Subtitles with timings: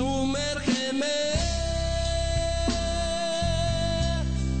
[0.00, 1.18] Sumérgeme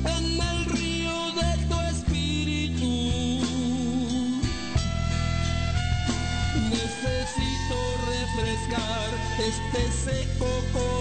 [0.04, 2.92] en el río de tu espíritu.
[6.68, 9.08] Necesito refrescar
[9.38, 10.99] este seco.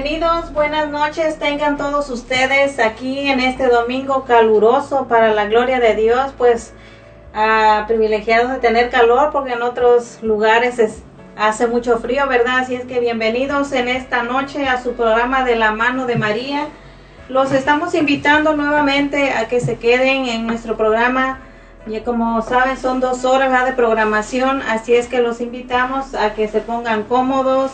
[0.00, 5.96] Bienvenidos, buenas noches, tengan todos ustedes aquí en este domingo caluroso para la gloria de
[5.96, 6.72] Dios, pues
[7.34, 11.02] ah, privilegiados de tener calor porque en otros lugares
[11.36, 12.58] hace mucho frío, ¿verdad?
[12.60, 16.68] Así es que bienvenidos en esta noche a su programa de la mano de María.
[17.28, 21.40] Los estamos invitando nuevamente a que se queden en nuestro programa.
[21.88, 26.46] Y como saben, son dos horas de programación, así es que los invitamos a que
[26.46, 27.72] se pongan cómodos,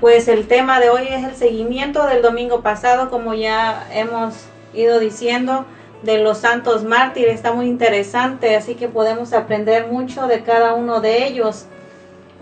[0.00, 4.34] pues el tema de hoy es el seguimiento del domingo pasado, como ya hemos
[4.74, 5.64] ido diciendo,
[6.02, 7.34] de los santos mártires.
[7.34, 11.66] Está muy interesante, así que podemos aprender mucho de cada uno de ellos.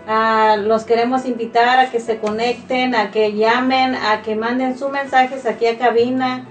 [0.07, 4.91] Ah, los queremos invitar a que se conecten, a que llamen, a que manden sus
[4.91, 6.45] mensajes aquí a cabina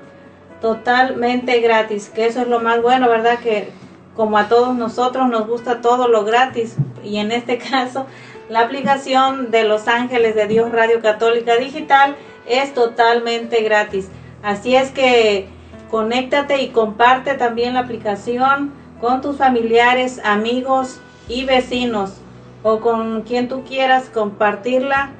[0.60, 3.38] totalmente gratis, que eso es lo más bueno, ¿verdad?
[3.40, 3.70] Que
[4.14, 8.06] como a todos nosotros nos gusta todo lo gratis y en este caso
[8.48, 12.16] la aplicación de Los Ángeles de Dios Radio Católica Digital
[12.46, 14.08] es totalmente gratis.
[14.42, 15.48] Así es que
[15.92, 22.14] Conéctate y comparte también la aplicación con tus familiares, amigos y vecinos
[22.62, 25.10] o con quien tú quieras compartirla.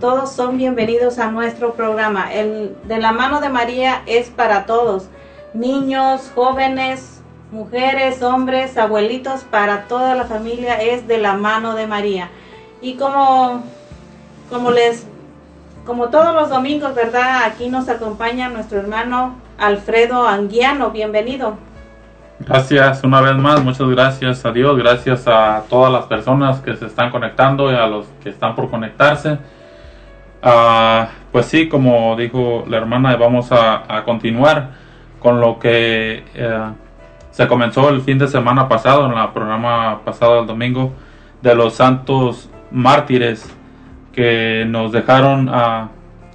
[0.00, 2.34] Todos son bienvenidos a nuestro programa.
[2.34, 5.06] El de la mano de María es para todos.
[5.54, 7.20] Niños, jóvenes,
[7.52, 12.30] mujeres, hombres, abuelitos, para toda la familia es de la mano de María.
[12.82, 13.62] Y como,
[14.50, 15.06] como les,
[15.86, 17.44] como todos los domingos, ¿verdad?
[17.44, 20.90] Aquí nos acompaña nuestro hermano Alfredo Anguiano.
[20.90, 21.58] Bienvenido.
[22.40, 26.86] Gracias una vez más, muchas gracias a Dios, gracias a todas las personas que se
[26.86, 29.36] están conectando y a los que están por conectarse.
[30.42, 34.70] Ah, pues sí, como dijo la hermana, vamos a, continuar
[35.18, 36.70] con lo que eh,
[37.30, 40.94] se comenzó el fin de semana pasado, en el programa pasado el domingo,
[41.42, 43.54] de los santos mártires
[44.14, 45.88] que nos dejaron ah,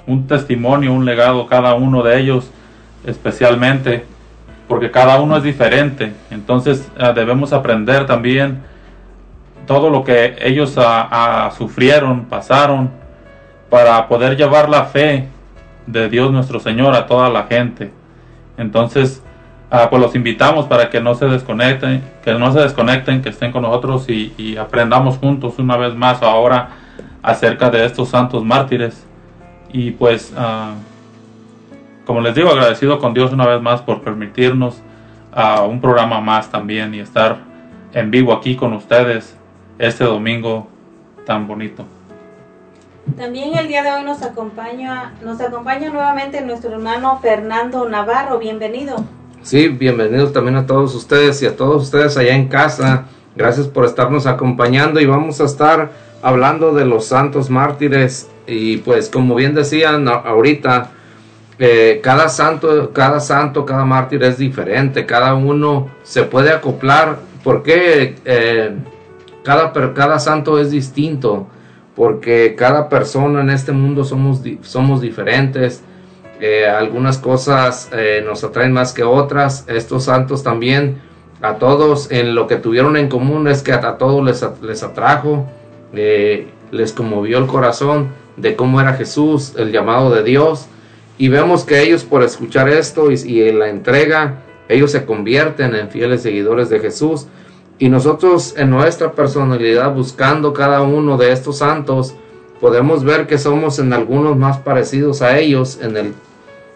[0.06, 2.51] un testimonio, un legado cada uno de ellos
[3.06, 4.06] especialmente,
[4.68, 6.13] porque cada uno es diferente.
[6.31, 8.63] Entonces eh, debemos aprender también
[9.66, 10.78] todo lo que ellos
[11.57, 12.92] sufrieron, pasaron,
[13.69, 15.28] para poder llevar la fe
[15.88, 17.92] de Dios nuestro Señor a toda la gente.
[18.57, 19.22] Entonces,
[19.69, 23.51] ah, pues los invitamos para que no se desconecten, que no se desconecten, que estén
[23.51, 26.69] con nosotros y, aprendamos juntos una vez más ahora
[27.22, 29.06] acerca de estos santos mártires.
[29.72, 30.75] Y pues ah,
[32.06, 34.81] como les digo, agradecido con Dios una vez más por permitirnos
[35.31, 37.40] a un programa más también y estar
[37.94, 39.36] en vivo aquí con ustedes
[39.80, 40.68] este domingo
[41.25, 41.86] tan bonito.
[43.18, 49.04] También el día de hoy nos acompaña, nos acompaña nuevamente nuestro hermano Fernando Navarro, bienvenido.
[49.44, 53.06] Sí, bienvenidos también a todos ustedes y a todos ustedes allá en casa.
[53.36, 55.92] Gracias por estarnos acompañando y vamos a estar
[56.24, 60.90] hablando de los santos mártires y pues como bien decían ahorita,
[61.57, 68.15] eh, cada santo, cada santo, cada mártir es diferente, cada uno se puede acoplar, porque
[68.25, 68.75] eh,
[69.44, 71.48] cada, cada santo es distinto,
[71.96, 75.82] porque cada persona en este mundo somos, somos diferentes,
[76.41, 77.89] eh, algunas cosas
[78.25, 80.98] nos atraen más que otras, estos santos también,
[81.41, 85.46] a todos en lo que tuvieron en común es que a, todos les, les atrajo,
[85.94, 90.68] les conmovió el corazón de cómo era Jesús, el llamado de Dios,
[91.17, 95.89] y vemos que ellos por escuchar esto y, en la entrega, ellos se convierten en
[95.89, 97.27] fieles seguidores de Jesús.
[97.77, 102.15] Y nosotros en nuestra personalidad, buscando cada uno de estos santos,
[102.60, 106.13] podemos ver que somos en algunos más parecidos a ellos, en el,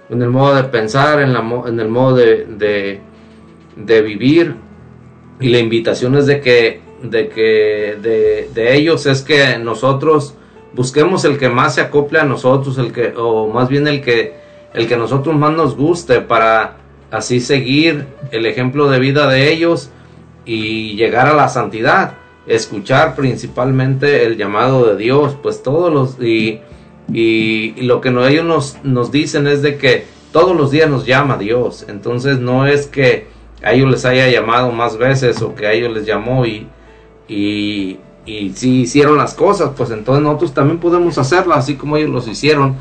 [0.10, 3.02] en el modo de pensar, en, la, en el modo de,
[3.76, 4.56] de, vivir.
[5.42, 10.36] Y la invitación es de que, de, que de, de ellos es que nosotros
[10.74, 14.36] busquemos el que más se acople a nosotros, el que, o más bien el que,
[14.74, 16.78] el que nosotros más nos guste para
[17.12, 19.90] así seguir el ejemplo de vida de ellos
[20.46, 22.14] y llegar a la santidad,
[22.48, 26.62] escuchar principalmente el llamado de Dios, pues todos los, y,
[27.12, 31.38] y, lo que ellos nos, nos dicen es de que todos los días nos llama
[31.38, 33.28] Dios, entonces no es que
[33.64, 36.68] a ellos les haya llamado más veces o que a ellos les llamó y,
[37.28, 42.12] y, y si hicieron las cosas, pues entonces nosotros también podemos hacerlas así como ellos
[42.12, 42.76] los hicieron.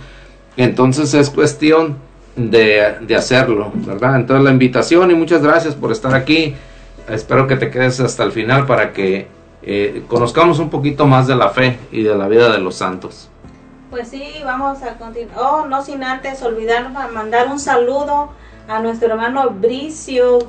[0.58, 1.96] Entonces es cuestión
[2.36, 4.16] de, hacerlo, ¿verdad?
[4.16, 6.54] Entonces la invitación y muchas gracias por estar aquí.
[7.08, 9.26] espero que te quedes hasta el final para que
[9.62, 13.30] eh, conozcamos un poquito más de la fe y de la vida de los santos.
[13.90, 15.38] Pues sí, vamos a continuar.
[15.38, 18.30] Oh, no sin antes olvidarnos a mandar un saludo
[18.68, 20.40] a nuestro hermano Bricio,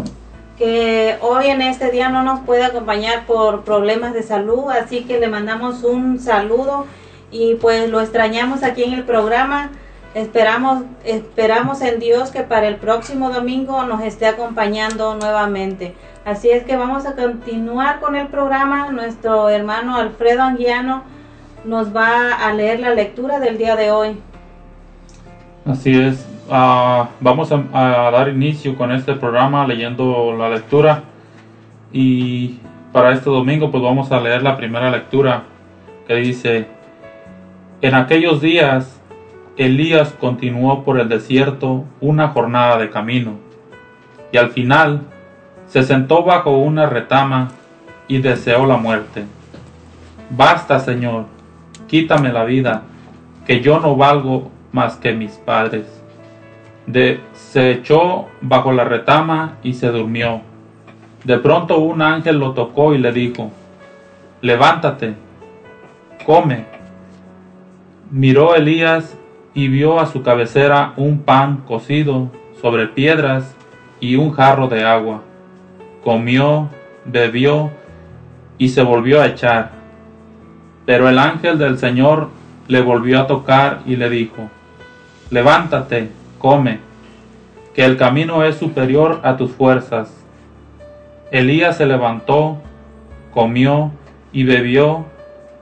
[0.60, 5.18] que hoy en este día no nos puede acompañar por problemas de salud, así que
[5.18, 6.86] le mandamos un saludo
[7.32, 9.72] y pues lo extrañamos aquí en el programa.
[10.14, 15.96] Esperamos, esperamos en Dios que para el próximo domingo nos esté acompañando nuevamente.
[16.26, 18.92] Así es que vamos a continuar con el programa.
[18.92, 21.04] Nuestro hermano Alfredo Anguiano
[21.64, 24.20] nos va a leer la lectura del día de hoy.
[25.66, 26.26] Así es.
[26.52, 31.04] Ah, vamos a, a, dar inicio con este programa leyendo la lectura.
[31.92, 32.60] Y
[32.92, 35.44] para este domingo pues vamos a leer la primera lectura
[36.08, 36.68] que dice,
[37.82, 39.00] en aquellos días
[39.58, 43.34] Elías continuó por el desierto una jornada de camino
[44.32, 45.02] y al final
[45.68, 47.50] se sentó bajo una retama
[48.08, 49.26] y deseó la muerte.
[50.30, 51.26] Basta, Señor,
[51.88, 52.84] quítame la vida,
[53.46, 55.99] que yo no valgo más que mis padres.
[57.34, 60.42] Se echó bajo la retama y se durmió.
[61.24, 63.52] De pronto un ángel lo tocó y le dijo,
[64.42, 65.14] levántate,
[66.26, 66.66] come.
[68.10, 69.18] Miró Elías
[69.54, 73.56] y vio a su cabecera un pan cocido sobre piedras
[74.00, 75.22] y un jarro de agua.
[76.04, 76.70] Comió,
[77.06, 77.70] bebió
[78.58, 79.72] y se volvió a echar.
[80.86, 82.30] Pero el ángel del Señor
[82.68, 84.50] le volvió a tocar y le dijo,
[85.30, 86.80] levántate, come,
[87.76, 90.12] que el camino es superior a tus fuerzas.
[91.32, 92.58] Elías se levantó,
[93.32, 93.92] comió
[94.32, 95.06] y bebió,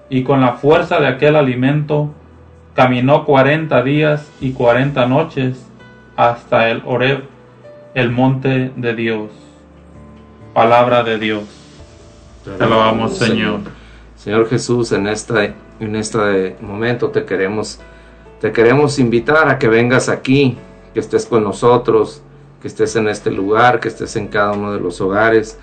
[0.10, 2.10] y con la fuerza de aquel alimento
[2.74, 5.68] caminó cuarenta días y cuarenta noches
[6.16, 7.24] hasta el Oreb,
[7.94, 9.32] el monte de Dios.
[10.54, 11.44] Palabra de Dios.
[12.44, 13.60] Te alabamos, Señor.
[14.16, 17.80] Señor Jesús, en este, en este momento te queremos,
[18.40, 20.58] te queremos invitar a que vengas aquí,
[20.94, 22.22] que estés con nosotros,
[22.62, 25.60] que estés en este lugar, que estés en cada uno de los hogares,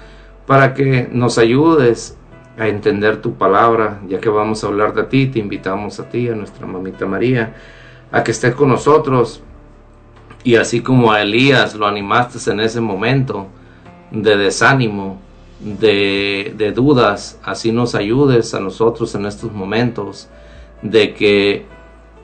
[0.47, 2.17] para que nos ayudes
[2.59, 6.29] a entender tu palabra, ya que vamos a hablar de ti, te invitamos a ti,
[6.29, 7.55] a nuestra mamita María,
[8.13, 9.43] a que estés con nosotros.
[10.45, 13.49] Y así como a Elías lo animaste en ese momento
[14.11, 15.21] de desánimo,
[15.61, 20.29] de, de dudas, así nos ayudes a nosotros en estos momentos,
[20.83, 21.67] de que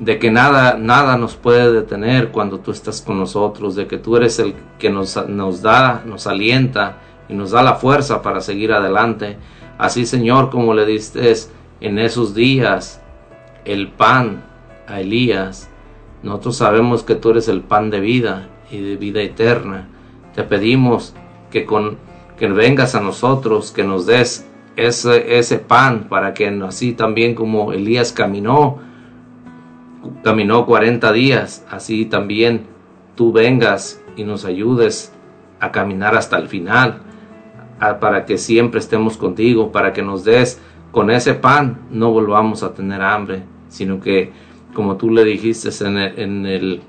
[0.00, 4.16] de que nada, nada nos puede detener cuando tú estás con nosotros, de que tú
[4.16, 6.97] eres el que nos, nos da, nos alienta
[7.28, 9.37] y nos da la fuerza para seguir adelante.
[9.78, 11.33] Así, Señor, como le diste
[11.80, 13.00] en esos días
[13.66, 14.42] el pan
[14.88, 15.71] a Elías,
[16.23, 19.88] nosotros sabemos que tú eres el pan de vida y de vida eterna.
[20.35, 21.14] Te pedimos
[21.50, 21.99] que con
[22.38, 27.75] que vengas a nosotros, que nos des ese, ese pan para que así también como
[27.75, 28.78] Elías caminó,
[30.23, 32.66] caminó 40 días, así también
[33.14, 35.12] tú vengas y nos ayudes
[35.61, 37.02] a caminar hasta el final,
[38.00, 42.75] para que siempre estemos contigo, para que nos des con ese pan, no volvamos a
[42.75, 44.33] tener hambre, sino que
[44.75, 46.83] como tú le dijiste en el,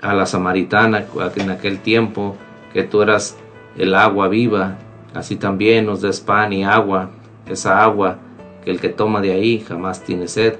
[0.00, 1.06] a la samaritana
[1.36, 2.36] en aquel tiempo,
[2.72, 3.36] que tú eras
[3.76, 4.78] el agua viva,
[5.14, 7.10] así también nos des pan y agua,
[7.46, 8.18] esa agua
[8.64, 10.56] que el que toma de ahí jamás tiene sed.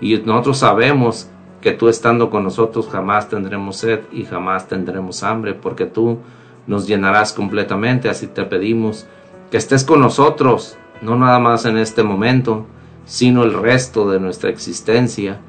[0.00, 1.28] Y nosotros sabemos
[1.60, 6.18] que tú estando con nosotros jamás tendremos sed y jamás tendremos hambre, porque tú
[6.66, 8.08] nos llenarás completamente.
[8.08, 9.06] Así te pedimos
[9.50, 12.66] que estés con nosotros, no nada más en este momento,
[13.04, 15.40] sino el resto de nuestra existencia,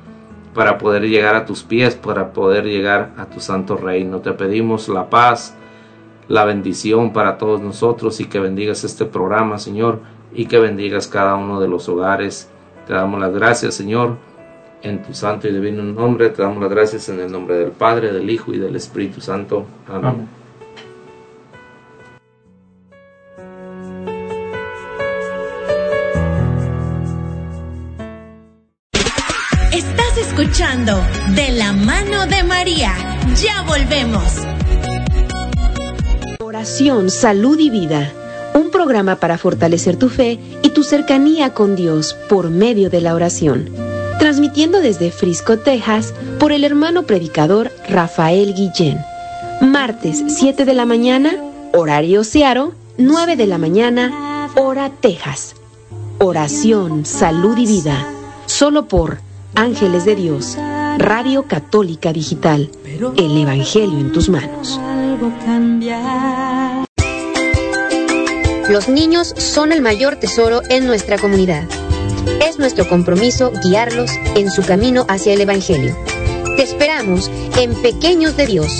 [0.53, 4.21] para poder llegar a tus pies, para poder llegar a tu santo reino.
[4.21, 5.55] Te pedimos la paz,
[6.27, 9.99] la bendición para todos nosotros y que bendigas este programa, Señor,
[10.33, 12.49] y que bendigas cada uno de los hogares.
[12.87, 14.17] Te damos las gracias, Señor,
[14.81, 16.29] en tu santo y divino nombre.
[16.29, 19.65] Te damos las gracias en el nombre del Padre, del Hijo y del Espíritu Santo.
[19.87, 20.05] Amén.
[20.05, 20.27] Amén.
[29.71, 30.99] Estás escuchando
[31.35, 32.93] De la mano de María.
[33.41, 34.43] Ya volvemos.
[36.39, 38.11] Oración, salud y vida.
[38.53, 43.13] Un programa para fortalecer tu fe y tu cercanía con Dios por medio de la
[43.13, 43.86] oración
[44.19, 48.99] transmitiendo desde Frisco, Texas, por el hermano predicador Rafael Guillén.
[49.61, 51.35] Martes 7 de la mañana,
[51.73, 55.55] horario Searo, 9 de la mañana, hora Texas.
[56.19, 58.07] Oración, salud y vida,
[58.45, 59.19] solo por
[59.55, 60.57] Ángeles de Dios,
[60.97, 62.69] Radio Católica Digital,
[63.17, 64.79] el Evangelio en tus manos.
[68.69, 71.63] Los niños son el mayor tesoro en nuestra comunidad.
[72.47, 75.95] Es nuestro compromiso guiarlos en su camino hacia el Evangelio.
[76.55, 78.71] Te esperamos en Pequeños de Dios,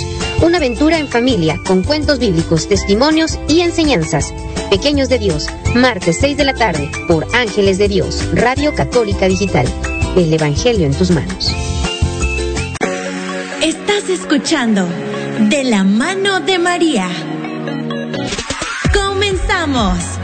[0.42, 4.32] una aventura en familia con cuentos bíblicos, testimonios y enseñanzas.
[4.70, 9.66] Pequeños de Dios, martes 6 de la tarde por Ángeles de Dios, Radio Católica Digital.
[10.16, 11.54] El Evangelio en tus manos.
[13.62, 14.88] Estás escuchando
[15.48, 17.08] De la mano de María.
[18.92, 20.17] Comenzamos.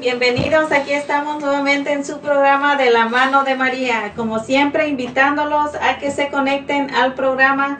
[0.00, 0.72] Bienvenidos.
[0.72, 4.12] Aquí estamos nuevamente en su programa de la mano de María.
[4.16, 7.78] Como siempre, invitándolos a que se conecten al programa.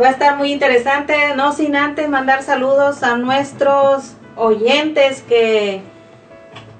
[0.00, 5.82] Va a estar muy interesante, no sin antes mandar saludos a nuestros oyentes que,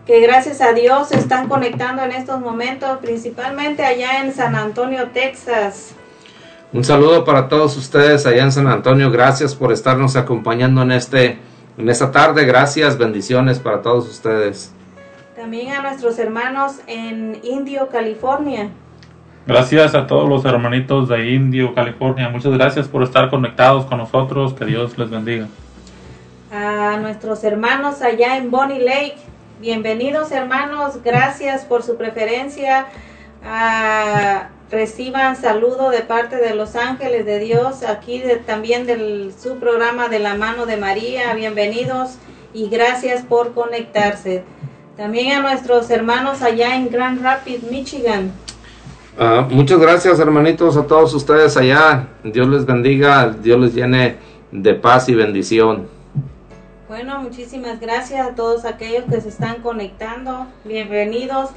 [0.07, 5.11] que gracias a Dios se están conectando en estos momentos, principalmente allá en San Antonio,
[5.13, 5.95] Texas.
[6.73, 9.13] Un saludo para todos ustedes allá en San Antonio.
[9.13, 11.39] Gracias por estarnos acompañando en este
[11.79, 12.45] en esta tarde.
[12.45, 14.73] Gracias, bendiciones para todos ustedes.
[15.37, 18.71] También a nuestros hermanos en Indio, California.
[19.47, 22.29] Gracias a todos los hermanitos de Indio, California.
[22.29, 24.53] Muchas gracias por estar conectados con nosotros.
[24.53, 25.47] Que Dios les bendiga.
[26.53, 29.17] A nuestros hermanos allá en Bonnie Lake.
[29.61, 30.99] Bienvenidos hermanos.
[31.03, 32.87] Gracias por su preferencia.
[34.71, 37.83] Reciban saludo de parte de los ángeles de Dios.
[37.83, 41.33] Aquí de- también del su programa de la mano de María.
[41.35, 42.17] Bienvenidos
[42.53, 44.45] y gracias por conectarse.
[44.97, 48.33] También a nuestros hermanos allá en Grand Rapids, Michigan.
[49.19, 52.09] Ah, muchas gracias, hermanitos, a todos ustedes allá.
[52.25, 54.17] Dios les bendiga, Dios les llene
[54.53, 55.89] de paz y bendición.
[56.89, 60.47] Bueno, muchísimas gracias a todos aquellos que se están conectando.
[60.65, 61.51] Bienvenidos.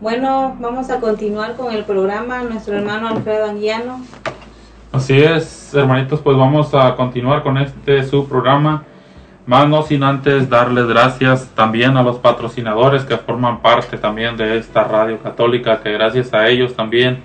[0.00, 2.42] Bueno, vamos a continuar con el programa.
[2.42, 4.02] Nuestro hermano Alfredo Anguiano.
[4.90, 8.84] Así es, hermanitos, pues vamos a continuar con este su programa.
[9.44, 14.56] Más no sin antes darles gracias también a los patrocinadores que forman parte también de
[14.56, 17.20] esta radio católica, que gracias a ellos también,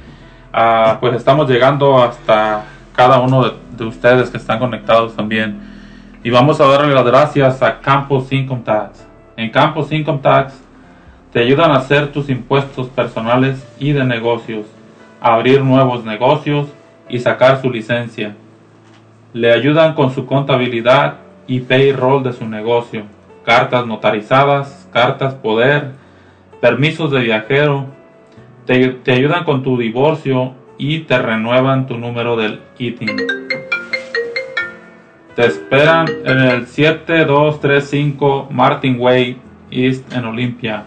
[0.51, 2.63] ah, pues estamos llegando hasta
[2.95, 5.59] cada uno de, de ustedes que están conectados también.
[6.23, 9.05] Y vamos a darle las gracias a Campos Income Tax.
[9.35, 10.59] En Campos Income Tax
[11.31, 14.65] te ayudan a hacer tus impuestos personales y de negocios,
[15.21, 16.67] abrir nuevos negocios
[17.07, 18.35] y sacar su licencia.
[19.33, 23.05] Le ayudan con su contabilidad y payroll de su negocio,
[23.45, 25.93] cartas notarizadas, cartas poder,
[26.61, 27.85] permisos de viajero,
[28.65, 33.15] te, te ayudan con tu divorcio y te renuevan tu número del ITIN.
[35.35, 39.37] Te esperan en el 7235 Martin Way
[39.69, 40.83] East en Olympia.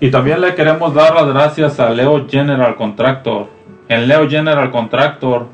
[0.00, 3.48] Y también le queremos dar las gracias a Leo General Contractor.
[3.88, 5.46] En Leo General Contractor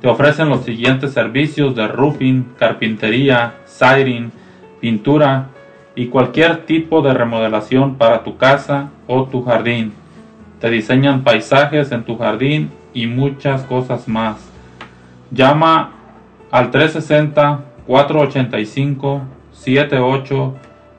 [0.00, 4.30] te ofrecen los siguientes servicios de roofing, carpintería, siding,
[4.80, 5.46] pintura
[5.96, 9.92] y cualquier tipo de remodelación para tu casa o tu jardín.
[10.60, 14.36] Te diseñan paisajes en tu jardín y muchas cosas más.
[15.32, 15.90] Llama
[16.52, 16.70] al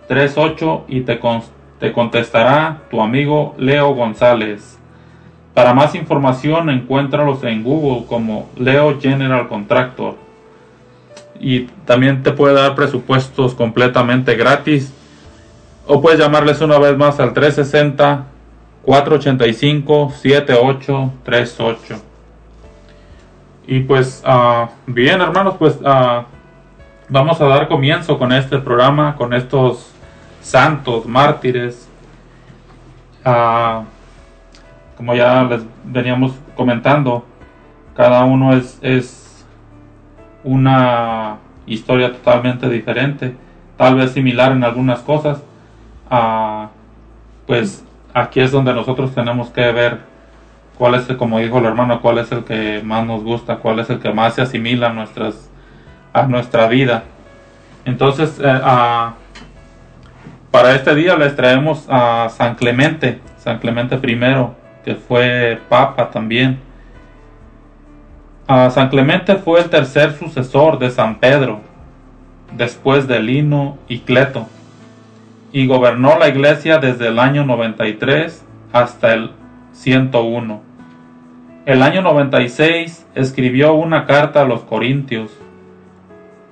[0.10, 1.42] 360-485-7838 y te, con-
[1.80, 4.78] te contestará tu amigo Leo González.
[5.54, 10.16] Para más información encuéntralos en Google como Leo General Contractor.
[11.40, 14.94] Y también te puede dar presupuestos completamente gratis.
[15.88, 18.26] O puedes llamarles una vez más al 360
[18.84, 22.02] 485 7838.
[23.68, 26.26] Y pues, ah, bien, hermanos, pues ah,
[27.08, 29.94] vamos a dar comienzo con este programa, con estos
[30.50, 31.88] santos mártires.
[33.24, 33.84] Ah,
[34.98, 37.26] como ya les veníamos comentando,
[37.96, 39.46] cada uno es, es
[40.44, 43.36] una historia totalmente diferente,
[43.78, 45.42] tal vez similar en algunas cosas.
[46.10, 46.70] Ah,
[47.46, 47.84] pues
[48.14, 50.00] aquí es donde nosotros tenemos que ver
[50.78, 53.80] cuál es, el- como dijo el hermano, cuál es el que más nos gusta, cuál
[53.80, 55.50] es el que más se asimila a, nuestras,
[56.14, 57.04] a nuestra vida.
[57.86, 59.14] Entonces, eh, ah,
[60.52, 64.20] Para este día les traemos a San Clemente, San Clemente I,
[64.84, 66.58] que fue papa también.
[68.48, 71.62] A San Clemente fue el tercer sucesor de San Pedro,
[72.58, 74.48] después de Lino y Cleto,
[75.52, 79.30] y gobernó la iglesia desde el año 93 hasta el
[79.74, 80.62] 101.
[81.68, 85.30] El año 96 escribió una carta a los Corintios,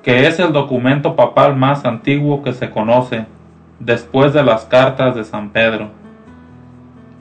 [0.03, 3.25] que es el documento papal más antiguo que se conoce,
[3.79, 5.89] después de las cartas de San Pedro.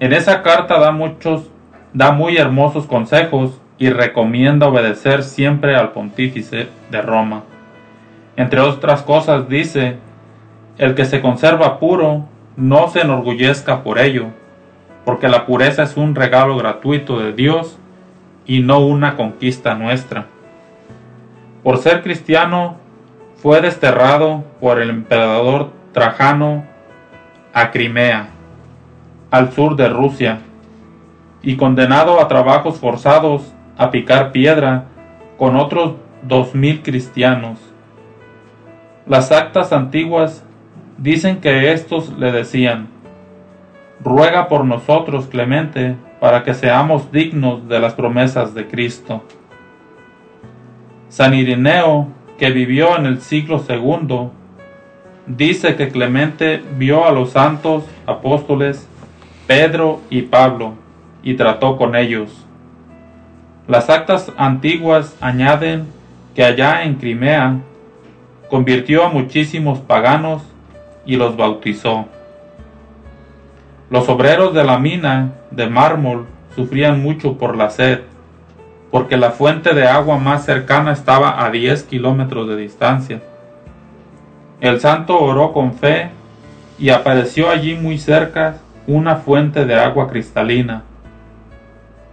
[0.00, 1.50] En esa carta da muchos,
[1.92, 7.44] da muy hermosos consejos y recomienda obedecer siempre al pontífice de Roma.
[8.36, 9.98] Entre otras cosas dice,
[10.78, 14.26] el que se conserva puro, no se enorgullezca por ello,
[15.04, 17.78] porque la pureza es un regalo gratuito de Dios
[18.46, 20.26] y no una conquista nuestra.
[21.62, 22.76] Por ser cristiano,
[23.36, 26.62] fue desterrado por el emperador Trajano
[27.54, 28.28] a Crimea,
[29.30, 30.40] al sur de Rusia,
[31.40, 34.88] y condenado a trabajos forzados a picar piedra
[35.38, 37.58] con otros dos mil cristianos.
[39.06, 40.44] Las actas antiguas
[40.98, 42.88] dicen que estos le decían,
[44.04, 49.24] ruega por nosotros, Clemente, para que seamos dignos de las promesas de Cristo.
[51.08, 54.32] San Irineo, que vivió en el siglo segundo,
[55.26, 58.88] dice que Clemente vio a los santos apóstoles
[59.46, 60.74] Pedro y Pablo
[61.22, 62.46] y trató con ellos.
[63.68, 65.86] Las actas antiguas añaden
[66.34, 67.58] que allá en Crimea
[68.48, 70.42] convirtió a muchísimos paganos
[71.04, 72.06] y los bautizó.
[73.90, 78.00] Los obreros de la mina de mármol sufrían mucho por la sed,
[78.90, 83.22] porque la fuente de agua más cercana estaba a 10 kilómetros de distancia.
[84.60, 86.10] El santo oró con fe
[86.78, 90.82] y apareció allí muy cerca una fuente de agua cristalina.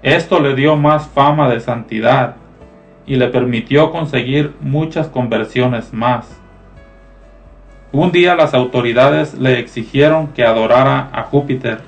[0.01, 2.35] Esto le dio más fama de santidad
[3.05, 6.39] y le permitió conseguir muchas conversiones más.
[7.93, 11.81] Un día las autoridades le exigieron que adorara a Júpiter.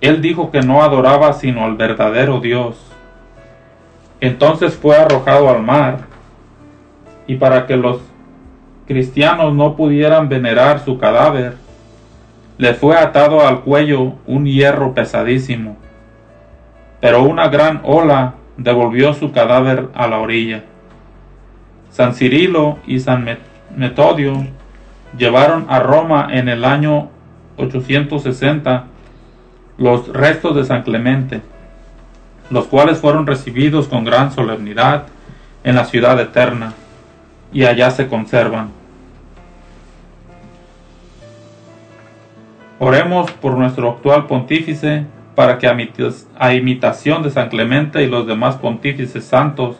[0.00, 2.76] Él dijo que no adoraba sino al verdadero Dios.
[4.20, 6.00] Entonces fue arrojado al mar,
[7.26, 8.00] y para que los
[8.86, 11.56] cristianos no pudieran venerar su cadáver,
[12.58, 15.76] le fue atado al cuello un hierro pesadísimo,
[17.00, 20.62] pero una gran ola devolvió su cadáver a la orilla.
[21.90, 23.26] San Cirilo y San
[23.76, 24.46] Metodio
[25.16, 27.10] llevaron a Roma en el año
[27.56, 28.84] 860
[29.78, 31.40] los restos de San Clemente,
[32.50, 35.06] los cuales fueron recibidos con gran solemnidad
[35.64, 36.74] en la ciudad eterna,
[37.54, 38.70] y allá se conservan.
[42.78, 48.56] Oremos por nuestro actual pontífice, para que a imitación de San Clemente y los demás
[48.56, 49.76] pontífices santos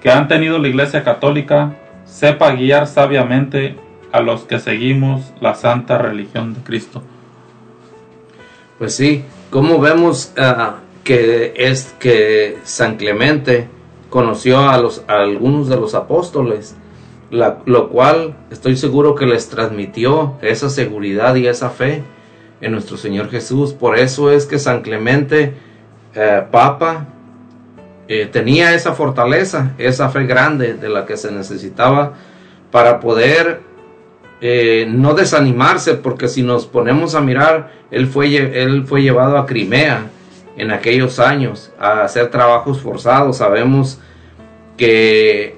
[0.00, 3.76] que han tenido la Iglesia Católica, sepa guiar sabiamente
[4.12, 7.02] a los que seguimos la santa religión de Cristo.
[8.78, 13.68] Pues sí, como vemos ah, que es que San Clemente
[14.08, 16.76] conoció a los algunos de los apóstoles,
[17.30, 22.02] lo cual estoy seguro que les transmitió esa seguridad y esa fe
[22.60, 23.72] en nuestro Señor Jesús.
[23.72, 25.54] Por eso es que San Clemente,
[26.14, 27.06] eh, Papa,
[28.08, 32.14] eh, tenía esa fortaleza, esa fe grande de la que se necesitaba
[32.70, 33.60] para poder
[34.40, 39.44] eh, no desanimarse, porque si nos ponemos a mirar, él fue, él fue llevado a
[39.44, 40.06] Crimea
[40.56, 43.38] en aquellos años a hacer trabajos forzados.
[43.38, 44.00] Sabemos
[44.78, 45.57] que,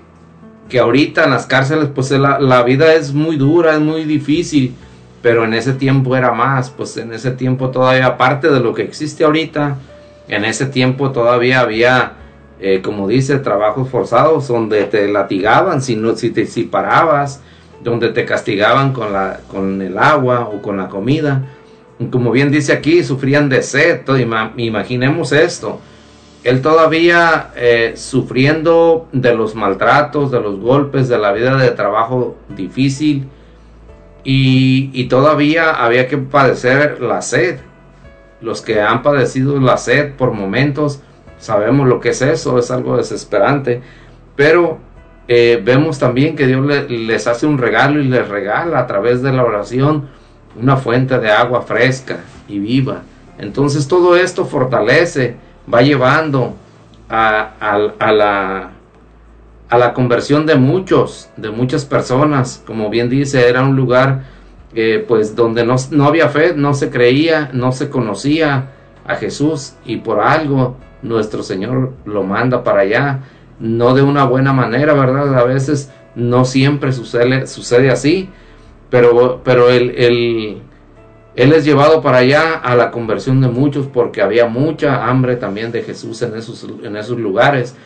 [0.71, 4.75] que ahorita en las cárceles, pues la, la vida es muy dura, es muy difícil
[5.23, 8.83] pero en ese tiempo era más, pues en ese tiempo todavía, aparte de lo que
[8.83, 9.77] existe ahorita,
[10.29, 12.13] en ese tiempo todavía había,
[12.61, 17.43] eh, como dice, trabajos forzados donde te latigaban si, no, si te si parabas,
[17.83, 21.45] donde te castigaban con, la, con el agua o con la comida.
[22.11, 24.01] como bien dice aquí, sufrían de sed,
[24.57, 25.81] imaginemos esto.
[26.43, 32.37] Él todavía eh, sufriendo de los maltratos, de los golpes, de la vida de trabajo
[32.49, 33.29] difícil,
[34.23, 37.59] y, todavía había que padecer la sed.
[38.41, 41.01] Los que han padecido la sed por momentos
[41.39, 43.83] sabemos lo que es eso, es algo desesperante.
[44.37, 44.79] Pero
[45.27, 49.33] eh, vemos también que Dios les hace un regalo y les regala a través de
[49.33, 50.09] la oración
[50.61, 53.03] una fuente de agua fresca y viva.
[53.39, 55.37] Entonces todo esto fortalece,
[55.73, 56.55] va llevando
[57.09, 58.71] a,
[59.71, 62.63] la conversión de muchos, de muchas personas.
[62.67, 64.25] Como bien dice, era un lugar
[64.75, 68.71] eh, pues donde no, no había fe, no se creía, no se conocía
[69.07, 73.21] a Jesús y por algo nuestro Señor lo manda para allá,
[73.59, 75.37] no de una buena manera, ¿verdad?
[75.39, 78.29] A veces no siempre sucede, sucede así,
[78.91, 80.63] pero, pero el, el,
[81.37, 85.71] él es llevado para allá a la conversión de muchos porque había mucha hambre también
[85.71, 87.77] de Jesús en esos, en esos lugares.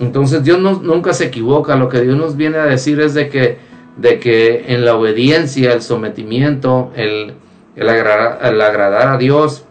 [0.00, 3.28] Entonces Dios no, nunca se equivoca, lo que Dios nos viene a decir es de
[3.28, 3.58] que,
[3.96, 7.34] de que en la obediencia, el sometimiento, el,
[7.76, 9.64] el, agradar, a Dios,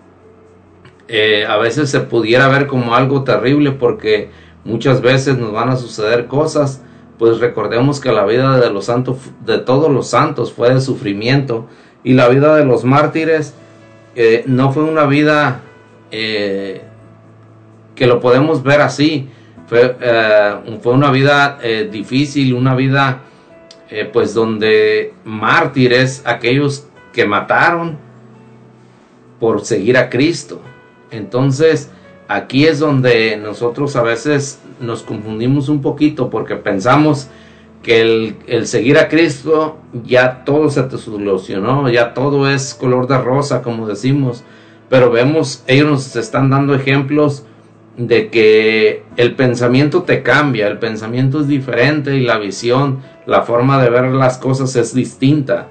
[1.08, 4.30] eh, a veces se pudiera ver como algo terrible porque
[4.66, 6.82] muchas veces nos van a suceder cosas,
[7.18, 11.68] pues recordemos que la vida de los santos, de todos los santos fue de sufrimiento
[12.04, 13.54] y la vida de los mártires
[14.16, 15.62] eh, no fue una vida
[16.12, 16.82] eh,
[17.96, 19.30] que lo podemos ver así,
[19.68, 21.60] fue, eh, fue una vida
[21.92, 23.22] difícil, una vida
[24.12, 27.98] pues donde mártires, aquellos que mataron
[29.40, 30.62] por seguir a Cristo.
[31.10, 31.90] Entonces,
[32.28, 37.30] aquí es donde nosotros a veces nos confundimos un poquito porque pensamos
[37.88, 43.62] el, seguir a Cristo ya todo se te solucionó, ya todo es color de rosa,
[43.62, 44.44] como decimos.
[44.90, 47.46] Pero vemos, ellos nos están dando ejemplos
[47.98, 53.82] de que el pensamiento te cambia, el pensamiento es diferente y la visión, la forma
[53.82, 55.70] de ver las cosas es distinta.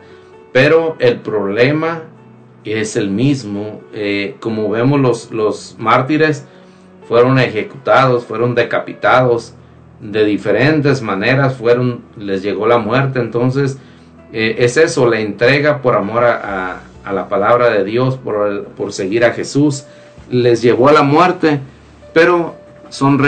[0.53, 2.05] Pero el problema
[2.65, 3.83] es el mismo.
[3.93, 6.47] Eh, como vemos los, los mártires
[7.09, 9.55] fueron ejecutados, fueron decapitados
[10.01, 13.19] de diferentes maneras fueron, les llegó la muerte.
[13.21, 13.79] Entonces,
[14.33, 16.81] eh, es eso, la entrega por amor a,
[17.13, 19.85] la palabra de Dios, por, por, seguir a Jesús,
[20.29, 21.61] les llevó a la muerte,
[22.13, 22.57] pero
[22.89, 23.21] son,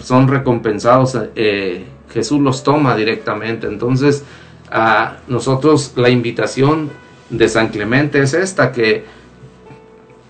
[0.00, 3.66] son recompensados, eh, Jesús los toma directamente.
[3.66, 4.22] Entonces,
[4.70, 6.90] a nosotros la invitación
[7.30, 9.04] de San Clemente es esta, que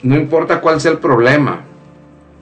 [0.02, 1.62] no importa cuál sea el problema,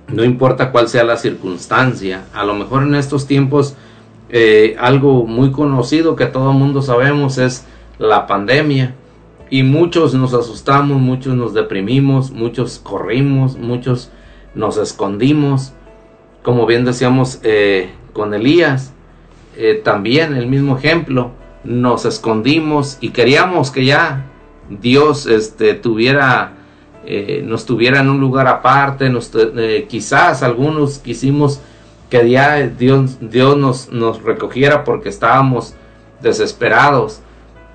[0.08, 2.24] no importa cuál sea la circunstancia.
[2.32, 3.76] A lo mejor en estos tiempos
[4.30, 7.66] eh, algo muy conocido que todo el mundo sabemos es
[7.98, 8.94] la pandemia.
[9.50, 14.10] Y muchos nos asustamos, muchos nos deprimimos, muchos corrimos, muchos
[14.54, 15.72] nos escondimos.
[16.42, 18.92] Como bien decíamos eh, con Elías,
[19.56, 21.30] eh, también el mismo ejemplo,
[21.62, 24.26] nos escondimos y queríamos que ya
[24.68, 26.52] Dios este, tuviera
[27.06, 31.60] eh, nos en un lugar aparte, nos, eh, quizás algunos quisimos
[32.10, 35.74] que Dios, Dios nos, nos, recogiera porque estábamos
[36.20, 37.20] desesperados,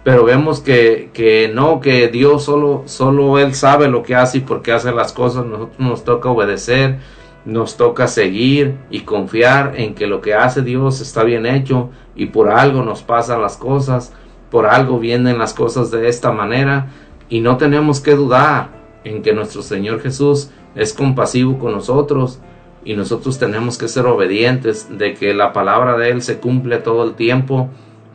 [0.03, 4.41] pero vemos que, que, no, que Dios solo, solo Él sabe lo que hace y
[4.41, 6.99] por qué hace las cosas, nosotros nos toca obedecer,
[7.45, 12.27] nos toca seguir y confiar en que lo que hace Dios está bien hecho y
[12.27, 14.13] por algo nos pasan las cosas,
[14.49, 16.87] por algo vienen las cosas de esta manera
[17.29, 22.39] y no tenemos que dudar, en que nuestro Señor Jesús es compasivo con nosotros
[22.83, 27.03] y nosotros tenemos que ser obedientes de que la palabra de Él se cumple todo
[27.03, 27.69] el tiempo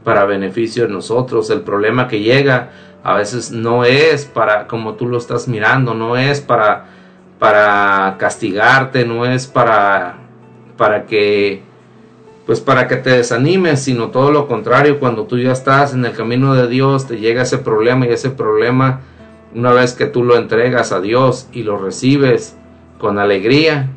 [0.04, 1.50] para beneficio de nosotros.
[1.50, 2.70] El problema que llega
[3.02, 6.86] a veces no es para, como tú lo estás mirando, no es para,
[7.38, 10.16] para castigarte, no es para,
[10.78, 11.62] para que,
[12.46, 16.12] pues para que te desanimes, sino todo lo contrario, cuando tú ya estás en el
[16.12, 19.00] camino de Dios, te llega ese problema y ese problema
[19.54, 22.56] una vez que tú lo entregas a Dios y lo recibes
[22.98, 23.90] con alegría,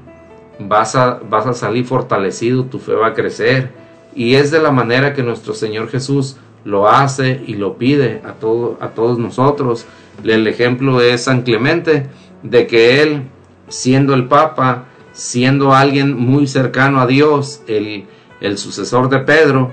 [0.60, 3.72] vas a, vas a salir fortalecido, tu fe va a crecer.
[4.15, 8.34] Y es de la manera que nuestro Señor Jesús lo hace y lo pide a,
[8.34, 9.86] todo, a todos nosotros.
[10.24, 12.08] El ejemplo es San Clemente,
[12.43, 13.24] de que él,
[13.67, 18.06] siendo el Papa, siendo alguien muy cercano a Dios, el,
[18.41, 19.72] el sucesor de Pedro,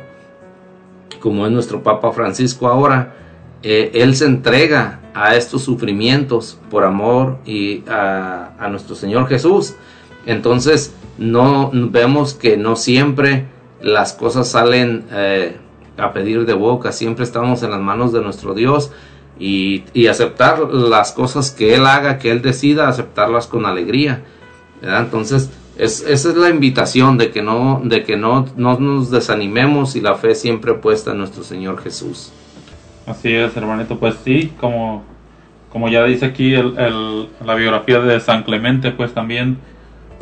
[1.20, 3.14] como es nuestro Papa Francisco ahora,
[3.66, 9.74] eh, él se entrega a estos sufrimientos por amor y a, nuestro Señor Jesús.
[10.26, 13.46] Entonces no vemos que no siempre
[13.80, 15.56] las cosas salen eh,
[15.96, 18.90] a pedir de boca, siempre estamos en las manos de nuestro Dios
[19.38, 24.24] y, aceptar las cosas que Él haga, que Él decida, aceptarlas con alegría.
[24.82, 25.48] Entonces
[25.78, 30.34] esa es la invitación de que no, de que no nos desanimemos y la fe
[30.34, 32.30] siempre puesta en nuestro Señor Jesús.
[33.06, 33.98] Así es, hermanito.
[33.98, 35.04] Pues sí, como,
[35.70, 39.58] como ya dice aquí el, la biografía de San Clemente, pues también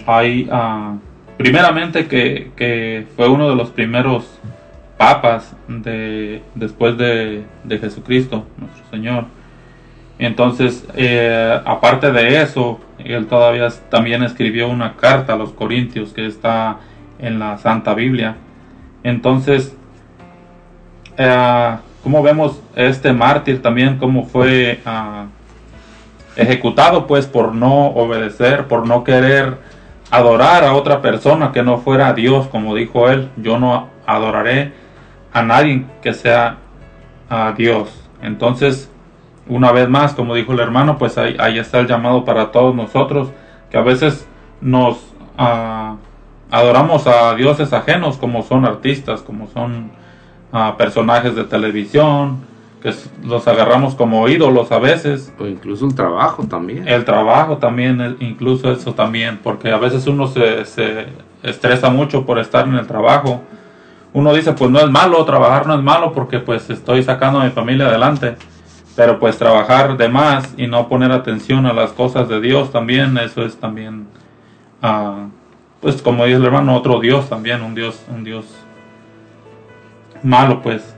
[0.07, 0.99] hay, uh,
[1.37, 4.39] primeramente que, que, fue uno de los primeros
[4.97, 9.27] papas de, después de, de Jesucristo, nuestro Señor.
[10.19, 16.27] Entonces, eh, aparte de eso, él todavía también escribió una carta a los Corintios que
[16.27, 16.79] está
[17.19, 18.37] en la Santa Biblia.
[19.03, 19.77] Entonces,
[21.17, 25.27] eh, cómo vemos este mártir también, cómo fue ah,
[26.37, 29.59] ejecutado pues por no obedecer, por no querer
[30.11, 34.73] adorar a otra persona que no fuera a Dios, como dijo él, yo no adoraré
[35.33, 36.59] a nadie que sea
[37.31, 37.89] a Dios.
[38.21, 38.91] Entonces,
[39.49, 42.75] una vez más, como dijo el hermano, pues ahí, ahí está el llamado para todos
[42.75, 43.31] nosotros,
[43.71, 44.29] que a veces
[44.61, 44.99] nos
[45.39, 45.97] ah,
[46.51, 49.91] adoramos a dioses ajenos, como son artistas, como son
[50.53, 52.41] ah, personajes de televisión,
[52.83, 52.93] que
[53.25, 55.33] los agarramos como ídolos a veces.
[55.39, 56.89] O incluso el trabajo también.
[56.89, 61.07] El trabajo también, incluso eso también, porque a veces uno se, se
[61.43, 63.43] estresa mucho por estar en el trabajo.
[64.13, 67.45] Uno dice, pues no es malo, trabajar no es malo porque pues estoy sacando a
[67.45, 68.37] mi familia adelante.
[68.95, 73.17] Pero pues trabajar de más y no poner atención a las cosas de Dios también,
[73.17, 74.07] eso es también,
[74.83, 75.29] ah,
[75.81, 78.45] pues como dice el hermano, otro Dios también, un Dios, un Dios
[80.23, 80.95] malo pues.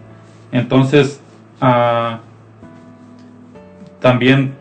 [0.52, 1.20] Entonces,
[1.60, 2.20] Ah,
[4.00, 4.54] también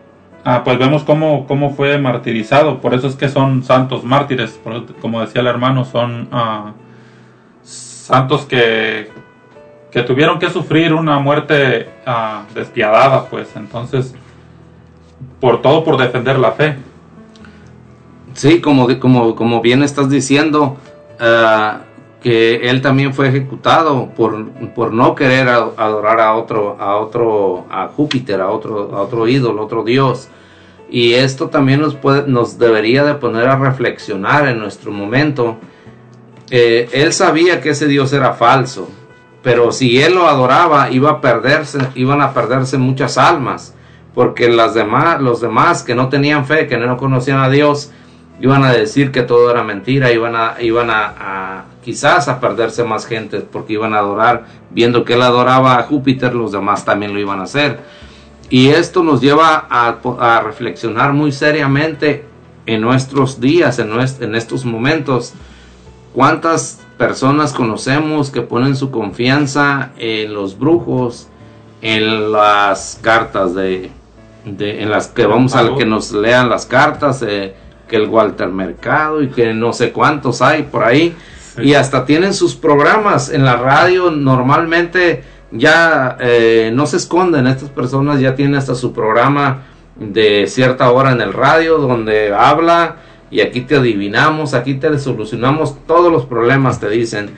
[0.45, 4.57] ah, pues vemos cómo, cómo, fue martirizado, por eso es que son santos mártires,
[5.01, 6.71] como decía el hermano, son ah,
[7.61, 9.11] santos que,
[9.91, 11.89] que tuvieron que sufrir una muerte
[12.55, 14.15] despiadada, pues entonces,
[15.41, 16.77] por todo por defender la fe.
[18.33, 20.77] Sí, como, como, como bien estás diciendo,
[22.23, 27.89] que él también fue ejecutado por, por no querer adorar a otro, a otro, a
[27.89, 30.29] Júpiter, a otro, a otro ídolo, otro dios.
[30.89, 35.57] Y esto también nos, puede, nos debería de poner a reflexionar en nuestro momento.
[36.49, 38.87] Eh, él sabía que ese dios era falso,
[39.41, 43.75] pero si él lo adoraba, iba a perderse, iban a perderse muchas almas,
[44.15, 47.91] porque las demás, los demás que no tenían fe, que no conocían a Dios,
[48.39, 53.05] iban a decir que todo era mentira, iban a, iban a, quizás a perderse más
[53.05, 57.19] gente porque iban a adorar, viendo que él adoraba a Júpiter, los demás también lo
[57.19, 57.79] iban a hacer.
[58.49, 62.25] Y esto nos lleva a, reflexionar muy seriamente
[62.65, 65.33] en nuestros días, en, en estos momentos,
[66.13, 71.27] cuántas personas conocemos que ponen su confianza en los brujos,
[71.81, 73.91] en las cartas de,
[74.45, 77.55] en las que vamos a que nos lean las cartas, eh,
[77.87, 81.15] que el Walter Mercado y que no sé cuántos hay por ahí.
[81.61, 84.09] Y hasta tienen sus programas en la radio.
[84.11, 89.63] Normalmente ya eh, no se esconden, estas personas ya tienen hasta su programa
[89.95, 92.97] de cierta hora en el radio donde habla
[93.29, 97.31] y aquí te adivinamos, aquí te solucionamos todos los problemas, te dicen.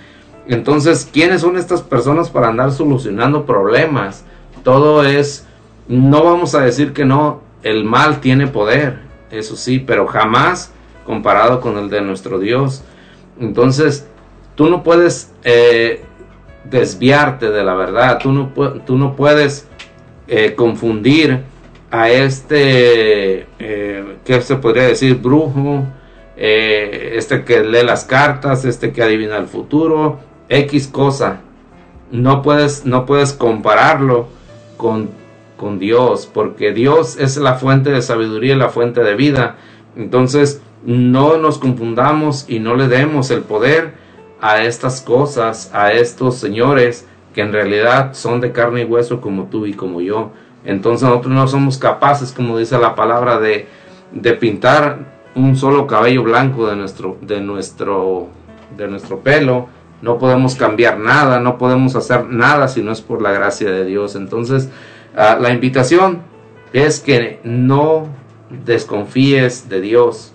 [0.47, 4.25] Entonces, ¿quiénes son estas personas para andar solucionando problemas?
[4.63, 5.45] Todo es,
[5.87, 8.99] no vamos a decir que no, el mal tiene poder,
[9.31, 10.71] eso sí, pero jamás
[11.05, 12.83] comparado con el de nuestro Dios.
[13.39, 14.07] Entonces,
[14.55, 16.03] tú no puedes eh,
[16.63, 18.49] desviarte de la verdad, tú no,
[18.85, 19.67] tú no puedes
[20.27, 21.41] eh, confundir
[21.91, 25.15] a este, eh, ¿qué se podría decir?
[25.15, 25.85] Brujo,
[26.37, 30.19] este que lee las cartas, este que adivina el futuro,
[30.49, 31.41] X cosa.
[32.11, 34.27] No puedes, no puedes compararlo
[34.75, 35.09] con
[35.57, 39.55] con Dios, porque Dios es la fuente de sabiduría y la fuente de vida.
[39.95, 43.93] Entonces, no nos confundamos y no le demos el poder
[44.41, 49.45] a estas cosas, a estos señores que en realidad son de carne y hueso como
[49.45, 50.31] tú y como yo.
[50.63, 53.67] Entonces nosotros no somos capaces, como dice la palabra, de,
[54.11, 58.29] de pintar un solo cabello blanco de nuestro, de nuestro,
[58.77, 59.67] de nuestro pelo.
[60.01, 63.85] No podemos cambiar nada, no podemos hacer nada si no es por la gracia de
[63.85, 64.15] Dios.
[64.15, 64.69] Entonces,
[65.17, 66.23] Ah, la invitación
[66.73, 68.09] es que no
[68.65, 70.33] desconfíes de Dios.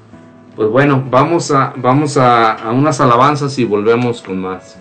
[0.57, 4.77] Pues bueno, vamos a, vamos a, a unas alabanzas y volvemos con más.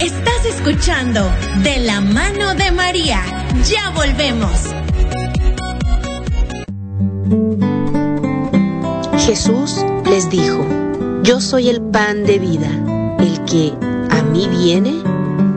[0.00, 1.30] Estás escuchando
[1.62, 3.20] De la mano de María.
[3.64, 4.74] Ya volvemos.
[9.18, 10.66] Jesús les dijo,
[11.22, 12.68] Yo soy el pan de vida,
[13.20, 13.74] el que
[14.10, 15.02] a mí viene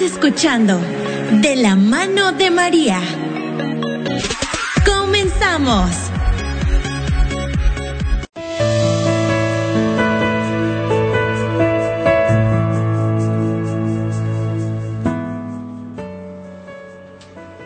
[0.00, 0.78] Escuchando
[1.40, 3.00] De la mano de María.
[4.84, 5.90] Comenzamos.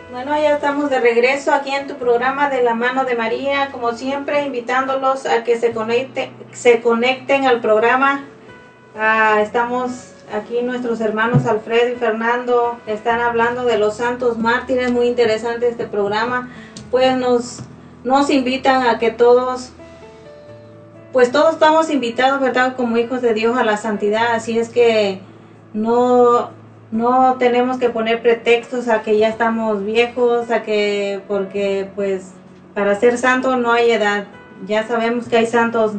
[0.09, 3.91] Bueno, ya estamos de regreso aquí en tu programa de la mano de María, como
[3.91, 8.23] siempre invitándolos a que se conecten, se conecten al programa.
[8.97, 15.07] Ah, estamos aquí nuestros hermanos Alfredo y Fernando están hablando de los santos mártires, muy
[15.07, 16.49] interesante este programa.
[16.89, 17.59] Pues nos
[18.03, 19.71] nos invitan a que todos
[21.13, 22.75] pues todos estamos invitados, ¿verdad?
[22.75, 25.19] Como hijos de Dios a la santidad, así es que
[25.73, 26.49] no
[26.91, 32.31] no tenemos que poner pretextos a que ya estamos viejos, a que porque pues
[32.73, 34.25] para ser santo no hay edad.
[34.65, 35.93] Ya sabemos que hay santos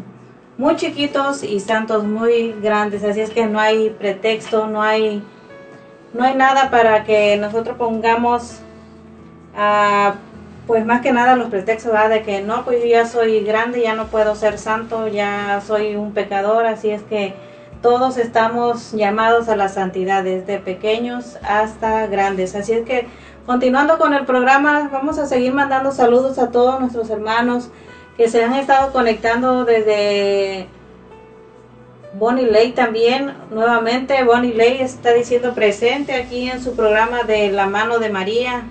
[0.62, 5.20] muy chiquitos y santos muy grandes, así es que no hay pretexto, no hay
[6.14, 8.60] no hay nada para que nosotros pongamos
[9.56, 10.14] a
[10.68, 13.96] pues más que nada los pretextos de que no, pues yo ya soy grande, ya
[13.96, 17.34] no puedo ser santo, ya soy un pecador, así es que
[17.82, 22.54] todos estamos llamados a la santidad, desde pequeños hasta grandes.
[22.54, 23.08] Así es que,
[23.44, 27.68] continuando con el programa, vamos a seguir mandando saludos a todos nuestros hermanos
[28.16, 30.66] que se han estado conectando desde
[32.14, 33.34] Bonnie Ley también.
[33.50, 38.64] Nuevamente, Bonnie Ley está diciendo presente aquí en su programa de La Mano de María.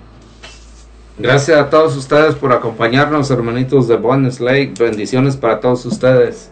[1.18, 4.74] Gracias a todos ustedes por acompañarnos, hermanitos de Bonnie Lake.
[4.78, 6.50] Bendiciones para todos ustedes.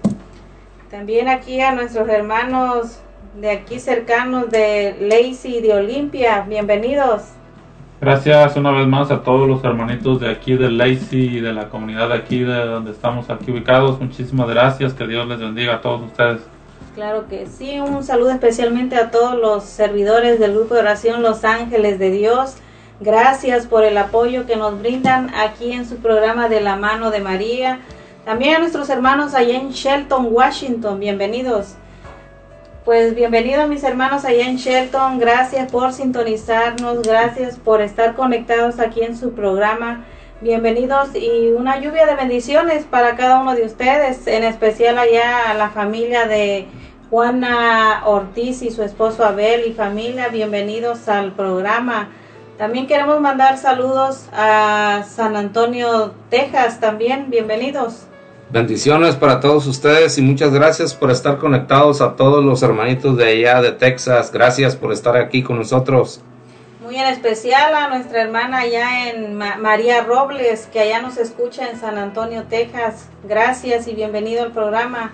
[0.91, 2.99] También aquí a nuestros hermanos
[3.41, 7.22] de aquí cercanos de Lacey y de Olimpia, bienvenidos.
[8.01, 11.68] Gracias una vez más a todos los hermanitos de aquí de Lacey y de la
[11.68, 14.01] comunidad de aquí de donde estamos aquí ubicados.
[14.01, 16.40] Muchísimas gracias, que Dios les bendiga a todos ustedes.
[16.94, 21.44] Claro que sí, un saludo especialmente a todos los servidores del grupo de oración Los
[21.44, 22.55] Ángeles de Dios.
[23.01, 27.20] Gracias por el apoyo que nos brindan aquí en su programa de la mano de
[27.20, 27.80] María.
[28.24, 31.74] También a nuestros hermanos allá en Shelton, Washington, bienvenidos.
[32.85, 39.03] Pues bienvenidos mis hermanos allá en Shelton, gracias por sintonizarnos, gracias por estar conectados aquí
[39.03, 40.07] en su programa.
[40.41, 45.55] Bienvenidos y una lluvia de bendiciones para cada uno de ustedes, en especial allá a
[45.55, 46.68] la familia de
[47.11, 52.09] Juana Ortiz y su esposo Abel y familia, bienvenidos al programa.
[52.57, 58.10] También queremos mandar saludos a San Antonio, Texas también, bienvenidos.
[58.53, 63.28] Bendiciones para todos ustedes y muchas gracias por estar conectados a todos los hermanitos de
[63.28, 64.32] allá de Texas.
[64.32, 66.20] Gracias por estar aquí con nosotros.
[66.82, 71.70] Muy en especial a nuestra hermana allá en Ma María Robles, que allá nos escucha
[71.70, 73.09] en San Antonio, Texas.
[73.22, 75.12] Gracias y bienvenido al programa.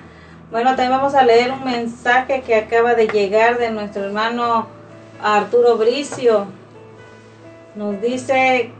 [0.51, 4.66] Bueno, también vamos a leer un mensaje que acaba de llegar de nuestro hermano
[5.22, 6.47] Arturo Bricio.
[7.74, 8.70] Nos dice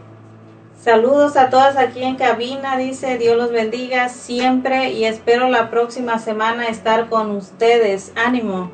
[0.87, 6.21] Saludos a todas aquí en cabina, dice Dios los bendiga siempre y espero la próxima
[6.21, 8.13] semana estar con ustedes.
[8.15, 8.71] Ánimo.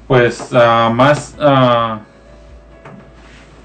[0.07, 1.99] Pues uh, más uh,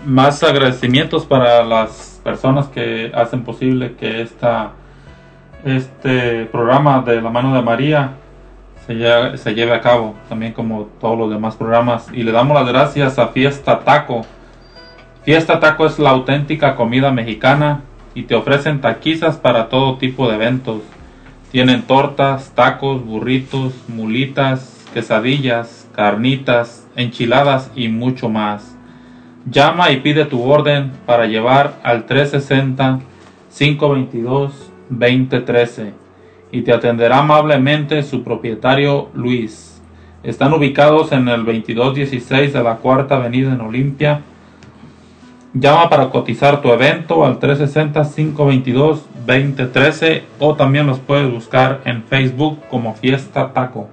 [0.04, 4.72] más agradecimientos para las personas que hacen posible que esta
[5.68, 8.12] este programa de la mano de María
[8.86, 12.08] se lleve, se lleve a cabo, también como todos los demás programas.
[12.12, 14.22] Y le damos las gracias a Fiesta Taco.
[15.24, 17.82] Fiesta Taco es la auténtica comida mexicana
[18.14, 20.82] y te ofrecen taquizas para todo tipo de eventos.
[21.52, 28.76] Tienen tortas, tacos, burritos, mulitas, quesadillas, carnitas, enchiladas y mucho más.
[29.50, 33.00] Llama y pide tu orden para llevar al 360
[33.56, 36.08] 522 2013
[36.50, 39.80] y te atenderá amablemente su propietario Luis.
[40.22, 44.20] Están ubicados en el 2216 de la Cuarta Avenida en Olimpia.
[45.54, 52.92] Llama para cotizar tu evento al 360-522-2013 o también los puedes buscar en Facebook como
[52.94, 53.88] Fiesta Taco.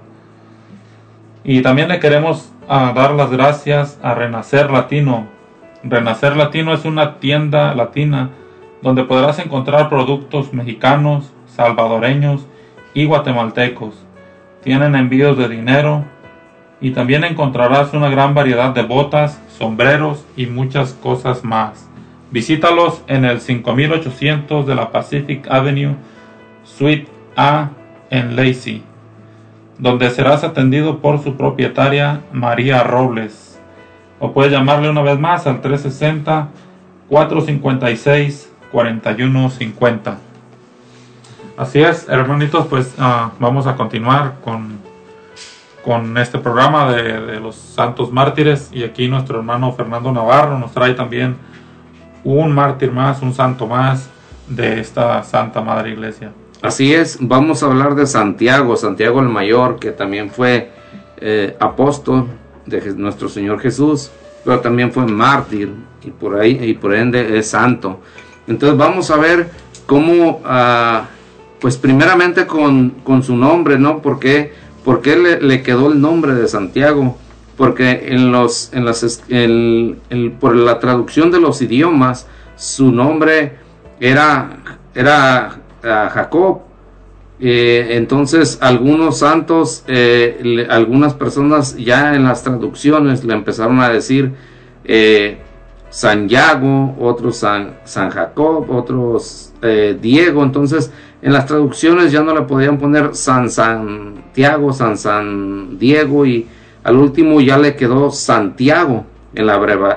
[1.44, 5.28] Y también le queremos ah, dar las gracias a Renacer Latino.
[5.84, 8.30] Renacer Latino es una tienda latina
[8.82, 12.46] donde podrás encontrar productos mexicanos, salvadoreños
[12.94, 13.94] y guatemaltecos.
[14.62, 16.04] Tienen envíos de dinero
[16.80, 21.88] y también encontrarás una gran variedad de botas, sombreros y muchas cosas más.
[22.30, 25.94] Visítalos en el 5800 de la Pacific Avenue,
[26.64, 27.70] Suite A
[28.10, 28.82] en Lacey,
[29.78, 33.60] donde serás atendido por su propietaria María Robles.
[34.18, 36.48] O puedes llamarle una vez más al 360
[37.08, 40.18] 456 4150.
[41.56, 44.80] Así es, hermanitos, pues ah, vamos a continuar con,
[45.82, 50.92] con este programa de, los santos mártires y aquí nuestro hermano Fernando Navarro nos trae
[50.92, 51.36] también
[52.22, 54.10] un mártir más, un santo más
[54.46, 56.32] de esta Santa Madre Iglesia.
[56.60, 60.70] Así es, vamos a hablar de Santiago, Santiago el Mayor, que también fue
[61.16, 62.26] eh, apóstol
[62.66, 64.10] de nuestro Señor Jesús,
[64.44, 65.72] pero también fue mártir
[66.04, 68.00] y por ahí y por ende es santo.
[68.46, 69.50] Entonces vamos a ver
[69.86, 71.04] cómo, uh,
[71.60, 74.02] pues primeramente con, con, su nombre, ¿no?
[74.02, 74.52] ¿Por qué,
[75.40, 77.16] le, quedó el nombre de Santiago?
[77.56, 79.22] Porque en los, en las,
[80.40, 82.26] por la traducción de los idiomas,
[82.56, 83.56] su nombre
[84.00, 84.58] era,
[84.94, 86.60] era uh, Jacob.
[87.38, 94.32] Eh, entonces algunos santos, eh, algunas personas ya en las traducciones le empezaron a decir
[94.84, 95.38] eh,
[95.90, 100.42] San Yago, otros San, San Jacob, otros eh, Diego.
[100.42, 100.90] Entonces,
[101.22, 106.46] en las traducciones ya no le podían poner San Santiago, San San Diego y
[106.84, 109.54] al último ya le quedó Santiago en la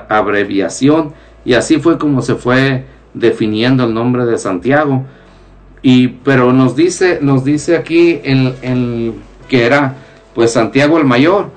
[0.08, 1.12] abreviación
[1.44, 2.84] y así fue como se fue
[3.14, 5.04] definiendo el nombre de Santiago.
[5.82, 9.14] Y pero nos dice, nos dice aquí en, en,
[9.48, 9.94] que era
[10.34, 11.50] pues Santiago el mayor.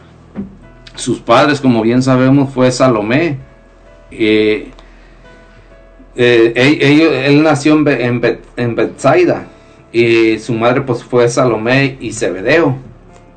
[0.96, 3.40] Sus padres, como bien sabemos, fue Salomé
[4.20, 4.72] eh,
[6.16, 9.48] eh, él, nació en, en, en Bethsaida
[9.92, 12.78] y su madre pues fue Salomé y Zebedeo.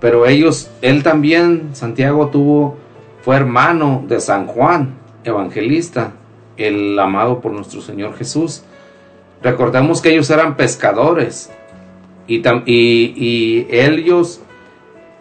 [0.01, 2.77] Pero ellos, él también, Santiago tuvo,
[3.23, 6.13] fue hermano de San Juan, evangelista,
[6.57, 8.63] el amado por nuestro Señor Jesús.
[9.43, 11.51] Recordemos que ellos eran pescadores
[12.27, 14.41] y, y, y ellos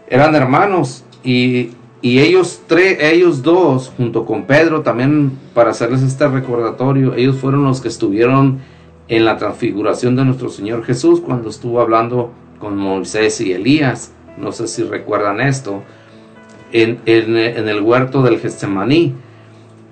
[0.08, 1.72] eran hermanos y
[2.06, 7.64] y ellos tres, ellos dos, junto con Pedro, también para hacerles este recordatorio, ellos fueron
[7.64, 8.60] los que estuvieron
[9.08, 14.14] en la transfiguración de nuestro Señor Jesús cuando estuvo hablando con Moisés y Elías.
[14.38, 15.82] No sé si recuerdan esto.
[16.72, 19.16] En, el huerto del Getsemaní.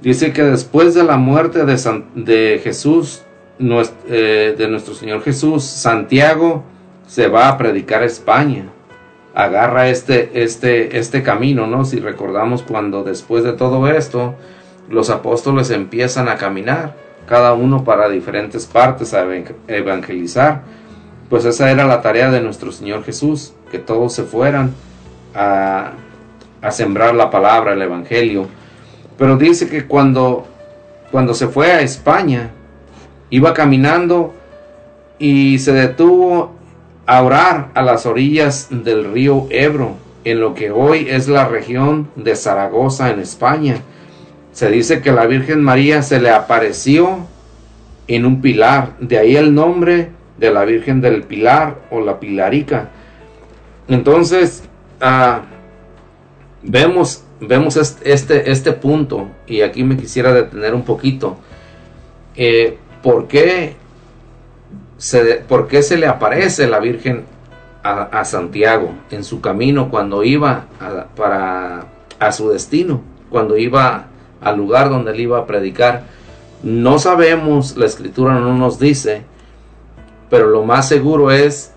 [0.03, 3.24] Dice que después de la muerte de, San, de Jesús,
[3.57, 6.64] nuestro, eh, de nuestro Señor Jesús, Santiago
[7.07, 8.66] se va a predicar a España
[9.34, 11.86] agarra este, este, este camino, ¿no?
[11.86, 14.36] Si recordamos cuando después de todo esto,
[14.90, 16.96] los apóstoles empiezan a caminar,
[17.28, 19.26] cada uno para diferentes partes a
[19.68, 20.62] evangelizar,
[21.30, 24.74] pues esa era la tarea de nuestro Señor Jesús, que todos se fueran
[25.34, 25.94] a,
[26.62, 28.48] a sembrar la palabra, el Evangelio.
[29.18, 30.46] Pero dice que cuando,
[31.12, 32.52] cuando se fue a España,
[33.30, 34.34] iba caminando
[35.18, 36.54] y se detuvo
[37.06, 42.10] a orar a las orillas del río Ebro, en lo que hoy es la región
[42.16, 43.82] de Zaragoza en España.
[44.51, 47.28] Se dice que la Virgen María se le apareció
[48.08, 52.89] en un pilar, de ahí el nombre de la Virgen del Pilar o la Pilarica.
[53.88, 54.64] Entonces,
[55.01, 55.41] uh,
[56.62, 61.38] vemos, vemos este, este punto, y aquí me quisiera detener un poquito.
[62.36, 63.76] Eh, ¿Por qué
[65.48, 67.26] por qué se le aparece la Virgen
[67.84, 71.86] a, a Santiago en su camino cuando iba a, para,
[72.20, 74.06] a su destino, cuando iba
[74.41, 76.04] al lugar donde él iba a predicar.
[76.62, 79.24] No sabemos, la escritura no nos dice,
[80.30, 81.74] pero lo más seguro es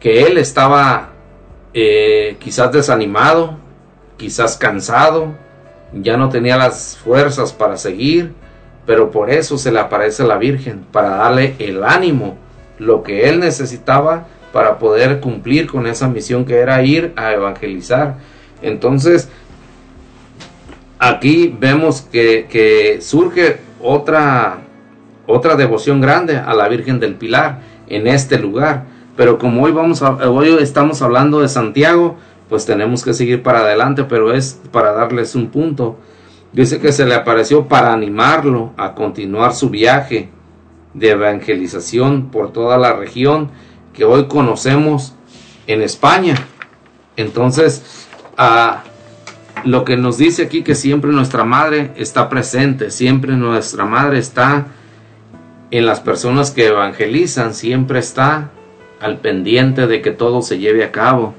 [0.00, 1.10] que él estaba
[1.74, 3.58] eh, quizás desanimado,
[4.16, 5.34] quizás cansado,
[5.92, 8.34] ya no tenía las fuerzas para seguir,
[8.86, 12.36] pero por eso se le aparece la Virgen, para darle el ánimo,
[12.78, 18.16] lo que él necesitaba para poder cumplir con esa misión que era ir a evangelizar.
[18.62, 19.28] Entonces,
[20.98, 24.58] aquí vemos que, surge otra,
[25.26, 28.84] otra devoción grande a la Virgen del Pilar en este lugar.
[29.16, 32.16] Pero como hoy, vamos a, hoy estamos hablando de Santiago,
[32.48, 35.96] pues tenemos que seguir para adelante, pero es para darles un punto.
[36.52, 40.30] Dice que se le apareció para animarlo a continuar su viaje
[40.94, 43.50] de evangelización por toda la región
[43.92, 45.14] que hoy conocemos
[45.66, 46.34] en España.
[47.16, 48.82] Entonces, a
[49.64, 54.66] lo que nos dice aquí que siempre nuestra madre está presente, siempre nuestra madre está
[55.70, 58.50] en las personas que evangelizan, siempre está
[59.00, 61.34] al pendiente de que todo se lleve a cabo.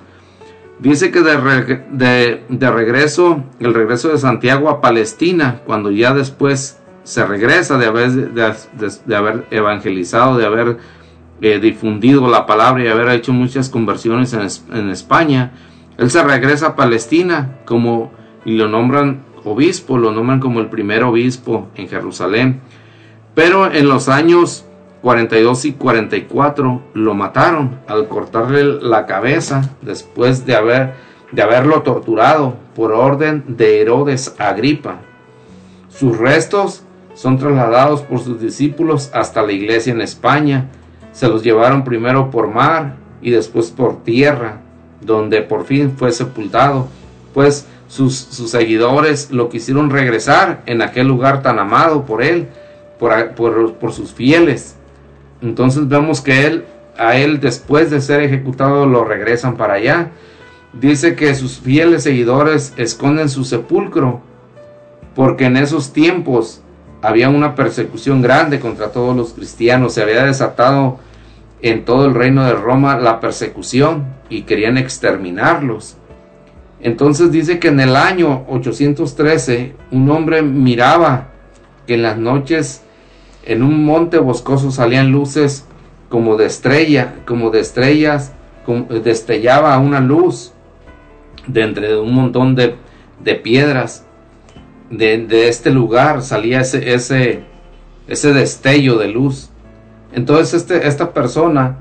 [0.81, 7.23] Dice que de, de, regreso, el regreso de Santiago a Palestina, cuando ya después se
[7.23, 10.77] regresa de haber, de, haber evangelizado, de haber
[11.39, 15.51] eh, difundido la palabra y haber hecho muchas conversiones en, en España,
[15.99, 18.11] él se regresa a Palestina como
[18.43, 22.59] y lo nombran obispo, lo nombran como el primer obispo en Jerusalén.
[23.35, 24.65] Pero en los años
[25.01, 30.93] 42 y 44 lo mataron al cortarle la cabeza después de, haber,
[31.31, 34.97] de haberlo torturado por orden de Herodes Agripa.
[35.89, 36.83] Sus restos
[37.13, 40.69] son trasladados por sus discípulos hasta la iglesia en España.
[41.11, 44.61] Se los llevaron primero por mar y después por tierra
[45.01, 46.87] donde por fin fue sepultado,
[47.33, 52.47] pues sus, seguidores lo quisieron regresar en aquel lugar tan amado por él,
[52.99, 54.75] por, por, sus fieles.
[55.41, 56.65] Entonces vemos que él,
[56.97, 60.11] a él después de ser ejecutado lo regresan para allá.
[60.73, 64.21] Dice que sus fieles seguidores esconden su sepulcro,
[65.15, 66.61] porque en esos tiempos
[67.01, 70.99] había una persecución grande contra todos los cristianos, se había desatado
[71.61, 75.97] en todo el reino de Roma la persecución y querían exterminarlos.
[76.79, 81.27] Entonces dice que en el año 813 un hombre miraba
[81.85, 82.83] que en las noches
[83.43, 85.65] en un monte boscoso salían luces
[86.09, 88.33] como de estrella, como de estrellas,
[88.65, 90.53] como destellaba una luz
[91.47, 92.75] de entre un montón de,
[93.35, 94.05] piedras.
[94.89, 97.43] De, este lugar salía ese, ese,
[98.07, 99.49] ese destello de luz.
[100.13, 101.77] Entonces este, esta persona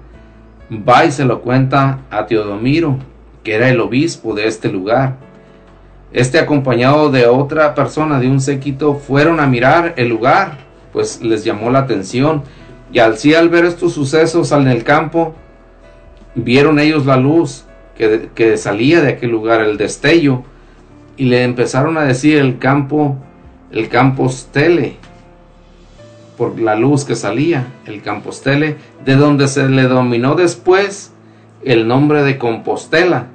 [0.70, 2.98] va y se lo cuenta a Teodomiro,
[3.42, 5.16] que era el obispo de este lugar.
[6.12, 10.58] Este acompañado de otra persona, de un séquito, fueron a mirar el lugar,
[10.92, 12.42] pues les llamó la atención.
[12.92, 15.34] Y al al ver estos sucesos en el campo,
[16.34, 17.64] vieron ellos la luz
[17.96, 20.42] que, que salía de aquel lugar, el destello,
[21.16, 23.16] y le empezaron a decir el campo,
[23.70, 24.96] el campo Stele,
[26.40, 31.12] por la luz que salía, el Campostele, de donde se le dominó después
[31.62, 33.26] el nombre de Compostela,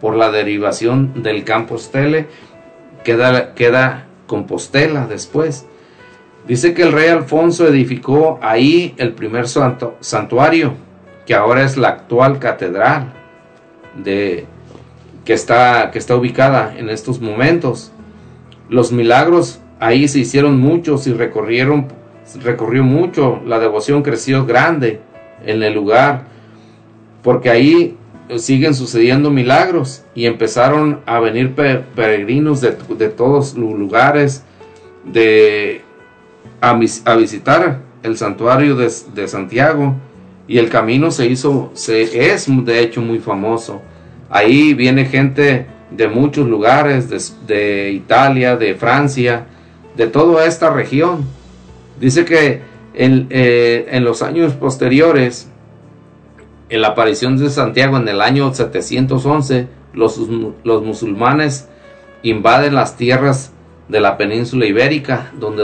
[0.00, 2.28] por la derivación del Campostele,
[3.04, 5.66] queda, queda Compostela después.
[6.46, 10.74] Dice que el rey Alfonso edificó ahí el primer santuario,
[11.26, 13.12] que ahora es la actual catedral
[13.96, 14.46] de,
[15.24, 17.92] que, está, que está ubicada en estos momentos.
[18.68, 21.88] Los milagros ahí se hicieron muchos y recorrieron
[22.42, 25.00] recorrió mucho, la devoción creció grande
[25.44, 26.24] en el lugar,
[27.22, 27.96] porque ahí
[28.36, 32.72] siguen sucediendo milagros y empezaron a venir peregrinos de,
[33.08, 34.44] todos los lugares
[35.04, 35.82] de,
[36.60, 39.94] a, visitar el santuario de, Santiago
[40.48, 43.82] y el camino se hizo, se, es de hecho muy famoso.
[44.30, 49.46] Ahí viene gente de muchos lugares, de, de Italia, de Francia,
[49.96, 51.24] de toda esta región
[52.00, 52.60] Dice que
[52.94, 55.48] eh, en, los años posteriores,
[56.68, 60.20] en la aparición de Santiago en el año 711, los,
[60.64, 61.68] los musulmanes
[62.22, 63.52] invaden las tierras
[63.88, 65.62] de la península ibérica, donde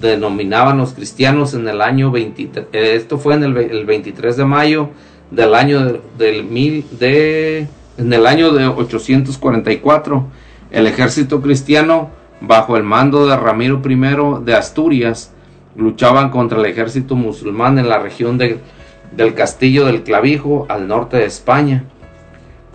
[0.00, 4.90] denominaban los cristianos en el año 23, eh, esto fue en el, 23 de mayo
[5.30, 7.66] del año del mil de
[7.96, 10.26] en el año de 844
[10.70, 12.10] el ejército cristiano
[12.40, 15.32] bajo el mando de Ramiro I de Asturias
[15.76, 21.24] luchaban contra el ejército musulmán en la región del castillo del Clavijo al norte de
[21.24, 21.84] España.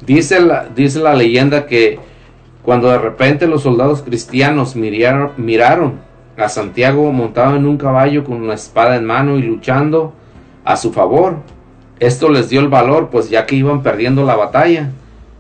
[0.05, 1.99] Dice la, dice la leyenda que
[2.69, 6.01] cuando de repente los soldados cristianos miraron,
[6.37, 10.13] a Santiago montado en un caballo con una espada en mano y luchando
[10.63, 11.37] a su favor,
[11.99, 14.91] esto les dio el valor, pues ya que iban perdiendo la batalla,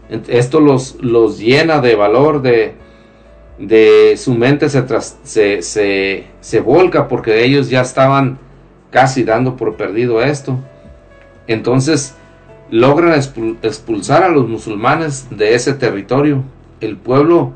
[0.09, 0.97] Esto los,
[1.37, 8.39] llena de valor, de, su mente se, se volca porque ellos ya estaban
[8.89, 10.57] casi dando por perdido esto.
[11.45, 12.15] Entonces
[12.71, 13.13] logran
[13.61, 16.43] expulsar a los musulmanes de ese territorio.
[16.79, 17.53] El pueblo,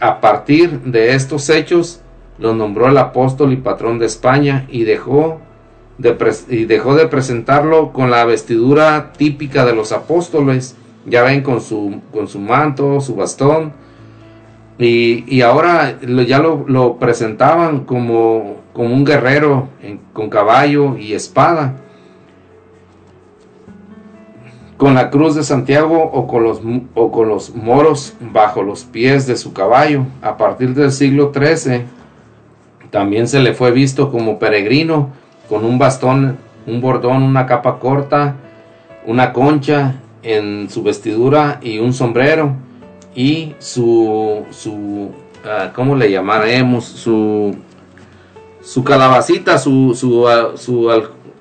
[0.00, 2.00] a partir de estos hechos,
[2.38, 5.40] lo nombró el apóstol y patrón de España y dejó
[5.98, 6.16] de,
[6.48, 10.76] y dejó de presentarlo con la vestidura típica de los apóstoles.
[11.06, 13.72] Ya ven con su, con su manto, su bastón.
[14.78, 19.68] Y, ahora ya lo, presentaban como, como, un guerrero
[20.12, 21.76] con caballo y espada.
[24.84, 26.60] Con la cruz de Santiago o con, los,
[26.92, 30.04] o con los moros bajo los pies de su caballo.
[30.20, 31.84] A partir del siglo XIII
[32.90, 35.08] también se le fue visto como peregrino
[35.48, 38.36] con un bastón, un bordón, una capa corta,
[39.06, 42.54] una concha en su vestidura y un sombrero
[43.14, 46.84] y su, su uh, ¿cómo le llamaremos?
[46.84, 47.56] Su,
[48.60, 50.90] su calabacita, su, su, uh, su,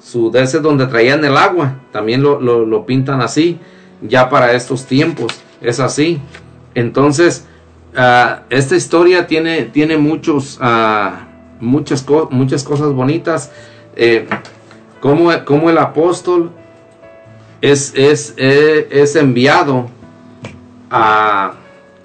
[0.03, 3.57] su de donde traían el agua, también lo, lo, pintan así,
[4.01, 6.19] ya para estos tiempos, es así.
[6.75, 7.45] Entonces,
[7.95, 10.59] uh, esta historia tiene, tiene muchos
[11.59, 13.51] muchas, muchas cosas bonitas.
[13.95, 14.27] Eh,
[14.99, 16.51] como, como, el apóstol
[17.61, 19.89] es, es, eh, es, enviado
[20.89, 21.53] a,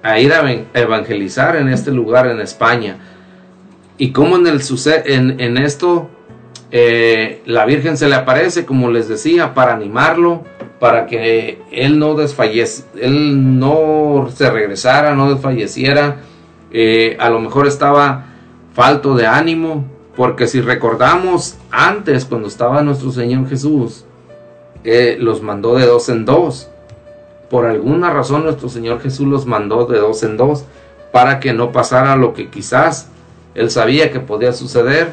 [0.01, 2.97] a, ir a evangelizar en este lugar en España.
[3.97, 4.61] Y como en, el,
[5.05, 6.09] en, en esto
[6.71, 10.43] eh, la Virgen se le aparece, como les decía, para animarlo,
[10.79, 16.17] para que él no desfallece, él no se regresara, no desfalleciera.
[17.19, 18.25] a lo mejor estaba
[18.73, 24.05] falto de ánimo, porque si recordamos antes, cuando estaba nuestro Señor Jesús,
[24.83, 26.69] eh, los mandó de dos en dos.
[27.49, 30.65] Por alguna razón nuestro Señor Jesús los mandó de dos en dos
[31.11, 33.09] para que no pasara lo que quizás
[33.55, 35.11] él sabía que podía suceder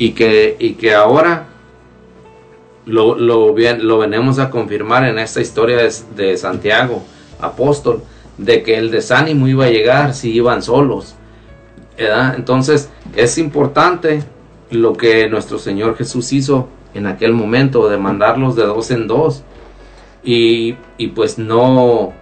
[0.00, 1.48] y que, y que ahora
[2.86, 5.76] lo, lo, lo venimos a confirmar en esta historia
[6.16, 7.02] de, Santiago,
[7.38, 8.02] apóstol,
[8.38, 11.16] de que el desánimo iba a llegar si iban solos
[11.98, 14.22] entonces es importante
[14.70, 19.42] lo que nuestro Señor Jesús hizo en aquel momento de mandarlos de dos en dos
[20.24, 20.76] y,
[21.14, 22.14] pues no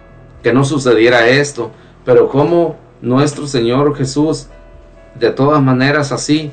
[0.43, 1.71] que no sucediera esto
[2.03, 4.47] pero como nuestro Señor Jesús
[5.17, 6.51] de todas maneras así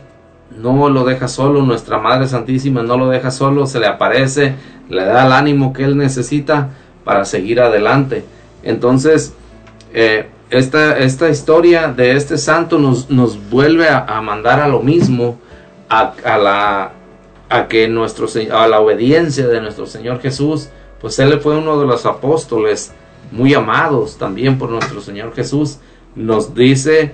[0.51, 4.55] no lo deja solo nuestra Madre Santísima no lo deja solo se le aparece
[4.89, 6.71] le da el ánimo que él necesita
[7.05, 8.25] para seguir adelante
[8.63, 9.35] entonces
[9.93, 15.39] eh, esta, esta historia de este santo nos, nos vuelve a, mandar a lo mismo,
[15.89, 16.93] a, la,
[17.49, 20.69] a que nuestro, a la obediencia de nuestro Señor Jesús,
[21.01, 22.93] pues él fue uno de los apóstoles
[23.33, 25.79] muy amados también por nuestro Señor Jesús.
[26.15, 27.13] Nos dice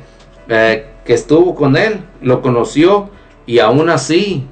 [0.48, 3.10] eh, que estuvo con él, lo conoció
[3.46, 4.44] y aún así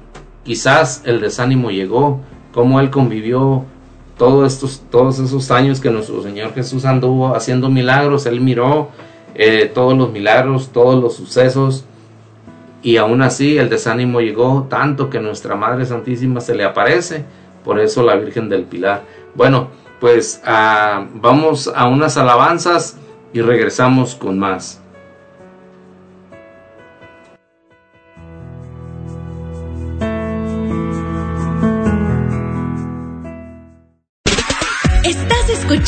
[0.43, 2.19] quizás el desánimo llegó,
[2.53, 3.65] como él convivió
[4.17, 8.89] todos, estos, todos esos años que nuestro Señor Jesús anduvo haciendo milagros, Él miró
[9.33, 11.85] eh, todos los milagros, todos los sucesos,
[12.83, 17.25] y aún así el desánimo llegó tanto que nuestra Madre Santísima se le aparece,
[17.63, 19.03] por eso la Virgen del Pilar.
[19.35, 19.69] Bueno,
[19.99, 22.97] pues ah, vamos a unas alabanzas
[23.33, 24.80] y regresamos con más.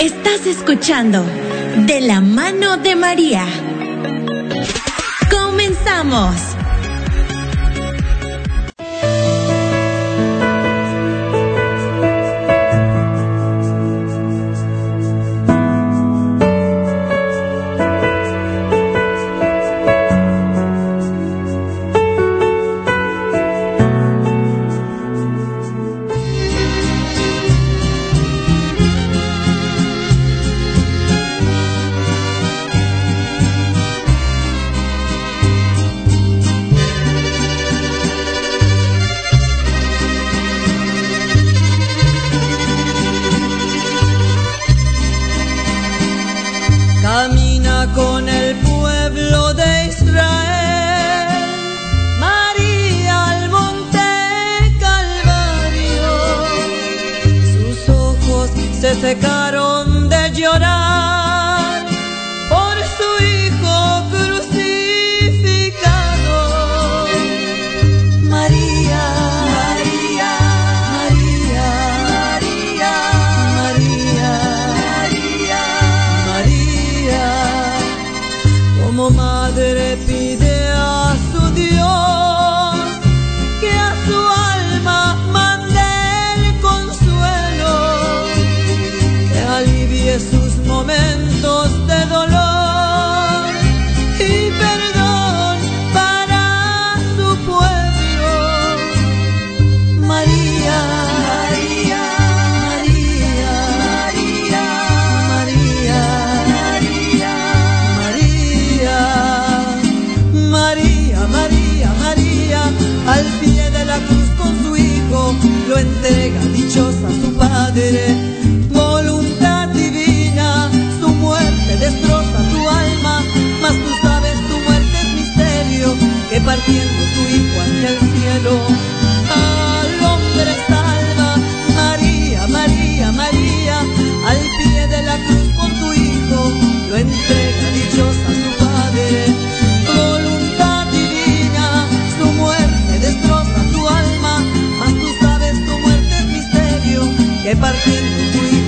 [0.00, 1.22] Estás escuchando
[1.84, 3.46] De la mano de María.
[5.30, 6.59] Comenzamos.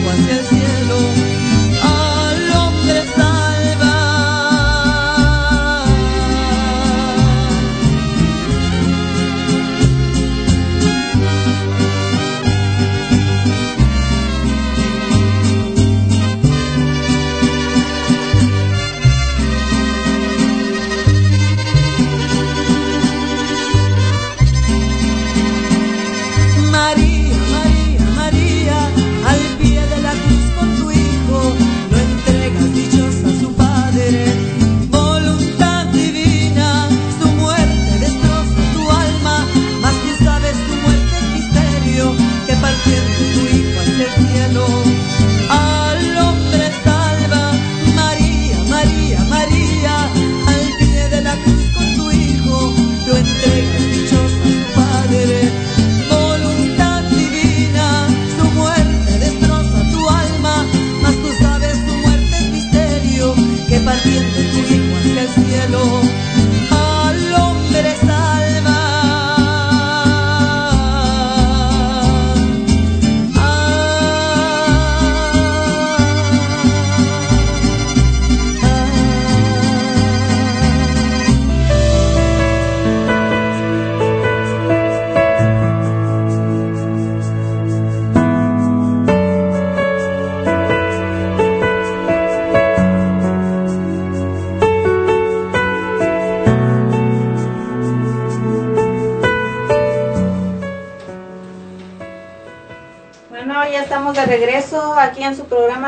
[0.05, 0.62] cuando el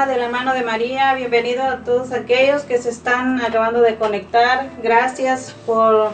[0.06, 1.14] de la mano de María.
[1.14, 4.68] Bienvenidos a todos aquellos que se están acabando de conectar.
[4.82, 6.10] Gracias por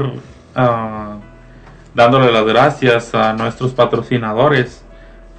[0.53, 1.15] ah,
[1.95, 4.83] dándole las gracias a nuestros patrocinadores.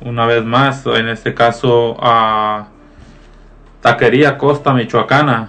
[0.00, 2.66] Una vez más, en este caso a
[3.82, 5.48] Taquería Costa Michoacana.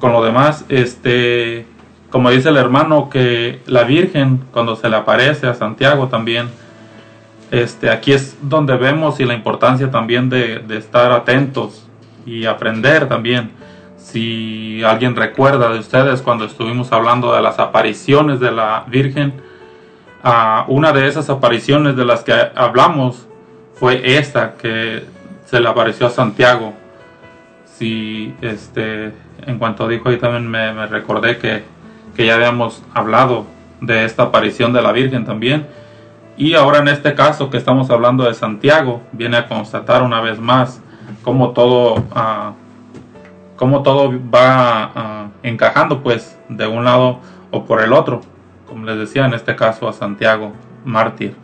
[0.00, 0.64] con lo demás.
[0.70, 1.66] Este,
[2.08, 6.48] como dice el hermano, que la Virgen, cuando se le aparece a Santiago también,
[7.52, 11.86] este, aquí es donde vemos y la importancia también de, estar atentos
[12.24, 13.50] y aprender también.
[13.98, 19.34] Si alguien recuerda de ustedes cuando estuvimos hablando de las apariciones de la Virgen,
[20.24, 23.28] ah, una de esas apariciones de las que hablamos
[23.74, 25.04] fue esta que
[25.44, 26.72] se le apareció a Santiago.
[27.66, 29.12] Si este,
[29.46, 31.64] en cuanto dijo ahí también me, me recordé que,
[32.16, 33.44] que ya habíamos hablado
[33.82, 35.81] de esta aparición de la Virgen también.
[36.42, 40.40] Y ahora en este caso que estamos hablando de Santiago, viene a constatar una vez
[40.40, 40.82] más
[41.22, 42.54] cómo todo, ah,
[43.54, 47.20] cómo todo va ah, encajando pues de un lado
[47.52, 48.22] o por el otro.
[48.66, 50.50] Como les decía, en este caso a Santiago,
[50.84, 51.36] mártir.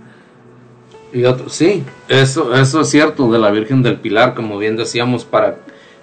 [1.12, 5.24] Y otro, sí, eso, eso es cierto de la Virgen del Pilar, como bien decíamos,
[5.24, 5.58] para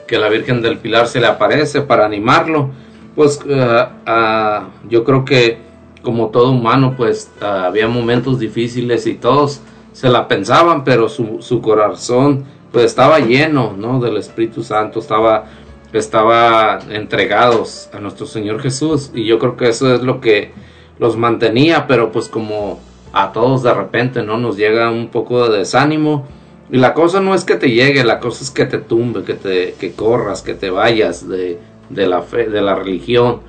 [0.07, 2.69] que la Virgen del Pilar se le aparece, para animarlo,
[3.13, 5.64] pues eh, ah, yo creo que
[6.05, 9.59] como todo humano, pues ah, había momentos difíciles y todos
[9.91, 13.99] se la pensaban, pero su, su corazón pues estaba lleno, ¿no?
[13.99, 15.45] Del Espíritu Santo, estaba,
[15.93, 20.51] estaba entregados a nuestro Señor Jesús y yo creo que eso es lo que
[20.99, 22.79] los mantenía, pero pues como
[23.13, 24.37] a todos de repente, ¿no?
[24.37, 26.27] Nos llega un poco de desánimo.
[26.69, 29.35] Y la cosa no es que te llegue, la cosa es que te tumbe, que
[29.35, 33.39] te que corras, que te vayas de, de la fe, de la religión.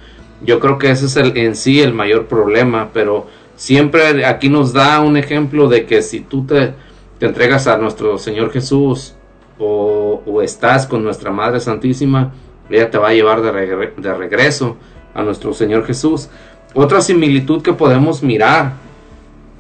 [0.43, 3.27] Yo creo que ese es el, en sí el mayor problema, pero
[3.57, 6.75] siempre aquí nos da un ejemplo de que si tú te,
[7.19, 9.15] te entregas a nuestro Señor Jesús
[9.59, 12.33] o, o estás con nuestra Madre Santísima,
[12.69, 14.77] ella te va a llevar de, regre- de regreso
[15.15, 16.29] a nuestro Señor Jesús.
[16.75, 18.75] Otra similitud que podemos mirar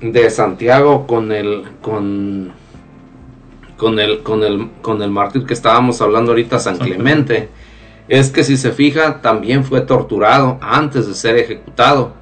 [0.03, 2.53] de Santiago con el con
[3.79, 7.49] con el con el con el mártir que estábamos hablando ahorita San Clemente
[8.09, 12.13] es que si se fija también fue torturado antes de ser ejecutado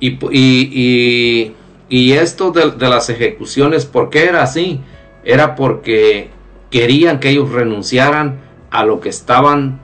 [0.00, 1.54] y, y,
[1.88, 4.80] y- esto de, de las ejecuciones, ¿por qué era así?
[5.24, 6.30] Era porque
[6.70, 8.40] querían que ellos renunciaran
[8.70, 9.80] a lo que estaban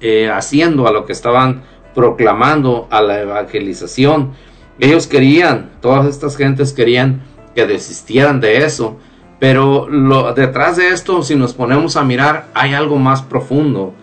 [0.00, 1.62] eh, haciendo, a lo que estaban
[1.94, 4.32] proclamando, a la evangelización.
[4.78, 7.22] Ellos querían, todas estas gentes querían
[7.54, 8.98] que desistieran de eso.
[9.40, 13.94] Pero lo, detrás de esto, si nos ponemos a mirar, hay algo más profundo.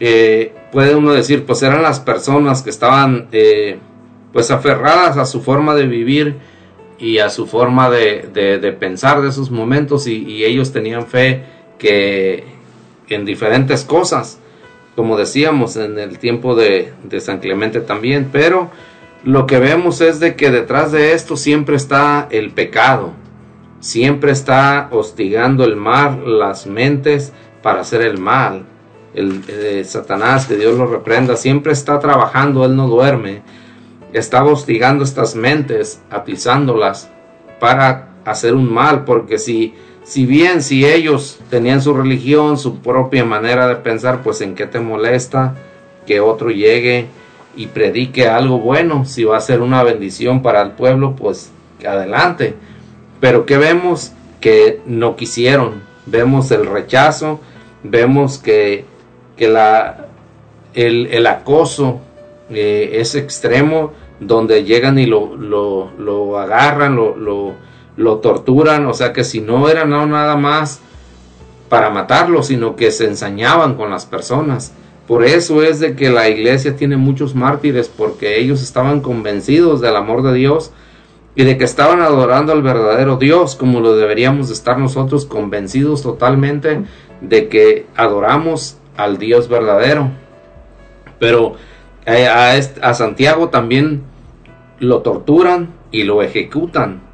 [0.00, 3.78] Eh, puede uno decir, pues eran las personas que estaban eh,
[4.32, 6.36] pues aferradas a su forma de vivir
[6.98, 11.44] y a su forma de, de, pensar de esos momentos y, ellos tenían fe
[11.78, 12.44] que
[13.08, 14.40] en diferentes cosas
[14.98, 18.68] como decíamos en el tiempo de, San Clemente también, pero
[19.22, 23.12] lo que vemos es de que detrás de esto siempre está el pecado,
[23.78, 27.32] siempre está hostigando el mal, las mentes
[27.62, 28.64] para hacer el mal.
[29.18, 33.42] El, eh, Satanás, que Dios lo reprenda, siempre está trabajando, él no duerme,
[34.12, 37.10] está hostigando estas mentes, atizándolas
[37.60, 39.74] para hacer un mal, porque si
[40.08, 44.66] si bien si ellos tenían su religión, su propia manera de pensar, pues en qué
[44.66, 45.54] te molesta
[46.06, 47.08] que otro llegue
[47.54, 51.50] y predique algo bueno, si va a ser una bendición para el pueblo, pues
[51.86, 52.54] adelante.
[53.20, 57.40] Pero que vemos que no quisieron, vemos el rechazo,
[57.82, 58.86] vemos que,
[59.38, 60.08] que la,
[60.74, 62.00] el, el acoso
[62.50, 67.54] eh, es extremo, donde llegan y lo, lo, lo agarran, lo, lo
[67.98, 70.80] lo torturan, o sea que si no era no nada más
[71.68, 74.72] para matarlo, sino que se ensañaban con las personas.
[75.08, 79.96] Por eso es de que la iglesia tiene muchos mártires, porque ellos estaban convencidos del
[79.96, 80.70] amor de Dios
[81.34, 86.82] y de que estaban adorando al verdadero Dios, como lo deberíamos estar nosotros convencidos totalmente
[87.20, 90.10] de que adoramos al Dios verdadero.
[91.18, 91.54] Pero
[92.04, 94.02] eh, a, Santiago también
[94.78, 97.08] lo torturan y lo ejecutan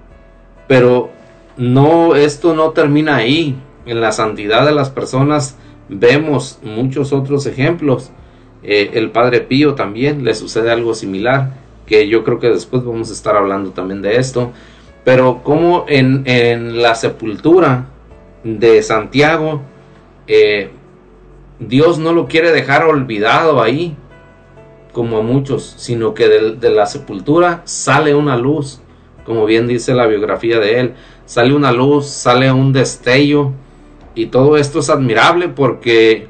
[0.67, 1.11] pero
[1.57, 3.57] no, esto no termina ahí.
[3.87, 5.59] En la santidad de las personas
[5.89, 8.11] vemos muchos otros ejemplos.
[8.63, 11.53] Eh, el Padre Pío también le sucede algo similar,
[11.87, 14.53] que yo creo que después vamos a estar hablando también de esto.
[15.05, 17.89] Pero como en, en la sepultura
[18.43, 19.61] de Santiago,
[20.27, 20.71] eh,
[21.59, 23.97] Dios no lo quiere dejar olvidado ahí,
[24.93, 28.81] como a muchos, sino que de la sepultura sale una luz
[29.25, 30.95] como bien dice la biografía de él.
[31.27, 33.53] Sale una luz, sale un destello
[34.15, 36.29] y todo esto es admirable porque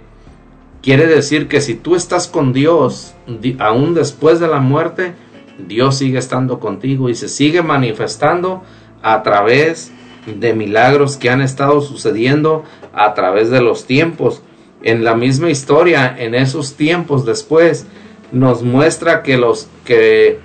[0.83, 3.15] quiere decir que si tú estás con Dios,
[3.59, 5.15] aún después de la muerte,
[5.59, 8.63] Dios sigue estando contigo y se sigue manifestando
[9.03, 9.93] a través
[10.27, 12.65] de milagros que han estado sucediendo
[12.95, 14.43] a través de los tiempos.
[14.85, 17.87] En la misma historia, en esos tiempos después,
[18.33, 20.41] nos muestra que los que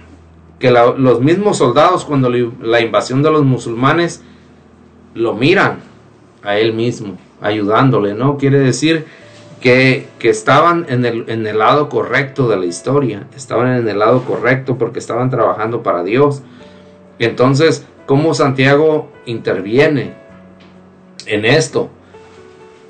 [0.97, 4.23] los mismos soldados cuando la invasión de los musulmanes
[5.13, 5.79] lo miran
[6.41, 8.37] a él mismo, ayudándole, ¿no?
[8.37, 9.05] Quiere decir
[9.59, 14.99] que, estaban en el lado correcto de la historia, estaban en el lado correcto porque
[14.99, 16.43] estaban trabajando para Dios.
[17.19, 20.13] Entonces, ¿cómo Santiago interviene
[21.25, 21.89] en esto?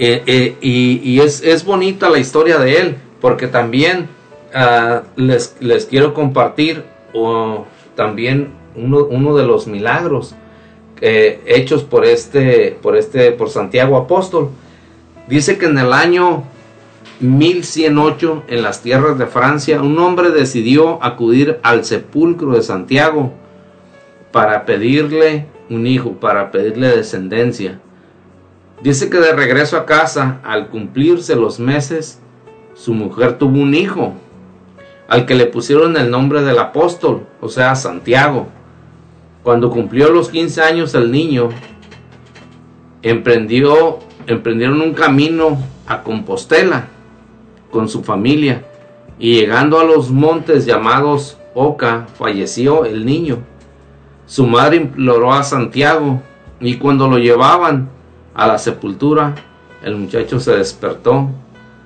[0.01, 4.07] Eh, eh, y, es, es, bonita la historia de él, porque también
[4.55, 6.85] uh, les, les quiero compartir
[7.95, 10.35] también uno, uno de los milagros
[11.01, 14.49] eh, hechos por este, por este, por Santiago Apóstol.
[15.27, 16.43] Dice que en el año
[17.19, 23.33] 1108, en las tierras de Francia, un hombre decidió acudir al sepulcro de Santiago
[24.31, 27.79] para pedirle un hijo, para pedirle descendencia.
[28.81, 32.21] Dice que de regreso a casa, al cumplirse los meses,
[32.75, 34.13] su mujer tuvo un hijo
[35.09, 38.47] al que le pusieron el nombre del apóstol, o sea, Santiago.
[39.43, 41.49] Cuando cumplió los 15 años el niño,
[43.01, 45.57] emprendió, emprendieron un camino
[45.87, 46.87] a Compostela
[47.71, 48.63] con su familia
[49.17, 53.39] y llegando a los montes llamados Oca, falleció el niño.
[54.25, 56.21] Su madre imploró a Santiago
[56.61, 57.89] y cuando lo llevaban
[58.33, 59.35] a la sepultura,
[59.83, 61.29] el muchacho se despertó.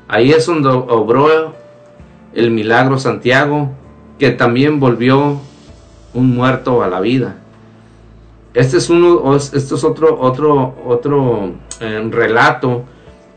[0.08, 1.54] Ahí es donde obró
[2.34, 3.72] el milagro Santiago,
[4.20, 5.40] que también volvió
[6.14, 7.38] un muerto a la vida.
[8.54, 12.84] Este es uno, este es otro, otro, otro eh, relato,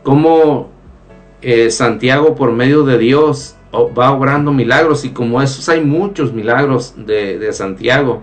[0.03, 0.69] como
[1.41, 6.93] eh, Santiago por medio de Dios va obrando milagros y como esos hay muchos milagros
[6.97, 8.21] de, Santiago,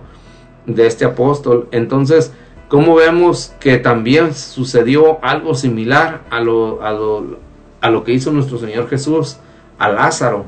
[0.65, 1.67] de este apóstol.
[1.71, 2.33] Entonces,
[2.75, 7.39] como vemos que también sucedió algo similar a lo, a lo,
[7.79, 9.37] a lo que hizo nuestro Señor Jesús
[9.79, 10.43] a Lázaro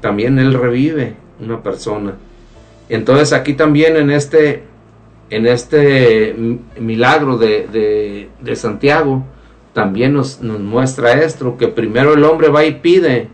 [0.00, 2.14] también Él revive una persona.
[2.88, 4.62] Entonces aquí también en este,
[5.28, 6.36] en este
[6.78, 9.24] milagro de, Santiago,
[9.72, 13.26] también nos, muestra esto, que primero el hombre va y pide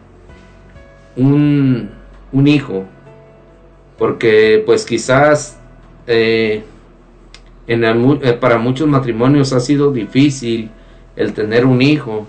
[1.17, 1.91] un,
[2.47, 2.85] hijo,
[3.99, 5.59] porque pues quizás
[6.07, 6.65] eh,
[7.67, 10.71] eh, para muchos matrimonios ha sido difícil
[11.17, 12.27] el tener un hijo,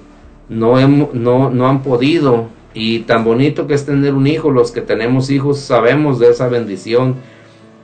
[0.50, 4.82] no, no, no han podido, y tan bonito que es tener un hijo, los que
[4.82, 7.16] tenemos hijos sabemos de esa bendición,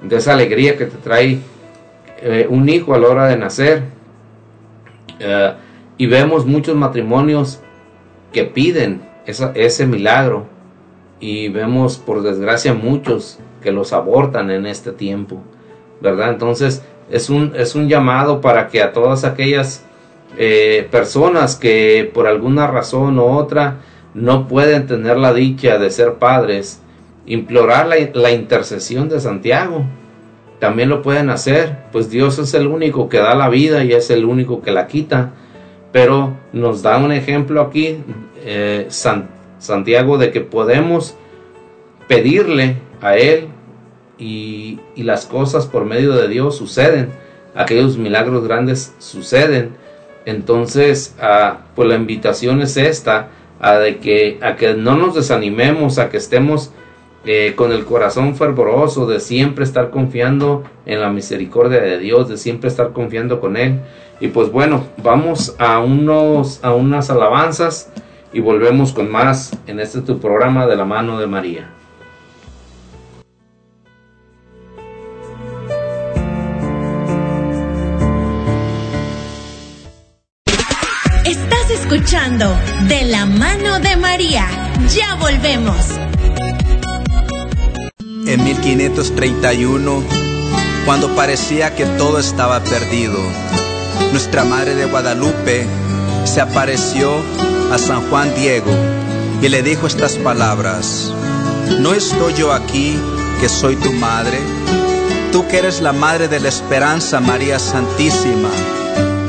[0.01, 1.39] de esa alegría que te trae
[2.21, 3.83] eh, un hijo a la hora de nacer.
[5.19, 5.53] Eh,
[5.97, 7.59] y vemos muchos matrimonios
[8.33, 10.47] que piden ese milagro.
[11.19, 15.41] Y vemos, por desgracia, muchos que los abortan en este tiempo.
[16.01, 16.31] ¿Verdad?
[16.31, 19.85] Entonces, es un, es un llamado para que a todas aquellas
[20.37, 23.77] eh, personas que por alguna razón u otra
[24.13, 26.81] no pueden tener la dicha de ser padres,
[27.25, 29.85] implorar la intercesión de Santiago
[30.59, 34.09] también lo pueden hacer, pues Dios es el único que da la vida y es
[34.09, 35.31] el único que la quita.
[35.93, 37.97] Pero nos da un ejemplo aquí,
[38.43, 38.87] eh,
[39.57, 41.15] Santiago, de que podemos
[42.07, 43.47] pedirle a Él
[44.19, 47.09] y, las cosas por medio de Dios suceden,
[47.55, 49.71] aquellos milagros grandes suceden.
[50.25, 53.29] Entonces, ah, pues la invitación es esta,
[53.59, 56.71] a, de que, a que no nos desanimemos, a que estemos
[57.25, 62.37] eh, con el corazón fervoroso de siempre estar confiando en la misericordia de Dios, de
[62.37, 63.79] siempre estar confiando con Él.
[64.19, 67.91] Y pues bueno, vamos a, unos, a unas alabanzas
[68.33, 71.78] y volvemos con más en este tu programa de la mano de María.
[82.09, 84.47] De la mano de María.
[84.89, 85.75] Ya volvemos
[88.25, 90.03] en 1531,
[90.85, 93.19] cuando parecía que todo estaba perdido.
[94.11, 95.67] Nuestra Madre de Guadalupe
[96.25, 97.11] se apareció
[97.71, 98.71] a San Juan Diego
[99.43, 101.13] y le dijo estas palabras,
[101.79, 102.97] ¿no estoy yo aquí
[103.39, 104.39] que soy tu madre?
[105.31, 108.49] Tú que eres la Madre de la Esperanza, María Santísima,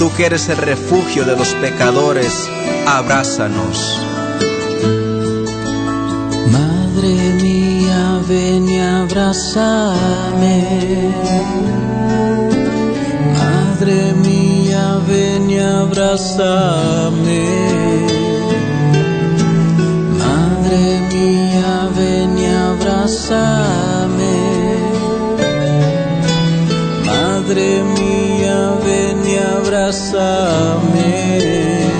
[0.00, 2.48] tú que eres el refugio de los pecadores,
[2.86, 4.00] abrázanos.
[6.50, 10.64] Madre mía, ven y abrázame.
[13.40, 17.44] Madre mía, ven y abrázame.
[20.18, 24.36] Madre mía, ven y abrázame.
[27.04, 28.29] Madre mía,
[29.70, 29.94] ven
[30.94, 31.99] y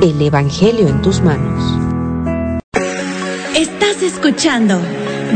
[0.00, 1.60] El Evangelio en tus manos.
[3.56, 4.80] Estás escuchando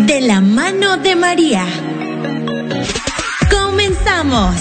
[0.07, 1.65] De la mano de María.
[3.51, 4.55] Comenzamos.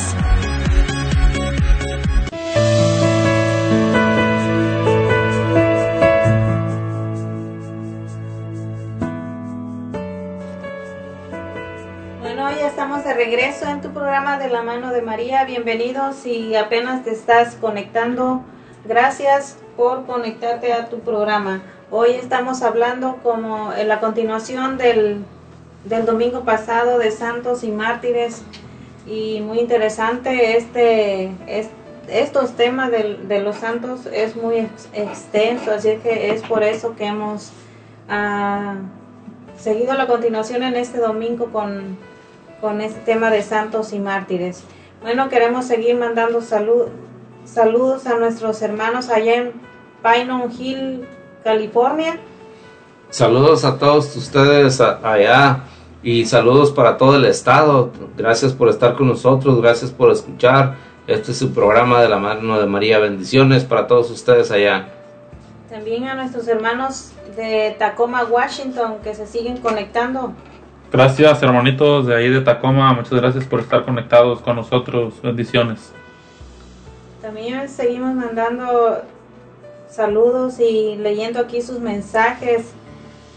[12.21, 15.45] Bueno, ya estamos de regreso en tu programa de la mano de María.
[15.45, 18.41] Bienvenidos si apenas te estás conectando.
[18.83, 21.61] Gracias por conectarte a tu programa.
[21.89, 25.23] Hoy estamos hablando como en la continuación del,
[25.85, 28.43] del domingo pasado de santos y mártires
[29.07, 31.69] y muy interesante este, es-
[32.07, 36.95] estos temas del- de, los santos es muy ex- extenso así que es por eso
[36.95, 37.51] que hemos
[38.09, 38.75] ah,
[39.57, 41.97] seguido la continuación en este domingo con,
[42.59, 44.63] con este tema de santos y mártires.
[45.01, 46.87] Bueno, queremos seguir mandando salud,
[47.45, 49.53] saludos a nuestros hermanos allá en
[50.03, 51.05] Pinon Hill,
[51.43, 52.19] California.
[53.09, 55.63] Saludos a todos ustedes allá
[56.03, 57.91] y saludos para todo el estado.
[58.17, 60.75] Gracias por estar con nosotros, gracias por escuchar.
[61.07, 62.99] Este es su programa de la mano de María.
[62.99, 64.87] Bendiciones para todos ustedes allá.
[65.69, 70.33] También a nuestros hermanos de Tacoma, Washington, que se siguen conectando.
[70.91, 72.93] Gracias, hermanitos de ahí de Tacoma.
[72.93, 75.21] Muchas gracias por estar conectados con nosotros.
[75.21, 75.93] Bendiciones.
[77.21, 79.03] También seguimos mandando
[79.87, 82.71] saludos y leyendo aquí sus mensajes.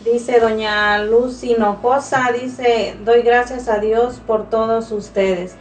[0.04, 5.56] Dice doña Luz Hinojosa, dice, doy gracias a Dios por todos ustedes.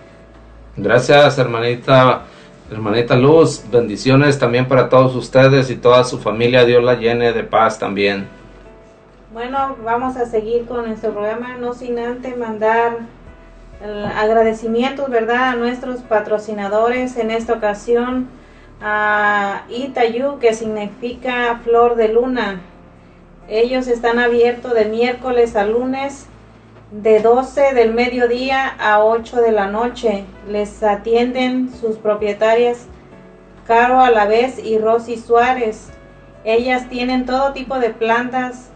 [0.78, 2.24] Gracias, hermanita,
[2.72, 3.64] hermanita Luz.
[3.70, 6.64] Bendiciones también para todos ustedes y toda su familia.
[6.64, 8.28] Dios la llene de paz también.
[9.34, 13.00] Bueno, vamos a seguir con nuestro programa, no sin antes mandar
[13.84, 18.30] agradecimientos, ¿verdad?, a nuestros patrocinadores en esta ocasión,
[18.82, 22.62] a Itayu, que significa flor de luna.
[23.48, 26.28] Ellos están abiertos de miércoles a lunes,
[26.92, 30.26] de 12 del mediodía a 8 de la noche.
[30.48, 32.86] Les atienden sus propietarias
[33.68, 35.90] Caro Alavés y Rosy Suárez.
[36.44, 38.70] Ellas tienen todo tipo de plantas,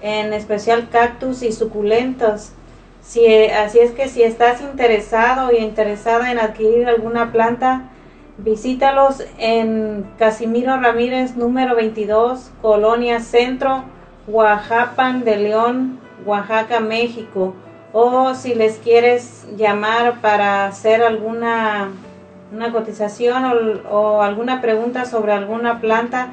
[0.00, 2.52] en especial cactus y suculentos.
[3.02, 7.90] Si, así es que si estás interesado y interesada en adquirir alguna planta,
[8.38, 13.84] visítalos en Casimiro Ramírez número 22, Colonia Centro,
[14.26, 17.54] Oaxapan de León, Oaxaca, México.
[17.92, 21.90] O si les quieres llamar para hacer alguna
[22.52, 26.30] una cotización o, o alguna pregunta sobre alguna planta,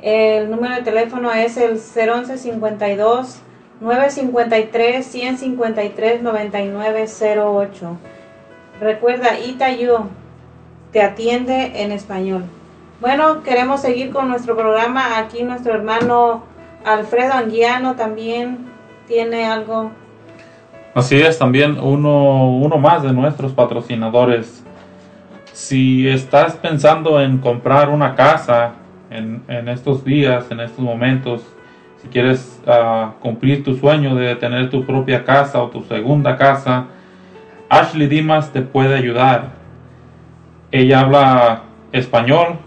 [0.00, 3.42] el número de teléfono es el 011 52
[3.80, 7.96] 953 153 9908.
[8.80, 10.08] Recuerda, Itayu
[10.92, 12.44] te atiende en español.
[13.00, 15.18] Bueno, queremos seguir con nuestro programa.
[15.18, 16.42] Aquí nuestro hermano
[16.84, 18.66] Alfredo Anguiano también
[19.06, 19.92] tiene algo.
[20.94, 24.64] Así es, también uno, uno más de nuestros patrocinadores.
[25.52, 28.72] Si estás pensando en comprar una casa
[29.10, 31.42] en, en estos días, en estos momentos,
[32.02, 36.86] si quieres ah, cumplir tu sueño de tener tu propia casa o tu segunda casa,
[37.68, 39.58] Ashley Dimas te puede ayudar.
[40.70, 41.62] Ella habla
[41.92, 42.58] español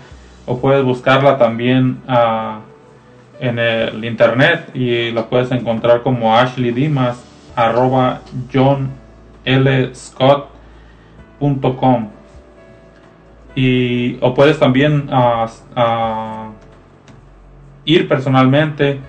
[0.52, 2.60] o puedes buscarla también ah,
[3.40, 7.24] en el internet y la puedes encontrar como Ashley Dimas
[7.56, 8.20] arroba
[8.54, 8.90] John
[9.46, 9.96] L.
[9.96, 10.50] Scott.com
[13.56, 16.50] y o puedes también ah, ah,
[17.86, 19.00] ir personalmente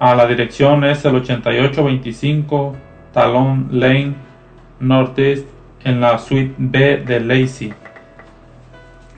[0.00, 2.74] a la dirección es el 8825
[3.12, 4.14] Talon Lane
[4.80, 5.46] Northeast
[5.84, 7.72] en la suite B de Lacey.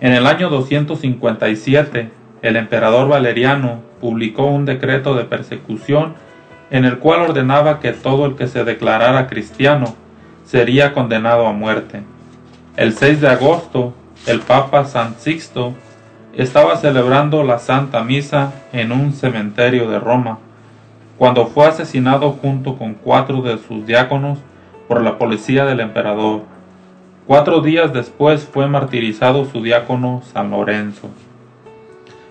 [0.00, 2.10] En el año 257,
[2.46, 6.14] el emperador Valeriano publicó un decreto de persecución
[6.70, 9.96] en el cual ordenaba que todo el que se declarara cristiano
[10.44, 12.02] sería condenado a muerte.
[12.76, 13.94] El 6 de agosto,
[14.26, 15.74] el Papa San Sixto
[16.34, 20.38] estaba celebrando la Santa Misa en un cementerio de Roma,
[21.16, 24.38] cuando fue asesinado junto con cuatro de sus diáconos
[24.86, 26.42] por la policía del emperador.
[27.26, 31.08] Cuatro días después fue martirizado su diácono San Lorenzo.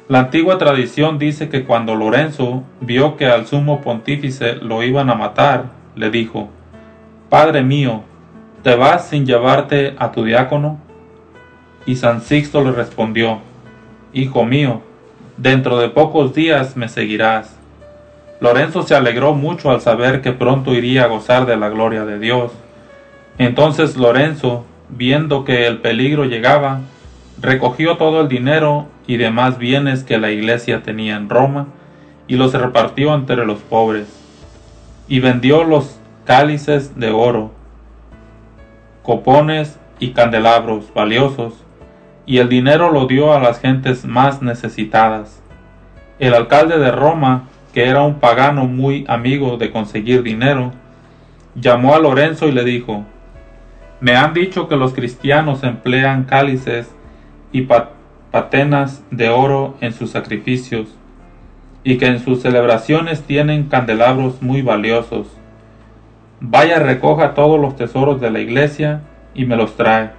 [0.08, 5.16] La antigua tradición dice que cuando Lorenzo vio que al sumo pontífice lo iban a
[5.16, 6.50] matar, le dijo,
[7.28, 8.04] Padre mío,
[8.62, 10.80] ¿te vas sin llevarte a tu diácono?
[11.88, 13.40] Y San Sixto le respondió,
[14.14, 14.84] Hijo mío,
[15.38, 17.58] dentro de pocos días me seguirás.
[18.40, 22.20] Lorenzo se alegró mucho al saber que pronto iría a gozar de la gloria de
[22.20, 22.52] Dios.
[23.40, 26.82] Entonces Lorenzo, viendo que el peligro llegaba,
[27.42, 31.68] recogió todo el dinero y demás bienes que la iglesia tenía en Roma
[32.28, 34.08] y los repartió entre los pobres,
[35.08, 37.52] y vendió los cálices de oro,
[39.04, 41.54] copones y candelabros valiosos,
[42.26, 45.44] y el dinero lo dio a las gentes más necesitadas.
[46.18, 47.44] El alcalde de Roma,
[47.74, 50.72] que era un pagano muy amigo de conseguir dinero,
[51.54, 53.06] llamó a Lorenzo y le dijo,
[54.00, 56.95] Me han dicho que los cristianos emplean cálices
[57.56, 57.70] y
[58.32, 60.94] patenas de oro en sus sacrificios,
[61.86, 65.28] y que en sus celebraciones tienen candelabros muy valiosos.
[66.42, 69.04] Vaya recoja todos los tesoros de la iglesia
[69.34, 70.10] y me los trae,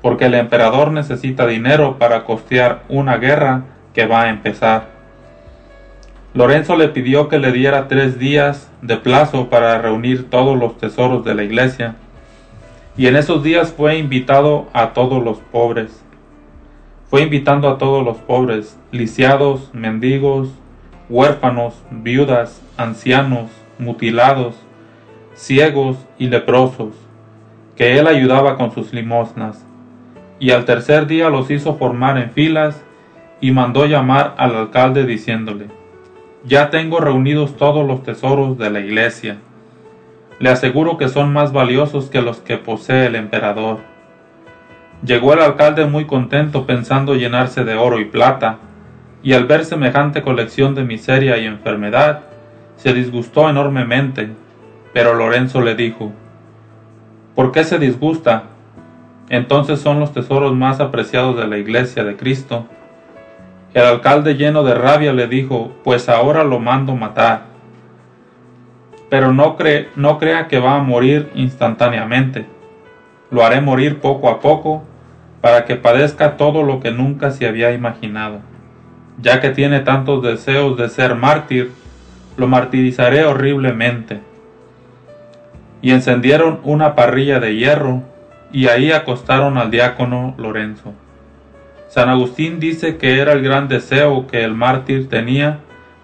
[0.00, 3.62] porque el emperador necesita dinero para costear una guerra
[3.94, 4.88] que va a empezar.
[6.34, 11.24] Lorenzo le pidió que le diera tres días de plazo para reunir todos los tesoros
[11.24, 11.94] de la iglesia,
[12.96, 16.01] y en esos días fue invitado a todos los pobres
[17.12, 20.48] fue invitando a todos los pobres, lisiados, mendigos,
[21.10, 24.54] huérfanos, viudas, ancianos, mutilados,
[25.34, 26.94] ciegos y leprosos,
[27.76, 29.62] que él ayudaba con sus limosnas.
[30.38, 32.82] Y al tercer día los hizo formar en filas
[33.42, 35.66] y mandó llamar al alcalde diciéndole,
[36.46, 39.36] Ya tengo reunidos todos los tesoros de la iglesia.
[40.38, 43.91] Le aseguro que son más valiosos que los que posee el emperador
[45.04, 48.58] Llegó el alcalde muy contento pensando llenarse de oro y plata,
[49.24, 52.20] y al ver semejante colección de miseria y enfermedad,
[52.76, 54.30] se disgustó enormemente,
[54.92, 56.12] pero Lorenzo le dijo,
[57.34, 58.44] ¿Por qué se disgusta?
[59.28, 62.66] Entonces son los tesoros más apreciados de la iglesia de Cristo.
[63.74, 67.46] El alcalde lleno de rabia le dijo, Pues ahora lo mando matar.
[69.08, 72.46] Pero no, cree, no crea que va a morir instantáneamente.
[73.30, 74.84] Lo haré morir poco a poco
[75.42, 78.38] para que padezca todo lo que nunca se había imaginado.
[79.20, 81.72] Ya que tiene tantos deseos de ser mártir,
[82.38, 84.20] lo martirizaré horriblemente.
[85.84, 88.04] y encendieron una parrilla de hierro
[88.52, 90.92] y ahí acostaron al diácono Lorenzo.
[91.88, 95.58] San Agustín dice que era el gran deseo que el mártir tenía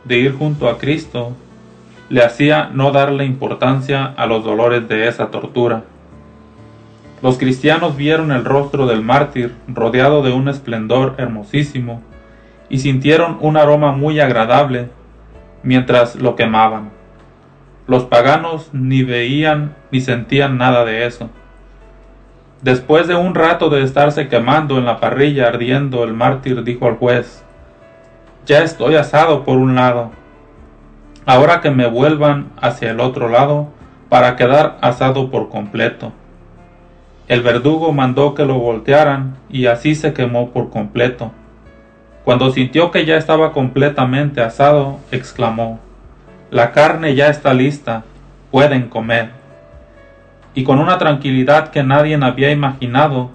[0.04, 1.36] de ir junto a Cristo,
[2.08, 5.84] le hacía no darle importancia a los dolores de esa tortura.
[7.20, 12.00] Los cristianos vieron el rostro del mártir rodeado de un esplendor hermosísimo
[12.68, 14.88] y sintieron un aroma muy agradable
[15.64, 16.90] mientras lo quemaban.
[17.88, 21.28] Los paganos ni veían ni sentían nada de eso.
[22.62, 26.96] Después de un rato de estarse quemando en la parrilla ardiendo, el mártir dijo al
[26.96, 27.44] juez,
[28.46, 30.10] Ya estoy asado por un lado,
[31.24, 33.68] ahora que me vuelvan hacia el otro lado
[34.08, 36.12] para quedar asado por completo.
[37.28, 41.30] El verdugo mandó que lo voltearan y así se quemó por completo.
[42.24, 45.78] Cuando sintió que ya estaba completamente asado, exclamó,
[46.50, 48.04] La carne ya está lista,
[48.50, 49.30] pueden comer.
[50.54, 53.30] Y con una tranquilidad que nadie había imaginado,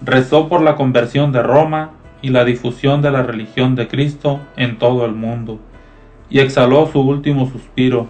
[0.00, 1.90] rezó por la conversión de Roma
[2.22, 5.58] y la difusión de la religión de Cristo en todo el mundo,
[6.30, 8.08] y exhaló su último suspiro.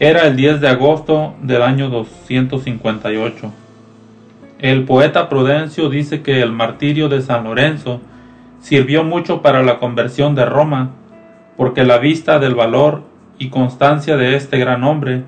[0.00, 3.52] Era el 10 de agosto del año 258.
[4.60, 8.00] El poeta Prudencio dice que el martirio de San Lorenzo
[8.60, 10.90] sirvió mucho para la conversión de Roma,
[11.56, 13.02] porque la vista del valor
[13.38, 15.24] y constancia de este gran hombre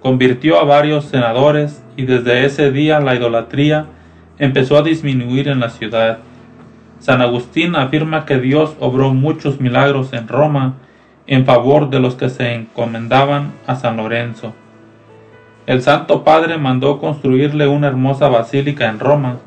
[0.00, 3.84] convirtió a varios senadores y desde ese día la idolatría
[4.38, 6.20] empezó a disminuir en la ciudad.
[7.00, 10.76] San Agustín afirma que Dios obró muchos milagros en Roma
[11.26, 14.54] en favor de los que se encomendaban a San Lorenzo.
[15.66, 19.38] El Santo Padre mandó construirle una hermosa basílica en Roma,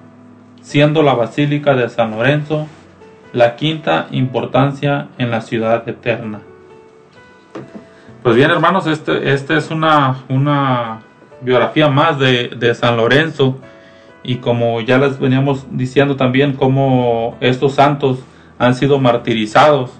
[0.61, 2.67] siendo la Basílica de San Lorenzo
[3.31, 6.41] la quinta importancia en la ciudad eterna.
[8.23, 10.99] Pues bien hermanos, este, este es una, una
[11.41, 13.57] biografía más de, de San Lorenzo
[14.23, 18.19] y como ya les veníamos diciendo también cómo estos santos
[18.57, 19.91] han sido martirizados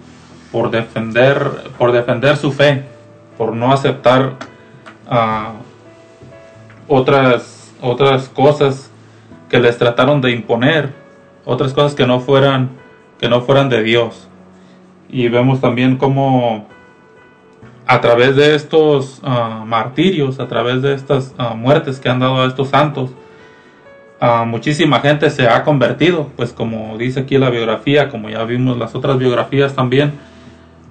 [0.52, 2.84] por defender, por defender su fe,
[3.38, 4.34] por no aceptar
[5.08, 5.54] ah,
[6.88, 8.92] otras, otras cosas
[9.50, 10.94] que les trataron de imponer,
[11.46, 12.70] otras cosas que no fueran,
[13.20, 14.28] que no fueran de Dios.
[15.10, 16.68] Y vemos también cómo
[17.86, 22.42] a través de estos ah, martirios, a través de estas ah, muertes que han dado
[22.42, 23.12] a estos santos,
[24.48, 28.94] muchísima gente se ha convertido, pues como dice aquí la biografía, como ya vimos las
[28.94, 30.12] otras biografías también,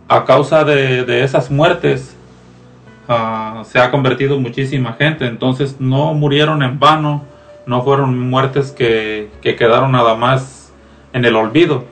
[0.09, 2.16] a causa de, esas muertes
[3.09, 5.26] ah, se ha convertido muchísima gente.
[5.26, 7.24] Entonces no murieron en vano,
[7.66, 10.72] no fueron muertes que, quedaron nada más
[11.12, 11.85] en el olvido.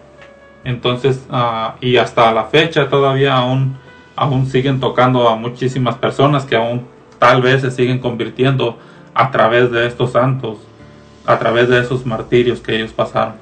[0.64, 3.76] Entonces, ah, y hasta la fecha todavía aún,
[4.16, 6.86] aún siguen tocando a muchísimas personas que aún
[7.18, 8.78] tal vez se siguen convirtiendo
[9.14, 10.59] a través de estos santos,
[11.26, 13.34] a través de esos martirios que ellos pasaron.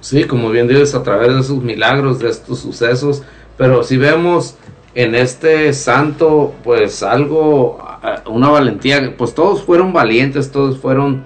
[0.00, 3.24] Sí, como bien dices, a través de esos milagros, de estos sucesos,
[3.58, 4.56] pero si vemos
[4.94, 7.78] en este santo, pues algo,
[8.26, 11.24] una valentía, pues todos fueron valientes, todos fueron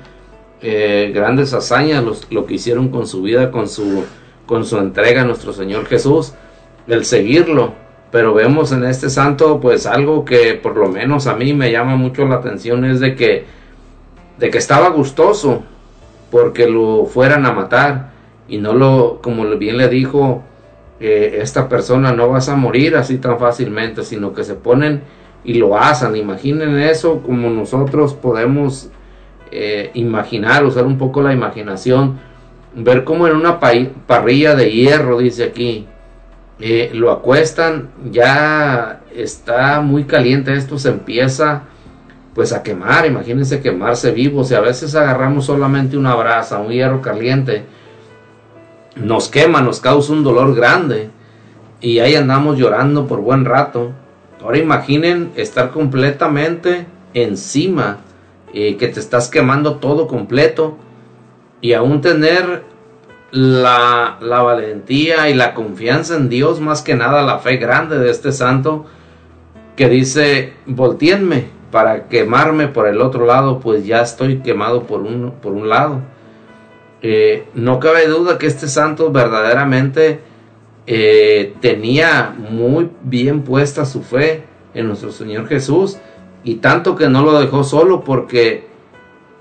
[0.62, 4.04] eh, grandes hazañas los, lo que hicieron con su vida, con su,
[4.46, 6.32] con su entrega a nuestro Señor Jesús,
[6.88, 7.74] el seguirlo.
[8.10, 11.96] Pero vemos en este santo, pues algo que por lo menos a mí me llama
[11.96, 13.46] mucho la atención es de que,
[14.38, 15.62] de que estaba gustoso
[16.30, 18.10] porque lo fueran a matar
[18.48, 20.42] y no lo, como bien le dijo,
[21.02, 25.02] esta persona no vas a morir así tan fácilmente, sino que se ponen
[25.44, 26.14] y lo hacen.
[26.16, 28.90] Imaginen eso como nosotros podemos
[29.50, 32.18] eh, imaginar, usar un poco la imaginación,
[32.74, 35.86] ver cómo en una parrilla de hierro, dice aquí,
[36.60, 41.64] eh, lo acuestan, ya está muy caliente, esto se empieza
[42.34, 47.02] pues a quemar, imagínense quemarse vivo, si a veces agarramos solamente una brasa, un hierro
[47.02, 47.64] caliente,
[48.97, 51.10] nos quema, nos causa un dolor grande
[51.81, 53.93] y ahí andamos llorando por buen rato.
[54.43, 57.98] Ahora imaginen estar completamente encima,
[58.52, 60.77] eh, que te estás quemando todo completo
[61.60, 62.64] y aún tener
[63.31, 68.10] la, la, valentía y la confianza en Dios, más que nada la fe grande de
[68.10, 68.85] este santo
[69.77, 75.32] que dice, volteenme para quemarme por el otro lado, pues ya estoy quemado por un,
[75.40, 76.01] por un lado.
[77.04, 80.20] Eh, no cabe duda que este santo verdaderamente
[80.86, 85.98] eh, tenía muy bien puesta su fe en nuestro Señor Jesús
[86.44, 88.68] y tanto que no lo dejó solo porque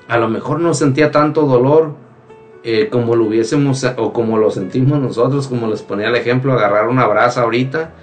[0.08, 1.94] a lo mejor no sentía tanto dolor
[2.64, 6.88] eh, como lo hubiésemos o como lo sentimos nosotros, como les ponía el ejemplo, agarrar
[6.88, 7.94] una brasa ahorita.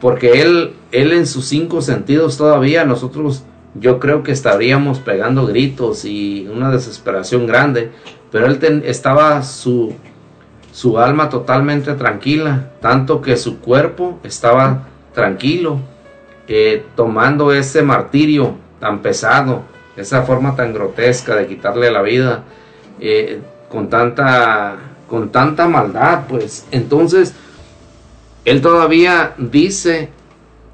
[0.00, 3.44] porque él, él en sus cinco sentidos todavía, nosotros
[3.74, 7.90] yo creo que estaríamos pegando gritos y una desesperación grande,
[8.30, 9.94] pero él estaba su,
[10.72, 15.78] su alma totalmente tranquila, tanto que su cuerpo estaba tranquilo,
[16.48, 19.62] eh, tomando ese martirio tan pesado,
[19.96, 22.44] esa forma tan grotesca de quitarle la vida,
[23.00, 23.40] eh,
[23.70, 24.76] con tanta
[25.08, 26.66] con tanta maldad, pues.
[26.70, 27.34] Entonces
[28.46, 30.08] él todavía dice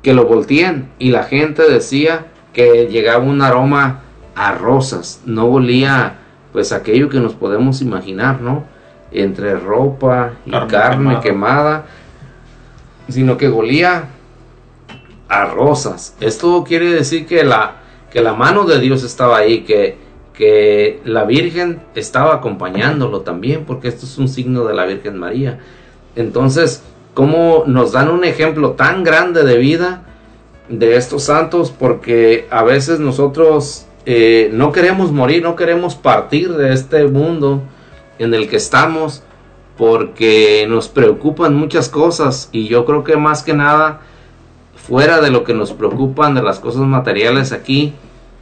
[0.00, 4.00] que lo voltean y la gente decía que llegaba un aroma
[4.34, 6.18] a rosas, no olía
[6.52, 8.64] pues aquello que nos podemos imaginar, ¿no?
[9.10, 11.86] Entre ropa y carne, quemada.
[13.08, 14.04] sino que olía
[15.28, 16.16] a rosas.
[16.20, 17.76] Esto quiere decir que la,
[18.10, 20.08] que la mano de Dios estaba ahí, que
[20.38, 25.58] que la Virgen estaba acompañándolo también, porque esto es un signo de la Virgen María.
[26.14, 30.04] Entonces, ¿cómo nos dan un ejemplo tan grande de vida
[30.68, 31.70] de estos santos?
[31.76, 37.62] Porque a veces nosotros eh, no queremos morir, no queremos partir de este mundo
[38.18, 39.22] en el que estamos,
[39.76, 44.00] porque nos preocupan muchas cosas y yo creo que más que nada,
[44.74, 47.94] fuera de lo que nos preocupan de las cosas materiales aquí,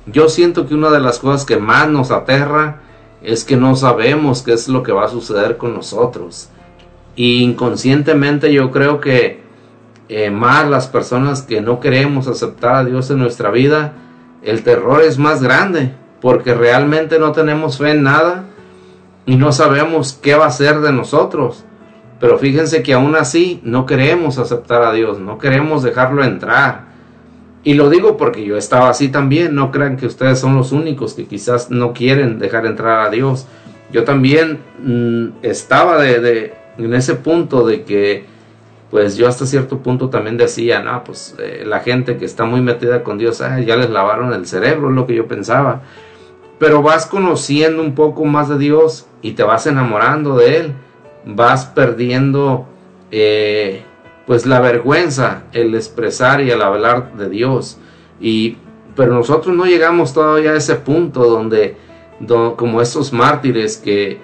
[0.07, 2.81] yo siento que una de las cosas que más nos aterra
[3.23, 6.48] es que no sabemos qué es lo que va a suceder con nosotros.
[7.16, 9.43] Y inconscientemente yo creo que
[10.09, 13.93] eh, más las personas que no queremos aceptar a Dios en nuestra vida,
[14.43, 18.45] el terror es más grande, porque realmente no tenemos fe en nada
[19.27, 21.65] y no sabemos qué va a ser de nosotros.
[22.20, 26.87] Pero fíjense que aún así no queremos aceptar a Dios, no queremos dejarlo entrar.
[27.66, 29.57] Y lo digo porque yo estaba así también.
[29.57, 33.49] No crean que ustedes son los únicos que quizás no quieren dejar entrar a Dios.
[33.91, 38.24] Yo también mm, estaba de, en ese punto de que,
[38.91, 42.61] pues yo hasta cierto punto también decía, no, pues eh, la gente que está muy
[42.61, 45.83] metida con Dios, ya les lavaron el cerebro, es lo que yo pensaba.
[46.59, 50.73] Pero vas conociendo un poco más de Dios y te vas enamorando de Él.
[51.27, 52.67] Vas perdiendo
[53.11, 53.83] eh,
[54.27, 57.79] pues la vergüenza, el expresar y el hablar de Dios.
[58.21, 58.57] Y,
[58.95, 61.77] pero nosotros no llegamos todavía a ese punto donde,
[62.57, 64.19] como esos mártires que,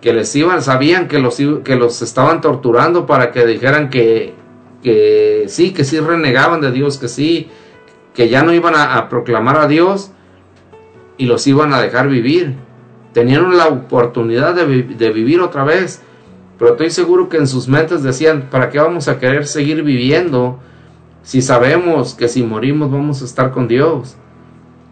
[0.00, 4.34] que les iban, sabían que los, que los estaban torturando para que dijeran que,
[4.82, 7.48] que sí, que sí renegaban de Dios, que sí,
[8.14, 10.12] que ya no iban a, proclamar a Dios
[11.16, 12.56] y los iban a dejar vivir.
[13.12, 16.02] Tenían la oportunidad de, de vivir otra vez
[16.58, 20.58] pero estoy seguro que en sus mentes decían, ¿para qué vamos a querer seguir viviendo
[21.22, 24.16] si sabemos que si morimos vamos a estar con Dios?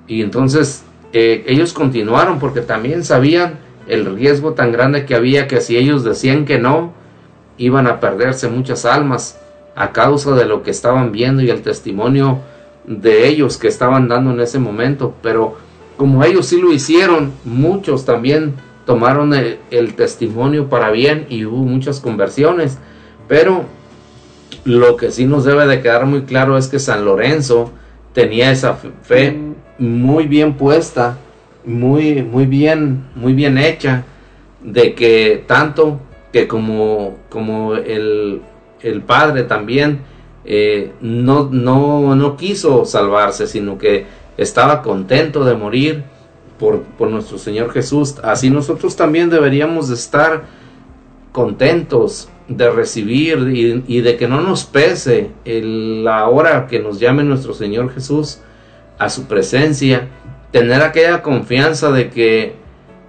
[0.06, 5.60] Y entonces eh, ellos continuaron porque también sabían el riesgo tan grande que había que
[5.60, 6.92] si ellos decían que no,
[7.58, 9.38] iban a perderse muchas almas
[9.74, 12.40] a causa de lo que estaban viendo y el testimonio
[12.86, 15.14] de ellos que estaban dando en ese momento.
[15.22, 15.56] Pero
[15.96, 18.54] como ellos sí lo hicieron, muchos también
[18.86, 22.78] tomaron el, testimonio para bien y hubo muchas conversiones.
[23.28, 23.64] Pero
[24.64, 27.72] lo que sí nos debe de quedar muy claro es que San Lorenzo
[28.12, 29.36] tenía esa fe
[29.78, 31.18] muy bien puesta,
[31.66, 34.04] muy, muy bien, muy bien hecha,
[34.62, 36.00] de que tanto
[36.32, 38.40] que como, como el,
[38.80, 40.00] el padre también
[40.48, 44.06] eh, no, no, no quiso salvarse, sino que
[44.36, 46.04] estaba contento de morir
[46.58, 50.44] por, nuestro Señor Jesús, así nosotros también deberíamos de estar
[51.32, 53.38] contentos de recibir
[53.88, 58.38] y, de que no nos pese la hora que nos llame nuestro Señor Jesús
[58.98, 60.08] a su presencia,
[60.50, 62.54] tener aquella confianza de que,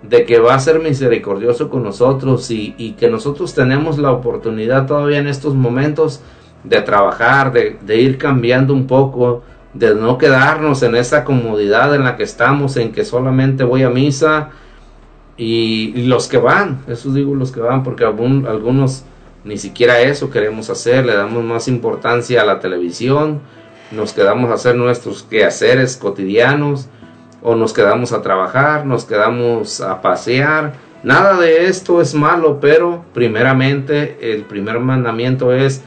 [0.03, 4.85] de que va a ser misericordioso con nosotros y, y, que nosotros tenemos la oportunidad
[4.85, 6.22] todavía en estos momentos
[6.64, 9.43] de trabajar, de, ir cambiando un poco,
[9.73, 13.89] de no quedarnos en esa comodidad en la que estamos, en que solamente voy a
[13.89, 14.49] misa
[15.38, 19.03] y, los que van, eso digo los que van, porque algunos
[19.43, 23.39] ni siquiera eso queremos hacer, le damos más importancia a la televisión,
[23.91, 26.89] nos quedamos a hacer nuestros quehaceres cotidianos,
[27.48, 30.74] o nos quedamos a trabajar, nos quedamos a pasear.
[31.02, 35.82] Nada de esto es malo, pero primeramente el primer mandamiento es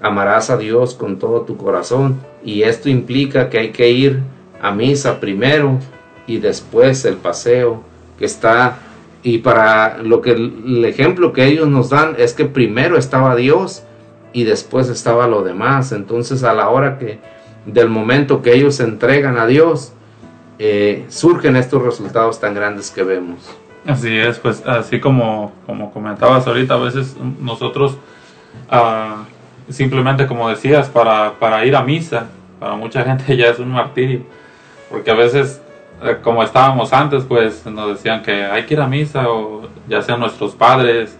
[0.00, 4.22] amarás a Dios con todo tu corazón y esto implica que hay que ir
[4.60, 5.78] a misa primero
[6.26, 7.84] y después el paseo
[8.18, 8.78] que está
[9.22, 13.84] y para lo que el ejemplo que ellos nos dan es que primero estaba Dios
[14.32, 17.20] y después estaba lo demás entonces a la hora que
[17.66, 19.92] del momento que ellos se entregan a Dios
[20.58, 23.38] eh, surgen estos resultados tan grandes que vemos
[23.86, 27.98] así es pues así como como comentabas ahorita a veces nosotros
[28.70, 29.24] uh,
[29.68, 32.28] simplemente como decías, para, para ir a misa.
[32.58, 34.22] Para mucha gente ya es un martirio,
[34.90, 35.60] porque a veces,
[36.02, 40.02] eh, como estábamos antes, pues nos decían que hay que ir a misa, o ya
[40.02, 41.18] sean nuestros padres,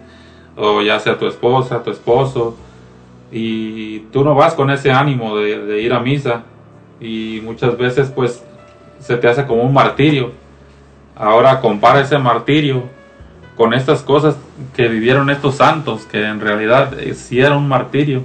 [0.55, 2.55] o ya sea tu esposa, tu esposo,
[3.31, 6.43] y tú no vas con ese ánimo de ir a misa,
[6.99, 8.43] y muchas veces pues
[9.05, 10.31] se te hace como un martirio.
[11.15, 12.83] Ahora compara ese martirio
[13.55, 14.35] con estas cosas
[14.75, 18.23] que vivieron estos santos, que en realidad eh, sí era un martirio,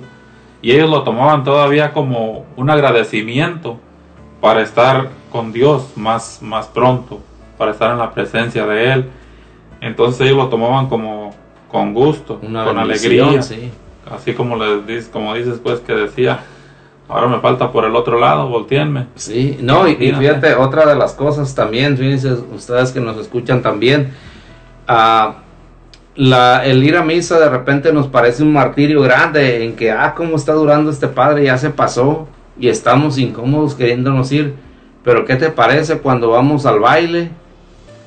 [0.63, 3.79] y ellos lo tomaban todavía como un agradecimiento
[4.41, 7.21] para estar con Dios más, más pronto,
[7.59, 9.11] para estar en la presencia de Él.
[9.81, 11.35] Entonces ellos lo tomaban como
[11.71, 13.71] con gusto, Una con alegría, sí.
[14.11, 16.41] así como les dices, como dices pues que decía,
[17.11, 19.07] ahora me falta por el otro lado, volteenme.
[19.15, 23.63] Sí, no, y, y fíjate, otra de las cosas también, fíjense ustedes que nos escuchan
[23.63, 24.13] también,
[24.87, 25.37] ah,
[26.17, 30.15] la, el ir a misa de repente nos parece un martirio grande en que, ah,
[30.17, 32.29] cómo está durando este padre, ya se pasó
[32.59, 34.55] y estamos incómodos queriéndonos ir.
[35.03, 37.31] Pero ¿qué te parece cuando vamos al baile,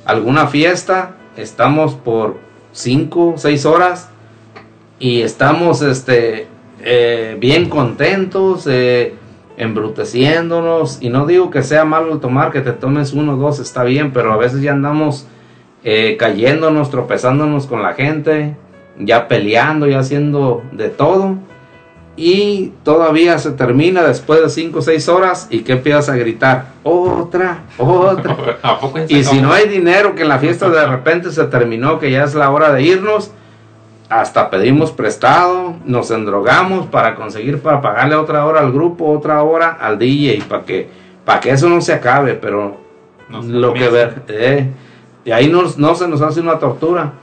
[0.05, 2.38] alguna fiesta, estamos por
[2.71, 4.09] 5, 6 horas
[4.99, 6.47] y estamos este,
[6.84, 9.15] eh, bien contentos, eh,
[9.57, 10.99] embruteciéndonos.
[11.01, 13.84] Y no digo que sea malo el tomar, que te tomes uno o dos, está
[13.84, 15.27] bien, pero a veces ya andamos
[15.84, 18.55] eh, cayéndonos, tropezándonos con la gente,
[18.99, 21.38] ya peleando, ya haciendo de todo.
[22.15, 26.68] Y todavía se termina después de 5 o 6 horas y que empiezas a gritar,
[26.84, 28.57] otra, otra.
[28.61, 31.31] ¿A poco ya se Y si no hay dinero, que en la fiesta de repente
[31.31, 33.31] se terminó, que ya es la hora de irnos,
[34.22, 39.77] hasta pedimos prestado, nos endrogamos para conseguir, para pagarle otra hora al grupo, otra hora
[39.80, 40.90] al DJ, para que,
[41.26, 42.81] para que eso no se acabe, pero
[43.30, 44.69] Nos lo que ver, eh,
[45.26, 47.14] y ahí nos- no se nos hace una tortura,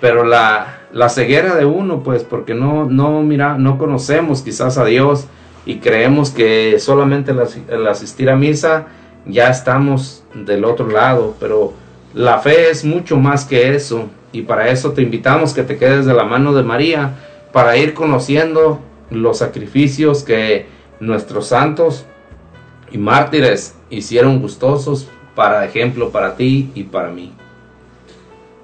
[0.00, 4.84] pero la, la ceguera de uno, pues, porque no, no, mira, no conocemos quizás a
[4.84, 5.26] Dios
[5.66, 7.32] y creemos que solamente
[7.68, 8.86] el asistir a misa
[9.26, 11.74] ya estamos del otro lado, pero
[12.14, 16.06] la fe es mucho más que eso y para eso te invitamos que te quedes
[16.06, 17.14] de la mano de María
[17.52, 18.80] para ir conociendo
[19.10, 20.66] los sacrificios que
[21.00, 22.04] nuestros santos
[22.90, 27.32] y mártires hicieron gustosos para ejemplo para ti y para mí.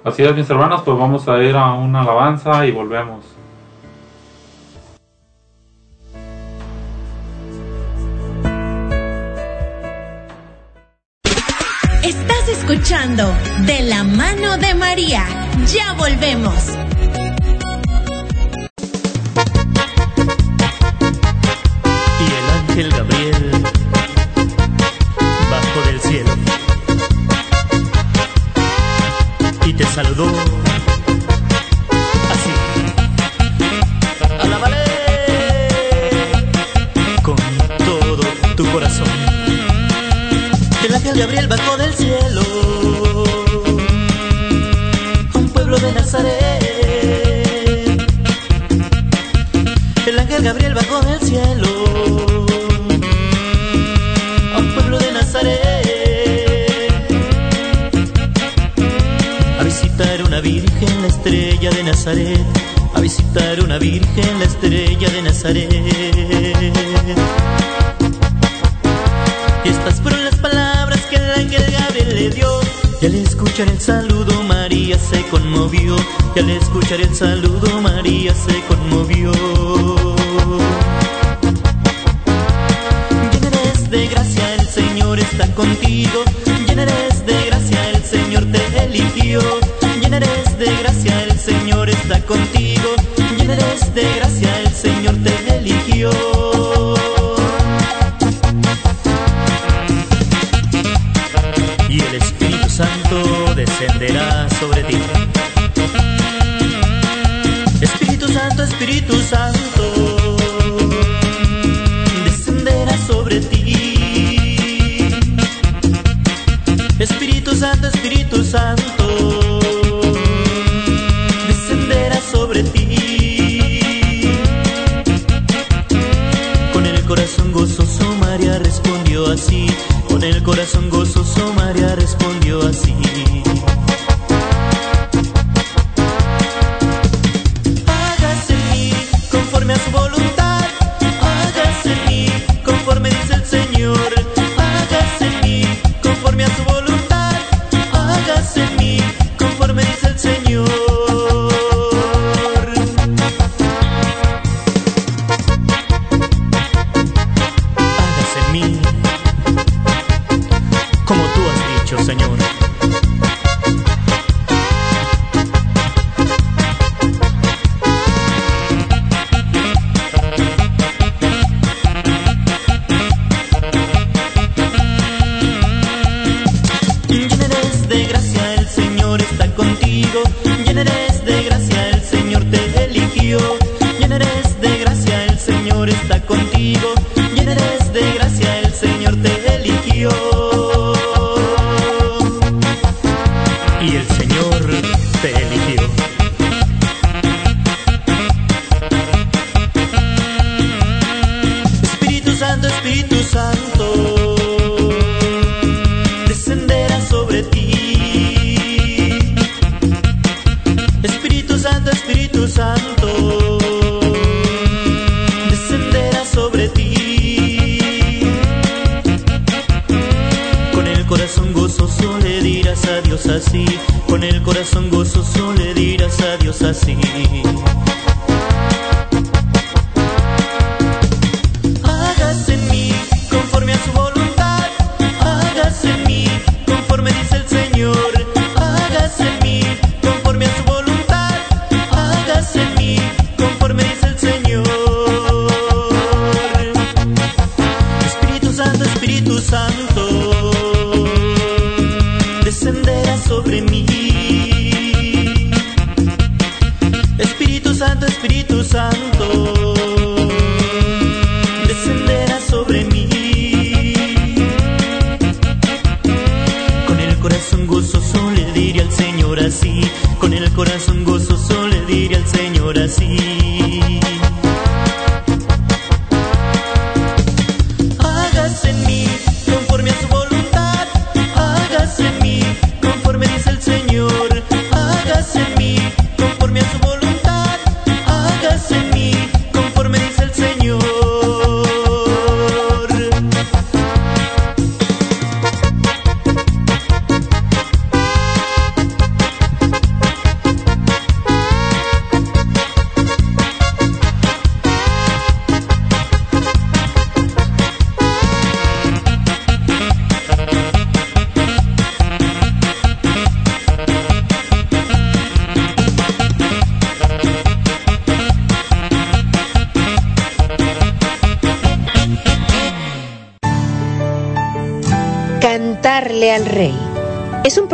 [0.03, 3.34] Así es, mis hermanos, pues vamos a ir a una alabanza y volvemos.
[12.75, 13.33] Escuchando
[13.65, 15.23] De la mano de María.
[15.73, 16.53] Ya volvemos.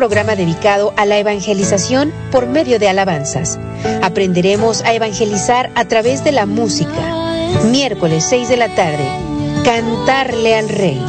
[0.02, 3.60] Programa dedicado a la evangelización por medio de alabanzas.
[4.02, 6.90] Aprenderemos a evangelizar a través de la música.
[7.70, 9.06] Miércoles 6 de la tarde.
[9.64, 11.00] Cantarle al Rey.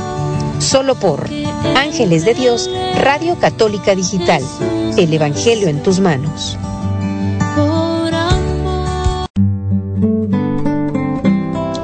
[0.59, 1.27] Solo por
[1.75, 2.69] Ángeles de Dios,
[3.01, 4.43] Radio Católica Digital.
[4.99, 6.59] El Evangelio en tus manos.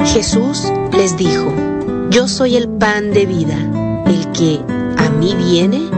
[0.04, 1.54] Jesús les dijo,
[2.10, 3.56] Yo soy el pan de vida.
[4.04, 4.60] El que
[4.98, 5.97] a mí viene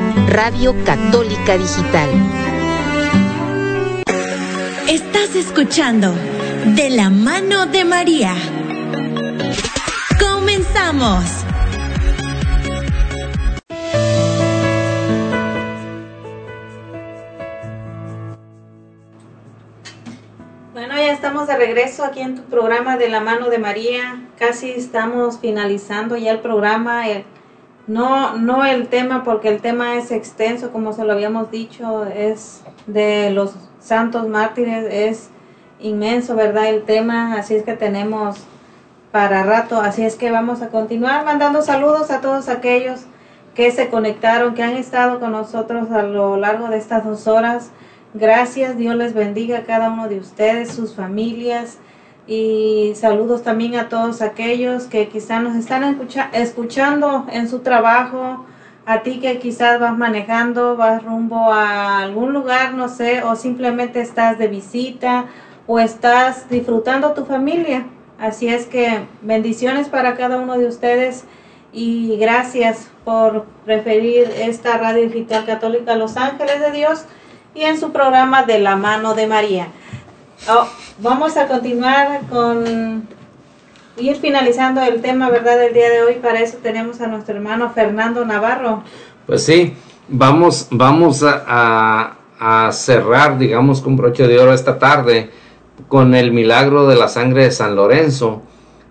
[0.27, 2.09] Radio Católica Digital.
[4.87, 6.13] Estás escuchando
[6.65, 8.33] De la mano de María.
[10.19, 11.23] Comenzamos.
[20.73, 24.21] Bueno, ya estamos de regreso aquí en tu programa de la mano de María.
[24.39, 27.09] Casi estamos finalizando ya el programa.
[27.09, 27.25] El-
[27.87, 32.63] no, no el tema, porque el tema es extenso, como se lo habíamos dicho, es
[32.87, 35.29] de los santos mártires, es
[35.79, 36.67] inmenso, ¿verdad?
[36.67, 38.37] El tema, así es que tenemos
[39.11, 43.01] para rato, así es que vamos a continuar mandando saludos a todos aquellos
[43.55, 47.71] que se conectaron, que han estado con nosotros a lo largo de estas dos horas.
[48.13, 51.77] Gracias, Dios les bendiga a cada uno de ustedes, sus familias
[52.31, 58.45] y saludos también a todos aquellos que quizás nos están escucha- escuchando en su trabajo,
[58.85, 63.99] a ti que quizás vas manejando, vas rumbo a algún lugar, no sé, o simplemente
[63.99, 65.25] estás de visita
[65.67, 67.83] o estás disfrutando tu familia.
[68.17, 71.25] Así es que bendiciones para cada uno de ustedes
[71.73, 77.03] y gracias por preferir esta radio digital católica Los Ángeles de Dios
[77.53, 79.67] y en su programa de la mano de María.
[80.49, 80.67] Oh,
[80.99, 83.07] vamos a continuar con
[83.97, 85.59] ir finalizando el tema, ¿verdad?
[85.59, 86.15] Del día de hoy.
[86.15, 88.83] Para eso tenemos a nuestro hermano Fernando Navarro.
[89.27, 89.75] Pues sí,
[90.07, 92.15] vamos, vamos a,
[92.71, 95.29] cerrar, digamos, con broche de oro esta tarde
[95.87, 98.41] con el milagro de la sangre de San Lorenzo.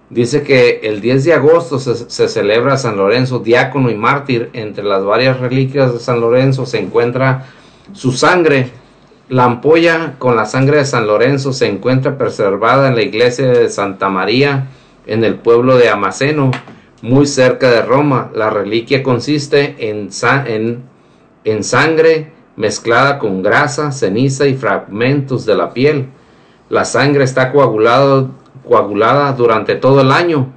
[0.09, 4.51] Dice que el 10 de agosto se, se celebra San Lorenzo, diácono y mártir.
[4.53, 7.47] Entre las varias reliquias de San Lorenzo se encuentra
[7.93, 8.71] su sangre.
[9.31, 13.69] La ampolla con la sangre de San Lorenzo se encuentra preservada en la iglesia de
[13.69, 14.67] Santa María
[15.07, 16.51] en el pueblo de Amaceno,
[17.01, 18.33] muy cerca de Roma.
[18.35, 20.09] La reliquia consiste en,
[20.49, 20.83] en,
[21.45, 26.09] en sangre mezclada con grasa, ceniza y fragmentos de la piel.
[26.69, 30.53] La sangre está coagulada durante todo el año,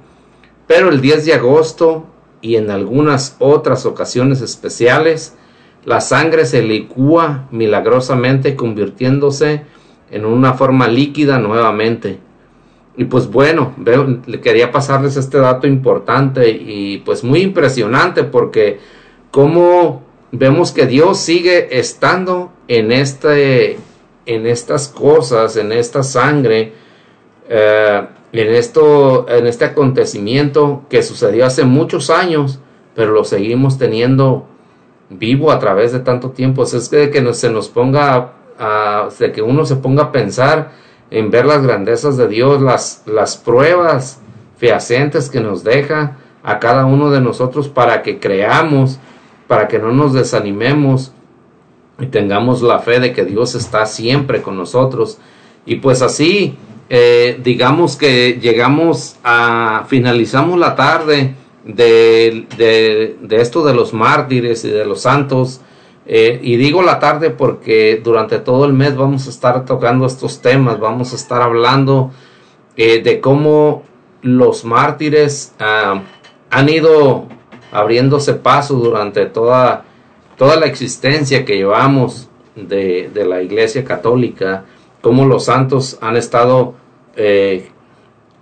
[0.66, 2.06] pero el 10 de agosto
[2.40, 5.36] y en algunas otras ocasiones especiales,
[5.84, 9.62] la sangre se licúa milagrosamente convirtiéndose
[10.10, 12.18] en una forma líquida nuevamente.
[12.96, 18.78] Y pues bueno, veo, le quería pasarles este dato importante y pues muy impresionante porque
[19.30, 23.78] como vemos que Dios sigue estando en este
[24.26, 26.72] en estas cosas, en esta sangre,
[27.48, 32.58] eh, en esto, en este acontecimiento que sucedió hace muchos años,
[32.94, 34.48] pero lo seguimos teniendo
[35.10, 36.64] vivo a través de tanto tiempo.
[36.64, 40.72] Es que, que se nos ponga, a, de que uno se ponga a pensar
[41.10, 44.20] en ver las grandezas de Dios, las, las pruebas
[44.56, 48.98] fehacientes que nos deja a cada uno de nosotros para que creamos,
[49.46, 51.12] para que no nos desanimemos
[51.98, 55.18] y tengamos la fe de que Dios está siempre con nosotros.
[55.66, 56.56] Y pues así,
[56.90, 64.64] eh, digamos que llegamos a, finalizamos la tarde de, de, de esto de los mártires
[64.64, 65.60] y de los santos.
[66.06, 70.42] Eh, y digo la tarde porque durante todo el mes vamos a estar tocando estos
[70.42, 72.10] temas, vamos a estar hablando
[72.76, 73.84] eh, de cómo
[74.20, 76.02] los mártires ah,
[76.50, 77.26] han ido
[77.72, 79.84] abriéndose paso durante toda,
[80.36, 84.64] toda la existencia que llevamos de, de la Iglesia Católica,
[85.00, 86.74] cómo los santos han estado
[87.16, 87.70] eh,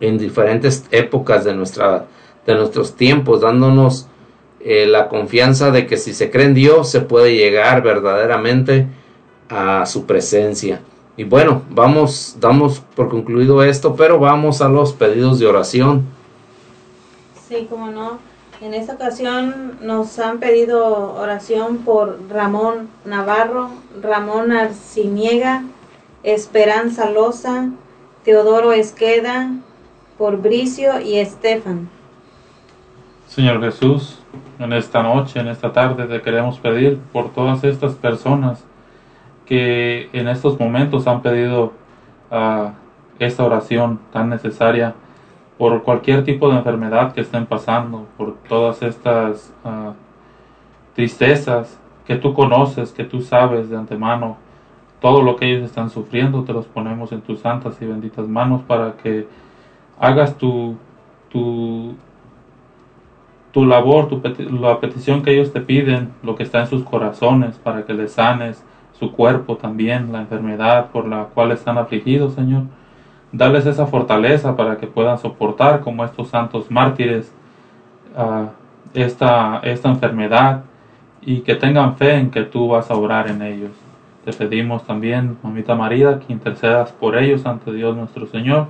[0.00, 2.06] en diferentes épocas de, nuestra,
[2.46, 4.06] de nuestros tiempos, dándonos
[4.60, 8.86] eh, la confianza de que si se cree en Dios se puede llegar verdaderamente
[9.48, 10.80] a su presencia.
[11.16, 16.04] Y bueno, vamos, damos por concluido esto, pero vamos a los pedidos de oración.
[17.48, 18.18] Sí, como no.
[18.62, 23.70] En esta ocasión nos han pedido oración por Ramón Navarro,
[24.00, 25.64] Ramón Arciniega,
[26.22, 27.70] Esperanza Loza,
[28.24, 29.50] Teodoro Esqueda,
[30.16, 31.90] por Bricio y Estefan.
[33.32, 34.18] Señor Jesús,
[34.58, 38.62] en esta noche, en esta tarde, te queremos pedir por todas estas personas
[39.46, 41.72] que en estos momentos han pedido
[42.30, 42.72] ah,
[43.18, 44.92] esta oración tan necesaria
[45.56, 49.94] por cualquier tipo de enfermedad que estén pasando, por todas estas ah,
[50.94, 54.36] tristezas que tú conoces, que tú sabes de antemano,
[55.00, 58.60] todo lo que ellos están sufriendo, te los ponemos en tus santas y benditas manos
[58.60, 59.26] para que
[59.98, 60.76] hagas tu,
[61.30, 61.94] tu,
[63.52, 64.20] tu labor, tu
[64.58, 68.12] la petición que ellos te piden, lo que está en sus corazones, para que les
[68.12, 68.64] sanes
[68.98, 72.62] su cuerpo también, la enfermedad por la cual están afligidos, Señor.
[73.30, 77.32] Darles esa fortaleza para que puedan soportar como estos santos mártires
[78.16, 78.48] ah,
[78.94, 80.64] esta, esta enfermedad
[81.20, 83.70] y que tengan fe en que tú vas a obrar en ellos.
[84.24, 88.68] Te pedimos también, mamita María, que intercedas por ellos ante Dios nuestro Señor,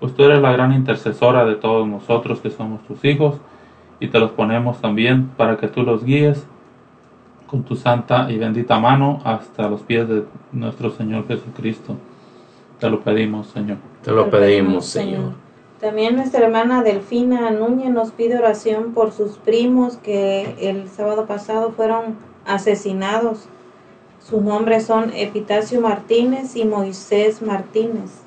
[0.00, 3.40] pues tú eres la gran intercesora de todos nosotros que somos tus hijos
[4.00, 6.46] y te los ponemos también para que tú los guíes
[7.46, 11.96] con tu santa y bendita mano hasta los pies de nuestro Señor Jesucristo.
[12.78, 13.78] Te lo pedimos, Señor.
[14.02, 15.32] Te lo pedimos, Señor.
[15.80, 21.72] También nuestra hermana Delfina Núñez nos pide oración por sus primos que el sábado pasado
[21.72, 22.16] fueron
[22.46, 23.46] asesinados.
[24.20, 28.22] Sus nombres son Epitacio Martínez y Moisés Martínez.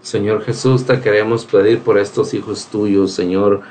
[0.00, 3.62] Señor Jesús, te queremos pedir por estos hijos tuyos, Señor,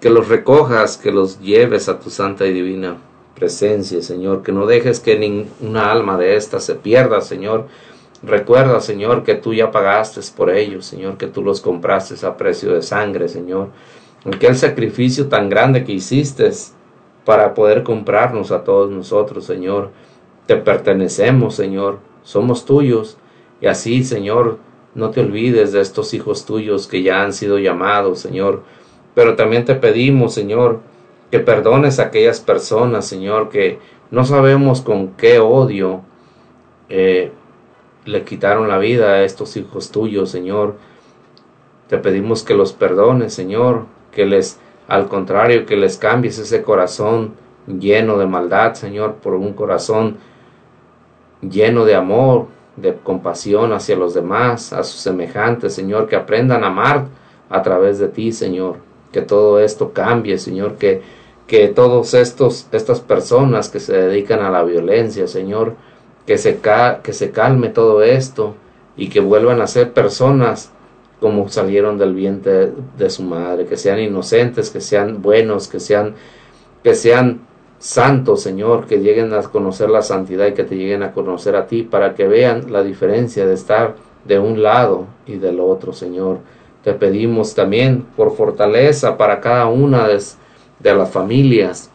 [0.00, 2.96] que los recojas, que los lleves a tu santa y divina
[3.34, 7.66] presencia, Señor, que no dejes que ninguna alma de estas se pierda, Señor.
[8.22, 12.74] Recuerda, Señor, que tú ya pagaste por ellos, Señor, que tú los compraste a precio
[12.74, 13.68] de sangre, Señor.
[14.26, 16.50] Aquel sacrificio tan grande que hiciste
[17.24, 19.90] para poder comprarnos a todos nosotros, Señor.
[20.46, 22.00] Te pertenecemos, Señor.
[22.22, 23.16] Somos tuyos.
[23.62, 24.58] Y así, Señor,
[24.94, 28.62] no te olvides de estos hijos tuyos que ya han sido llamados, Señor.
[29.14, 30.80] Pero también te pedimos, Señor,
[31.30, 33.78] que perdones a aquellas personas, Señor, que
[34.10, 36.02] no sabemos con qué odio
[36.88, 37.32] eh,
[38.04, 40.76] le quitaron la vida a estos hijos tuyos, Señor.
[41.88, 44.58] Te pedimos que los perdones, Señor, que les,
[44.88, 47.34] al contrario, que les cambies ese corazón
[47.66, 50.18] lleno de maldad, Señor, por un corazón
[51.40, 52.46] lleno de amor,
[52.76, 57.06] de compasión hacia los demás, a sus semejantes, Señor, que aprendan a amar
[57.48, 58.76] a través de ti, Señor.
[59.12, 61.02] Que todo esto cambie, Señor, que,
[61.46, 65.74] que todos estos, estas personas que se dedican a la violencia, Señor,
[66.26, 66.60] que se,
[67.02, 68.54] que se calme todo esto
[68.96, 70.70] y que vuelvan a ser personas
[71.20, 76.14] como salieron del vientre de su madre, que sean inocentes, que sean buenos, que sean,
[76.82, 77.40] que sean
[77.78, 81.66] santos, Señor, que lleguen a conocer la santidad y que te lleguen a conocer a
[81.66, 86.38] ti para que vean la diferencia de estar de un lado y del otro, Señor.
[86.84, 90.18] Te pedimos también por fortaleza para cada una de,
[90.78, 91.90] de las familias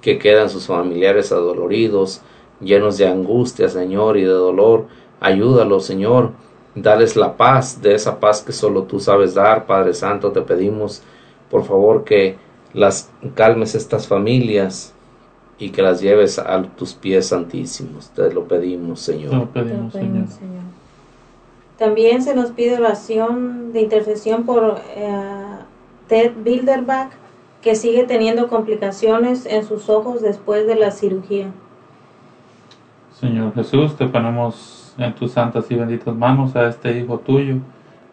[0.00, 2.20] que quedan sus familiares adoloridos,
[2.60, 4.86] llenos de angustia, Señor, y de dolor.
[5.20, 6.30] Ayúdalos, Señor.
[6.74, 10.30] Dales la paz, de esa paz que solo tú sabes dar, Padre Santo.
[10.30, 11.02] Te pedimos,
[11.50, 12.36] por favor, que
[12.72, 14.94] las calmes estas familias
[15.58, 18.10] y que las lleves a tus pies santísimos.
[18.10, 19.30] Te lo pedimos, Señor.
[19.30, 20.67] Te lo pedimos, Señor.
[21.78, 25.58] También se nos pide oración de intercesión por eh,
[26.08, 27.10] Ted Bilderbach,
[27.62, 31.52] que sigue teniendo complicaciones en sus ojos después de la cirugía.
[33.12, 37.56] Señor Jesús, te ponemos en tus santas y benditas manos a este hijo tuyo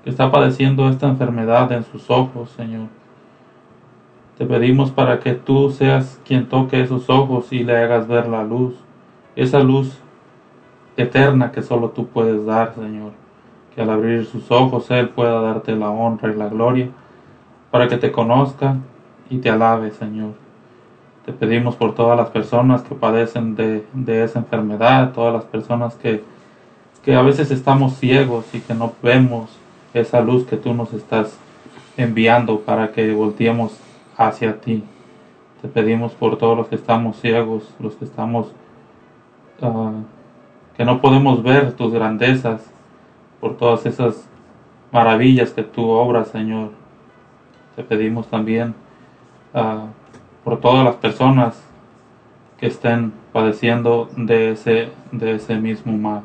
[0.04, 2.88] que está padeciendo esta enfermedad en sus ojos, Señor.
[4.38, 8.44] Te pedimos para que tú seas quien toque esos ojos y le hagas ver la
[8.44, 8.76] luz,
[9.36, 9.98] esa luz
[10.98, 13.25] eterna que solo tú puedes dar, Señor.
[13.76, 16.90] Que al abrir sus ojos Él pueda darte la honra y la gloria,
[17.72, 18.78] para que te conozca
[19.30, 20.32] y te alabe, Señor.
[21.26, 25.96] Te pedimos por todas las personas que padecen de, de esa enfermedad, todas las personas
[25.96, 26.24] que,
[27.04, 29.50] que a veces estamos ciegos y que no vemos
[29.94, 31.38] esa luz que tú nos estás
[31.98, 33.78] enviando para que volteemos
[34.18, 34.84] hacia ti.
[35.62, 38.52] Te pedimos por todos los que estamos ciegos, los que estamos,
[39.62, 39.92] ah,
[40.78, 42.62] que no podemos ver tus grandezas,
[43.40, 44.28] por todas esas
[44.92, 46.72] maravillas que tú obras, Señor.
[47.76, 48.74] Te pedimos también
[49.54, 49.88] ah,
[50.44, 51.62] por todas las personas
[52.58, 56.22] que estén padeciendo de ese, de ese mismo mal.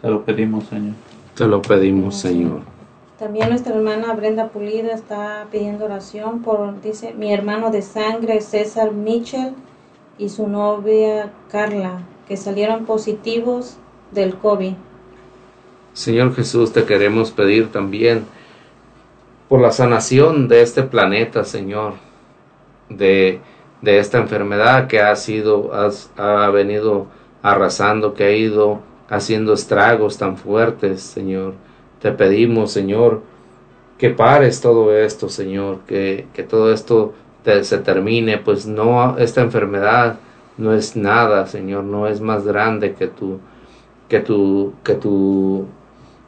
[0.00, 0.94] Te lo pedimos, Señor.
[1.34, 2.60] Te lo pedimos, Señor.
[3.18, 8.92] También nuestra hermana Brenda Pulida está pidiendo oración por, dice, mi hermano de sangre César
[8.92, 9.54] Mitchell
[10.18, 13.76] y su novia Carla, que salieron positivos
[14.10, 14.74] del COVID.
[15.94, 18.24] Señor Jesús, te queremos pedir también
[19.48, 21.94] por la sanación de este planeta, Señor,
[22.88, 23.40] de,
[23.82, 27.06] de esta enfermedad que ha sido, has- ha venido
[27.42, 31.54] arrasando, que ha ido haciendo estragos tan fuertes, Señor.
[32.00, 33.22] Te pedimos, Señor,
[33.98, 37.14] que pares todo esto, Señor, que, que todo esto
[37.62, 40.18] se termine, pues no, esta enfermedad
[40.58, 43.40] no es nada, Señor, no es más grande que tu,
[44.08, 45.66] que tu, que tu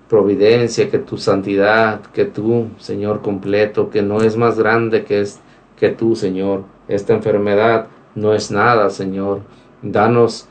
[0.09, 5.40] providencia, que tu santidad, que tú, Señor completo, que no es más grande que es
[5.76, 6.64] que tú, Señor.
[6.89, 9.40] Esta enfermedad no es nada, Señor.
[9.82, 10.48] Danos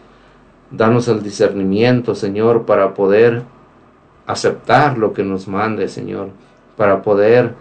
[0.74, 3.44] danos el discernimiento, Señor, para poder
[4.26, 6.30] aceptar lo que nos mande, Señor,
[6.76, 7.54] para poder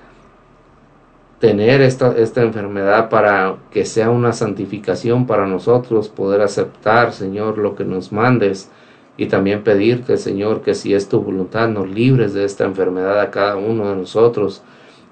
[1.38, 7.74] tener esta, esta enfermedad para que sea una santificación para nosotros, poder aceptar, Señor, lo
[7.74, 8.70] que nos mandes
[9.16, 13.30] y también pedirte, Señor, que si es tu voluntad nos libres de esta enfermedad a
[13.30, 14.62] cada uno de nosotros,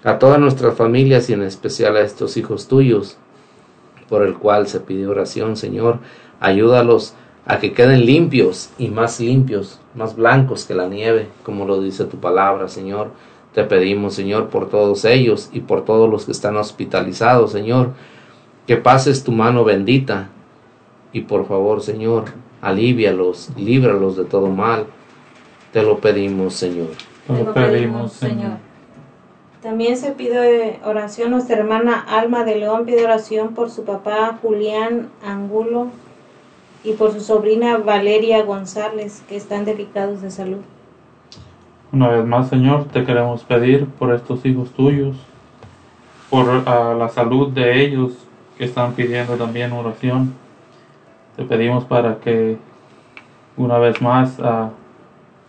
[0.05, 3.19] a todas nuestras familias y en especial a estos hijos tuyos,
[4.09, 5.99] por el cual se pide oración, Señor,
[6.41, 7.15] ayúdalos
[7.47, 12.05] a que queden limpios y más limpios, más blancos que la nieve, como lo dice
[12.05, 13.11] tu palabra, Señor.
[13.55, 17.91] Te pedimos, Señor, por todos ellos y por todos los que están hospitalizados, Señor,
[18.67, 20.29] que pases tu mano bendita
[21.13, 22.27] y por favor, Señor,
[22.63, 24.87] alivialos, líbralos de todo mal.
[25.73, 26.89] Te lo pedimos, Señor.
[27.27, 28.59] Te lo pedimos, Señor.
[29.63, 35.11] También se pide oración, nuestra hermana Alma de León pide oración por su papá Julián
[35.23, 35.89] Angulo
[36.83, 40.61] y por su sobrina Valeria González, que están delicados de salud.
[41.93, 45.17] Una vez más, Señor, te queremos pedir por estos hijos tuyos,
[46.31, 48.13] por ah, la salud de ellos
[48.57, 50.33] que están pidiendo también oración.
[51.37, 52.59] Te pedimos para que
[53.57, 54.71] una vez más ah,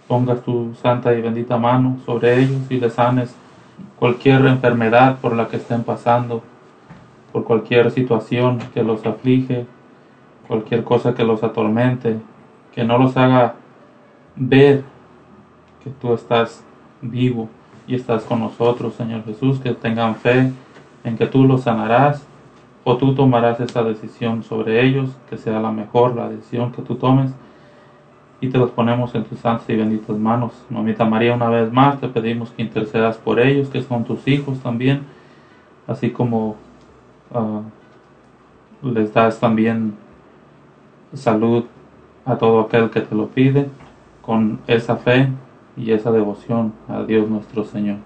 [0.07, 3.35] pongas tu santa y bendita mano sobre ellos y les sanes
[3.97, 6.43] cualquier enfermedad por la que estén pasando.
[7.31, 9.65] por cualquier situación que los aflige,
[10.49, 12.17] cualquier cosa que los atormente,
[12.73, 13.55] que no los haga
[14.35, 14.83] ver
[15.81, 16.61] que tú estás
[17.01, 17.47] vivo
[17.87, 20.51] y estás con nosotros, Señor Jesús, que tengan fe
[21.05, 22.25] en que tú los sanarás
[22.83, 26.95] o tú tomarás esa decisión sobre ellos, que sea la mejor, la decisión que tú
[26.95, 27.31] tomes.
[28.39, 30.51] Y te los ponemos en tus santas y benditas manos.
[30.69, 34.59] Mamita María, una vez más te pedimos que intercedas por ellos, que son tus hijos
[34.61, 35.03] también,
[35.85, 36.55] así como
[37.33, 37.61] ah,
[38.81, 39.93] les das también
[41.13, 41.65] salud
[42.25, 43.67] a todo aquel que te lo pide,
[44.23, 45.29] con esa fe
[45.77, 47.97] y esa devoción a Dios nuestro Señor.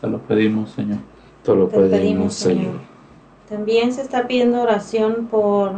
[0.00, 0.98] Te lo pedimos, Señor.
[1.42, 2.93] Te lo pedimos, Señor.
[3.48, 5.72] También se está pidiendo oración por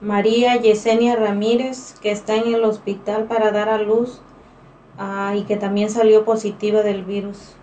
[0.00, 4.20] María Yesenia Ramírez, que está en el hospital para dar a luz
[4.98, 7.54] ah, y que también salió positiva del virus.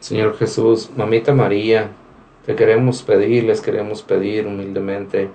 [0.00, 1.90] Señor Jesús, mamita María,
[2.44, 5.28] te queremos pedir, les queremos pedir humildemente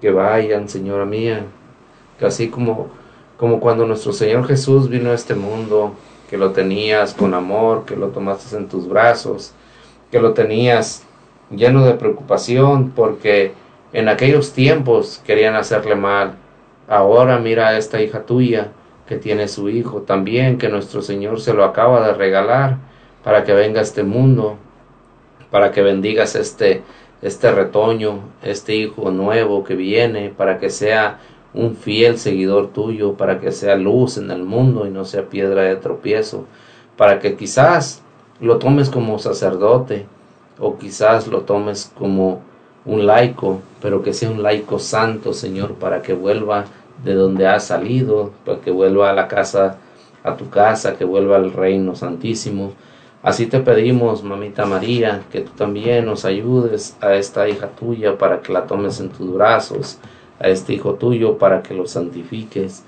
[0.00, 1.46] que vayan, Señora mía,
[2.18, 2.88] que así como,
[3.38, 5.92] como cuando nuestro Señor Jesús vino a este mundo,
[6.28, 9.52] que lo tenías con amor, que lo tomaste en tus brazos,
[10.10, 11.04] que lo tenías
[11.56, 13.52] lleno de preocupación porque
[13.92, 16.34] en aquellos tiempos querían hacerle mal.
[16.88, 18.72] Ahora mira a esta hija tuya
[19.06, 22.78] que tiene su hijo también, que nuestro Señor se lo acaba de regalar
[23.22, 24.56] para que venga a este mundo,
[25.50, 26.82] para que bendigas este,
[27.20, 31.20] este retoño, este hijo nuevo que viene, para que sea
[31.54, 35.62] un fiel seguidor tuyo, para que sea luz en el mundo y no sea piedra
[35.62, 36.46] de tropiezo,
[36.96, 38.02] para que quizás
[38.40, 40.06] lo tomes como sacerdote
[40.62, 42.40] o quizás lo tomes como
[42.84, 46.66] un laico, pero que sea un laico santo, Señor, para que vuelva
[47.04, 49.78] de donde ha salido, para que vuelva a la casa,
[50.22, 52.74] a tu casa, que vuelva al reino santísimo.
[53.24, 58.40] Así te pedimos, mamita María, que tú también nos ayudes a esta hija tuya para
[58.40, 59.98] que la tomes en tus brazos,
[60.38, 62.84] a este hijo tuyo para que lo santifiques.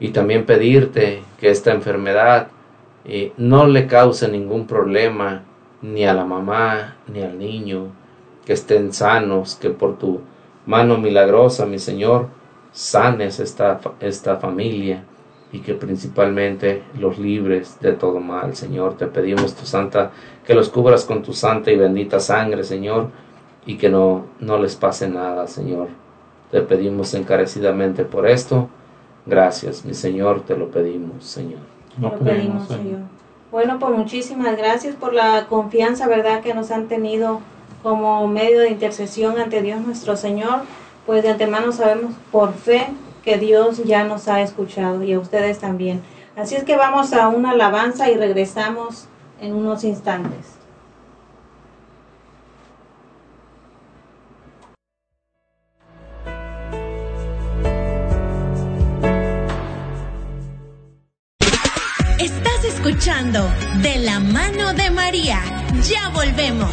[0.00, 2.48] Y también pedirte que esta enfermedad
[3.04, 5.42] eh, no le cause ningún problema
[5.86, 7.92] ni a la mamá ni al niño,
[8.44, 10.20] que estén sanos, que por tu
[10.66, 12.28] mano milagrosa, mi Señor,
[12.72, 15.04] sanes esta, esta familia
[15.52, 18.96] y que principalmente los libres de todo mal, Señor.
[18.96, 20.10] Te pedimos tu santa,
[20.44, 23.08] que los cubras con tu santa y bendita sangre, Señor,
[23.64, 25.88] y que no, no les pase nada, Señor.
[26.50, 28.68] Te pedimos encarecidamente por esto.
[29.24, 31.60] Gracias, mi Señor, te lo pedimos, Señor.
[31.96, 33.15] No Lo pedimos, Señor.
[33.56, 37.40] Bueno, pues muchísimas gracias por la confianza, ¿verdad?, que nos han tenido
[37.82, 40.64] como medio de intercesión ante Dios nuestro Señor.
[41.06, 42.88] Pues de antemano sabemos por fe
[43.24, 46.02] que Dios ya nos ha escuchado y a ustedes también.
[46.36, 49.08] Así es que vamos a una alabanza y regresamos
[49.40, 50.55] en unos instantes.
[63.36, 65.42] De la mano de María.
[65.86, 66.70] Ya volvemos.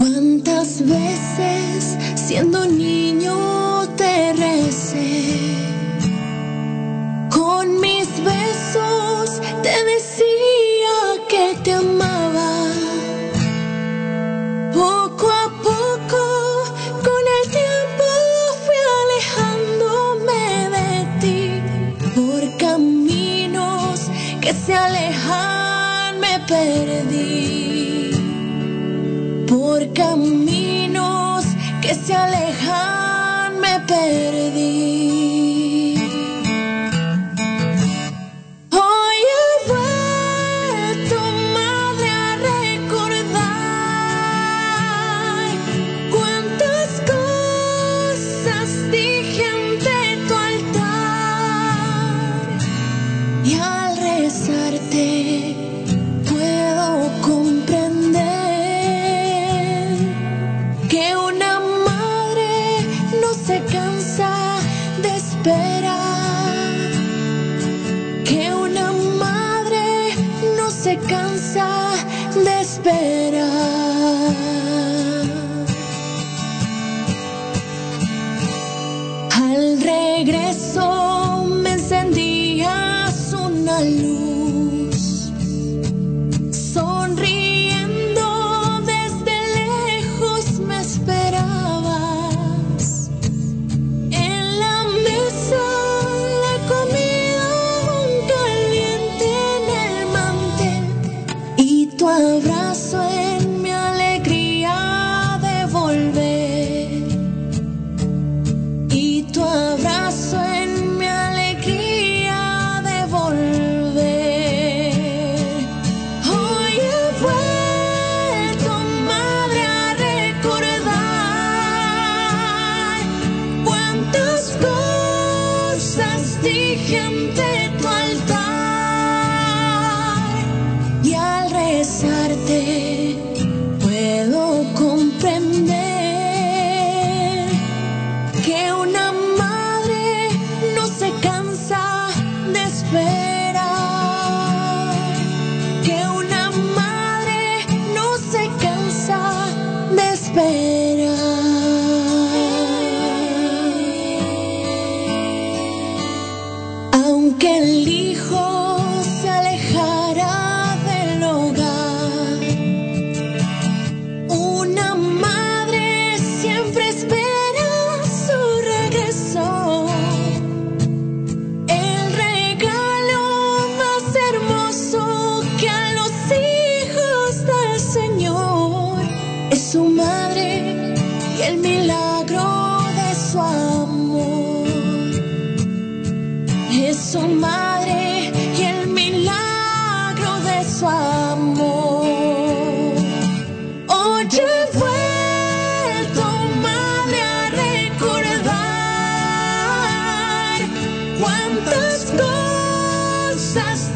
[0.00, 2.83] ¿Cuántas veces siendo niño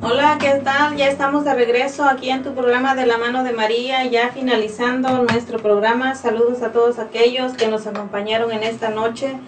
[0.00, 0.96] Hola, ¿qué tal?
[0.96, 5.24] Ya estamos de regreso aquí en tu programa de la mano de María, ya finalizando
[5.24, 6.14] nuestro programa.
[6.14, 9.40] Saludos a todos aquellos que nos acompañaron en esta noche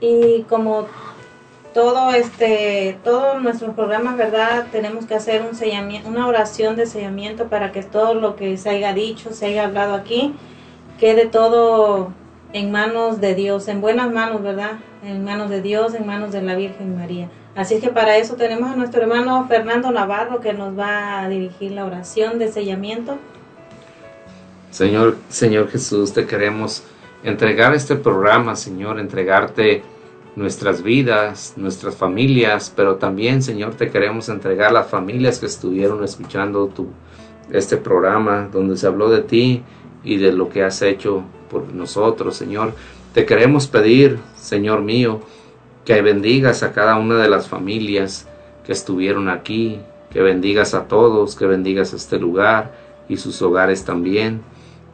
[0.00, 0.86] y como
[1.74, 4.66] todo este todos nuestros programas, ¿verdad?
[4.70, 8.70] Tenemos que hacer un sellamiento, una oración de sellamiento para que todo lo que se
[8.70, 10.36] haya dicho, se haya hablado aquí,
[10.98, 12.12] quede todo
[12.52, 14.78] en manos de Dios, en buenas manos, ¿verdad?
[15.02, 17.28] En manos de Dios, en manos de la Virgen María.
[17.54, 21.28] Así es que para eso tenemos a nuestro hermano Fernando Navarro que nos va a
[21.28, 23.16] dirigir la oración de sellamiento.
[24.70, 26.84] Señor, Señor Jesús, te queremos
[27.24, 29.82] entregar este programa, Señor, entregarte
[30.36, 36.68] nuestras vidas, nuestras familias, pero también, Señor, te queremos entregar las familias que estuvieron escuchando
[36.68, 36.86] tu,
[37.50, 39.64] este programa donde se habló de ti
[40.04, 42.72] y de lo que has hecho por nosotros, Señor.
[43.14, 45.20] Te queremos pedir, Señor mío,
[45.84, 48.28] que bendigas a cada una de las familias
[48.64, 49.80] que estuvieron aquí,
[50.10, 52.74] que bendigas a todos, que bendigas este lugar
[53.08, 54.42] y sus hogares también,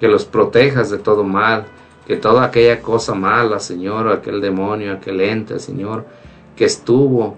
[0.01, 1.65] que los protejas de todo mal,
[2.07, 6.05] que toda aquella cosa mala, Señor, aquel demonio, aquel ente, Señor,
[6.57, 7.37] que estuvo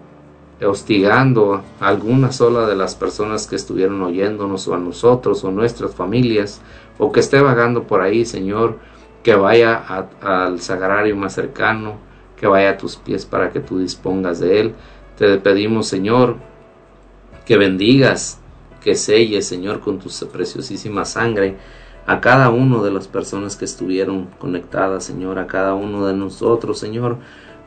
[0.64, 5.94] hostigando a alguna sola de las personas que estuvieron oyéndonos o a nosotros o nuestras
[5.94, 6.60] familias,
[6.98, 8.78] o que esté vagando por ahí, Señor,
[9.22, 11.94] que vaya a- al sagrario más cercano,
[12.36, 14.74] que vaya a tus pies para que tú dispongas de él.
[15.16, 16.36] Te pedimos, Señor,
[17.44, 18.40] que bendigas,
[18.82, 21.56] que selles, Señor, con tu preciosísima sangre
[22.06, 26.78] a cada uno de las personas que estuvieron conectadas, Señor, a cada uno de nosotros,
[26.78, 27.16] Señor,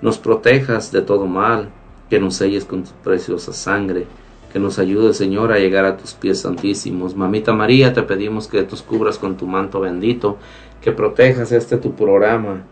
[0.01, 1.69] nos protejas de todo mal,
[2.09, 4.07] que nos selles con tu preciosa sangre,
[4.51, 7.15] que nos ayude, Señor, a llegar a tus pies santísimos.
[7.15, 10.37] Mamita María, te pedimos que tus cubras con tu manto bendito,
[10.81, 12.63] que protejas este tu programa,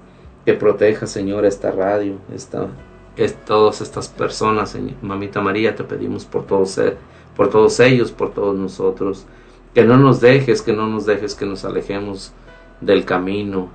[0.45, 2.67] que protejas, Señor, esta radio, esta
[3.15, 4.95] es- todas estas personas, Señor.
[5.01, 6.95] Mamita María, te pedimos por todos, e-
[7.35, 9.25] por todos ellos, por todos nosotros,
[9.73, 12.33] que no nos dejes, que no nos dejes que nos alejemos
[12.81, 13.69] del camino,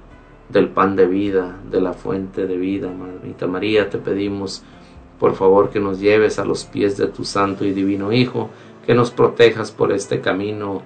[0.49, 2.89] del pan de vida, de la fuente de vida.
[2.89, 4.62] Mamita María, te pedimos
[5.23, 8.51] por favor que nos lleves a los pies de tu santo y divino Hijo,
[8.85, 10.82] que nos protejas por este camino,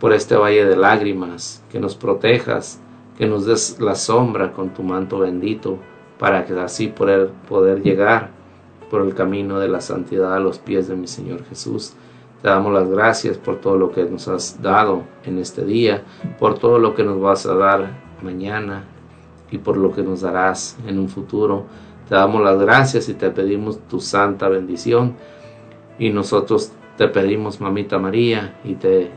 [0.00, 2.80] por este valle de lágrimas, que nos protejas,
[3.16, 5.78] que nos des la sombra con tu manto bendito,
[6.18, 8.30] para que así poder, poder llegar
[8.90, 11.92] por el camino de la santidad a los pies de mi Señor Jesús.
[12.42, 16.02] Te damos las gracias por todo lo que nos has dado en este día,
[16.40, 18.86] por todo lo que nos vas a dar mañana
[19.52, 21.66] y por lo que nos darás en un futuro.
[22.08, 25.14] Te damos las gracias y te pedimos tu santa bendición.
[25.98, 29.10] Y nosotros te pedimos, mamita María, y te,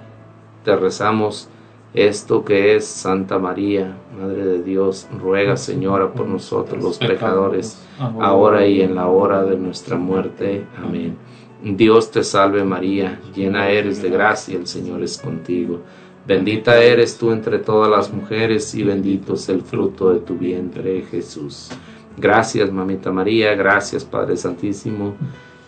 [0.66, 1.50] rezamos
[1.94, 8.66] esto que es Santa María, Madre de Dios, ruega Señora por nosotros los pecadores, ahora
[8.66, 10.66] y en la hora de nuestra muerte.
[10.78, 11.16] Amén.
[11.64, 15.82] Dios te salve María, llena eres de gracia, el Señor es contigo.
[16.28, 21.04] Bendita eres tú entre todas las mujeres y bendito es el fruto de tu vientre,
[21.10, 21.70] Jesús.
[22.18, 25.16] Gracias, mamita María, gracias, Padre Santísimo,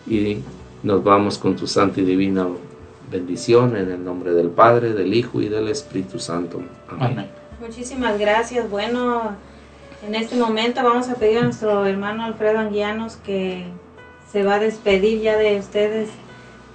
[0.06, 0.38] y
[0.82, 2.46] nos vamos con tu santa y divina
[3.10, 6.62] bendición en el nombre del Padre, del Hijo y del Espíritu Santo.
[6.88, 7.26] Amén.
[7.60, 8.70] Muchísimas gracias.
[8.70, 9.32] Bueno,
[10.06, 13.64] en este momento vamos a pedir a nuestro hermano Alfredo Anguianos que
[14.30, 16.08] se va a despedir ya de ustedes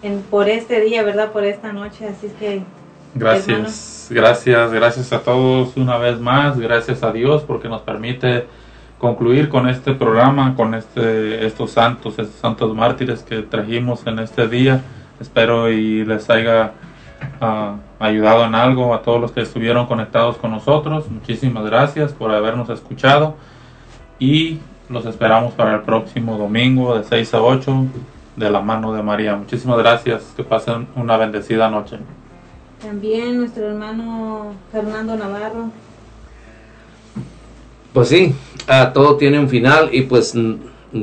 [0.01, 1.31] en, por este día, ¿verdad?
[1.31, 2.07] Por esta noche.
[2.07, 2.63] Así es que,
[3.15, 8.47] Gracias, gracias, gracias a todos una vez más, gracias a Dios porque nos permite
[9.03, 14.47] concluir con este programa, con este, estos santos, estos santos mártires que trajimos en este
[14.47, 14.79] día.
[15.19, 16.71] Espero y les haya
[17.41, 21.11] ah, ayudado en algo a todos los que estuvieron conectados con nosotros.
[21.11, 23.35] Muchísimas gracias por habernos escuchado
[24.19, 27.85] y los esperamos para el próximo domingo de 6 a 8
[28.37, 29.35] de la mano de María.
[29.35, 31.97] Muchísimas gracias, que pasen una bendecida noche.
[32.81, 35.71] también nuestro hermano Fernando Navarro.
[37.93, 38.33] Pues sí,
[38.67, 40.33] ah, todo tiene un final y pues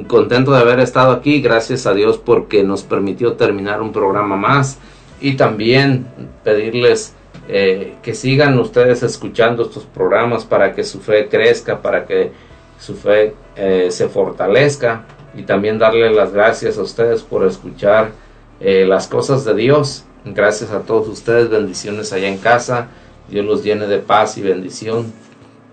[0.09, 4.79] contento de haber estado aquí, gracias a Dios porque nos permitió terminar un programa más.
[5.21, 6.07] Y también
[6.43, 7.15] pedirles
[7.47, 12.33] eh, que sigan ustedes escuchando estos programas para que su fe crezca, para que
[12.79, 15.05] su fe eh, se fortalezca.
[15.37, 18.11] Y también darle las gracias a ustedes por escuchar
[18.59, 20.07] eh, las cosas de Dios.
[20.25, 22.89] Gracias a todos ustedes, bendiciones allá en casa,
[23.29, 25.13] Dios los llene de paz y bendición.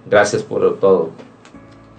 [0.10, 1.12] Gracias por todo.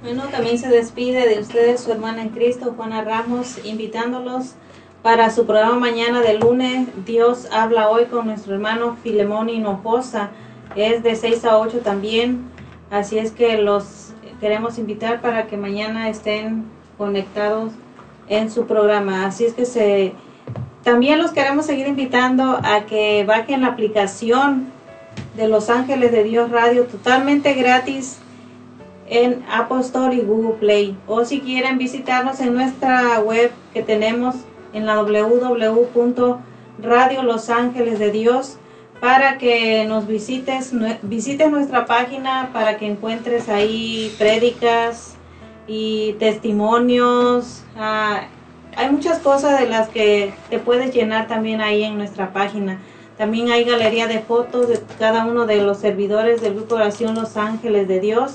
[0.03, 4.55] Bueno, también se despide de ustedes su hermana en Cristo, Juana Ramos, invitándolos
[5.03, 6.89] para su programa mañana de lunes.
[7.05, 10.31] Dios habla hoy con nuestro hermano Filemón Hinojosa.
[10.77, 12.49] Es de 6 a 8 también.
[12.91, 16.65] Así es que los queremos invitar para que mañana estén
[16.97, 17.73] conectados
[18.29, 19.27] en su programa.
[19.27, 20.15] Así es que se
[20.85, 24.73] también los queremos seguir invitando a que bajen la aplicación
[25.39, 28.19] de Los Ángeles de Dios Radio totalmente gratis
[29.09, 29.79] en Apple
[30.13, 30.99] y Google Play.
[31.07, 34.35] O si quieren visitarnos en nuestra web que tenemos
[34.73, 36.43] en la www.radio
[37.23, 38.59] Los Ángeles de Dios
[39.01, 45.15] para que nos visites, visites nuestra página para que encuentres ahí prédicas
[45.69, 47.63] y testimonios.
[47.77, 48.23] ah,
[48.77, 52.79] hay muchas cosas de las que te puedes llenar también ahí en nuestra página.
[53.19, 57.37] También hay galería de fotos de cada uno de los servidores del Grupo Oración Los
[57.37, 58.33] Ángeles de Dios.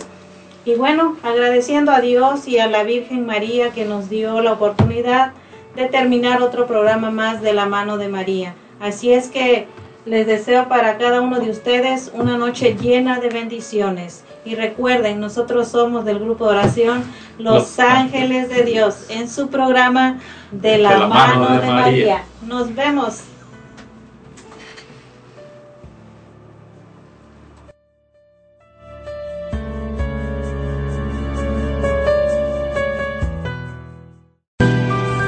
[0.65, 5.31] Y bueno, agradeciendo a Dios y a la Virgen María que nos dio la oportunidad
[5.75, 8.55] de terminar otro programa más de la mano de María.
[8.81, 9.67] Así es que
[10.05, 14.23] les deseo para cada uno de ustedes una noche llena de bendiciones.
[14.43, 17.03] Y recuerden, nosotros somos del grupo de oración
[17.37, 20.19] Los, Los Ángeles de Dios en su programa
[20.51, 22.23] De la, mano, de, María.
[22.45, 23.21] Nos vemos.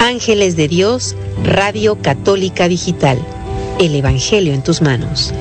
[0.00, 1.14] Ángeles de Dios,
[1.44, 3.18] Radio Católica Digital.
[3.78, 5.34] El Evangelio en tus manos.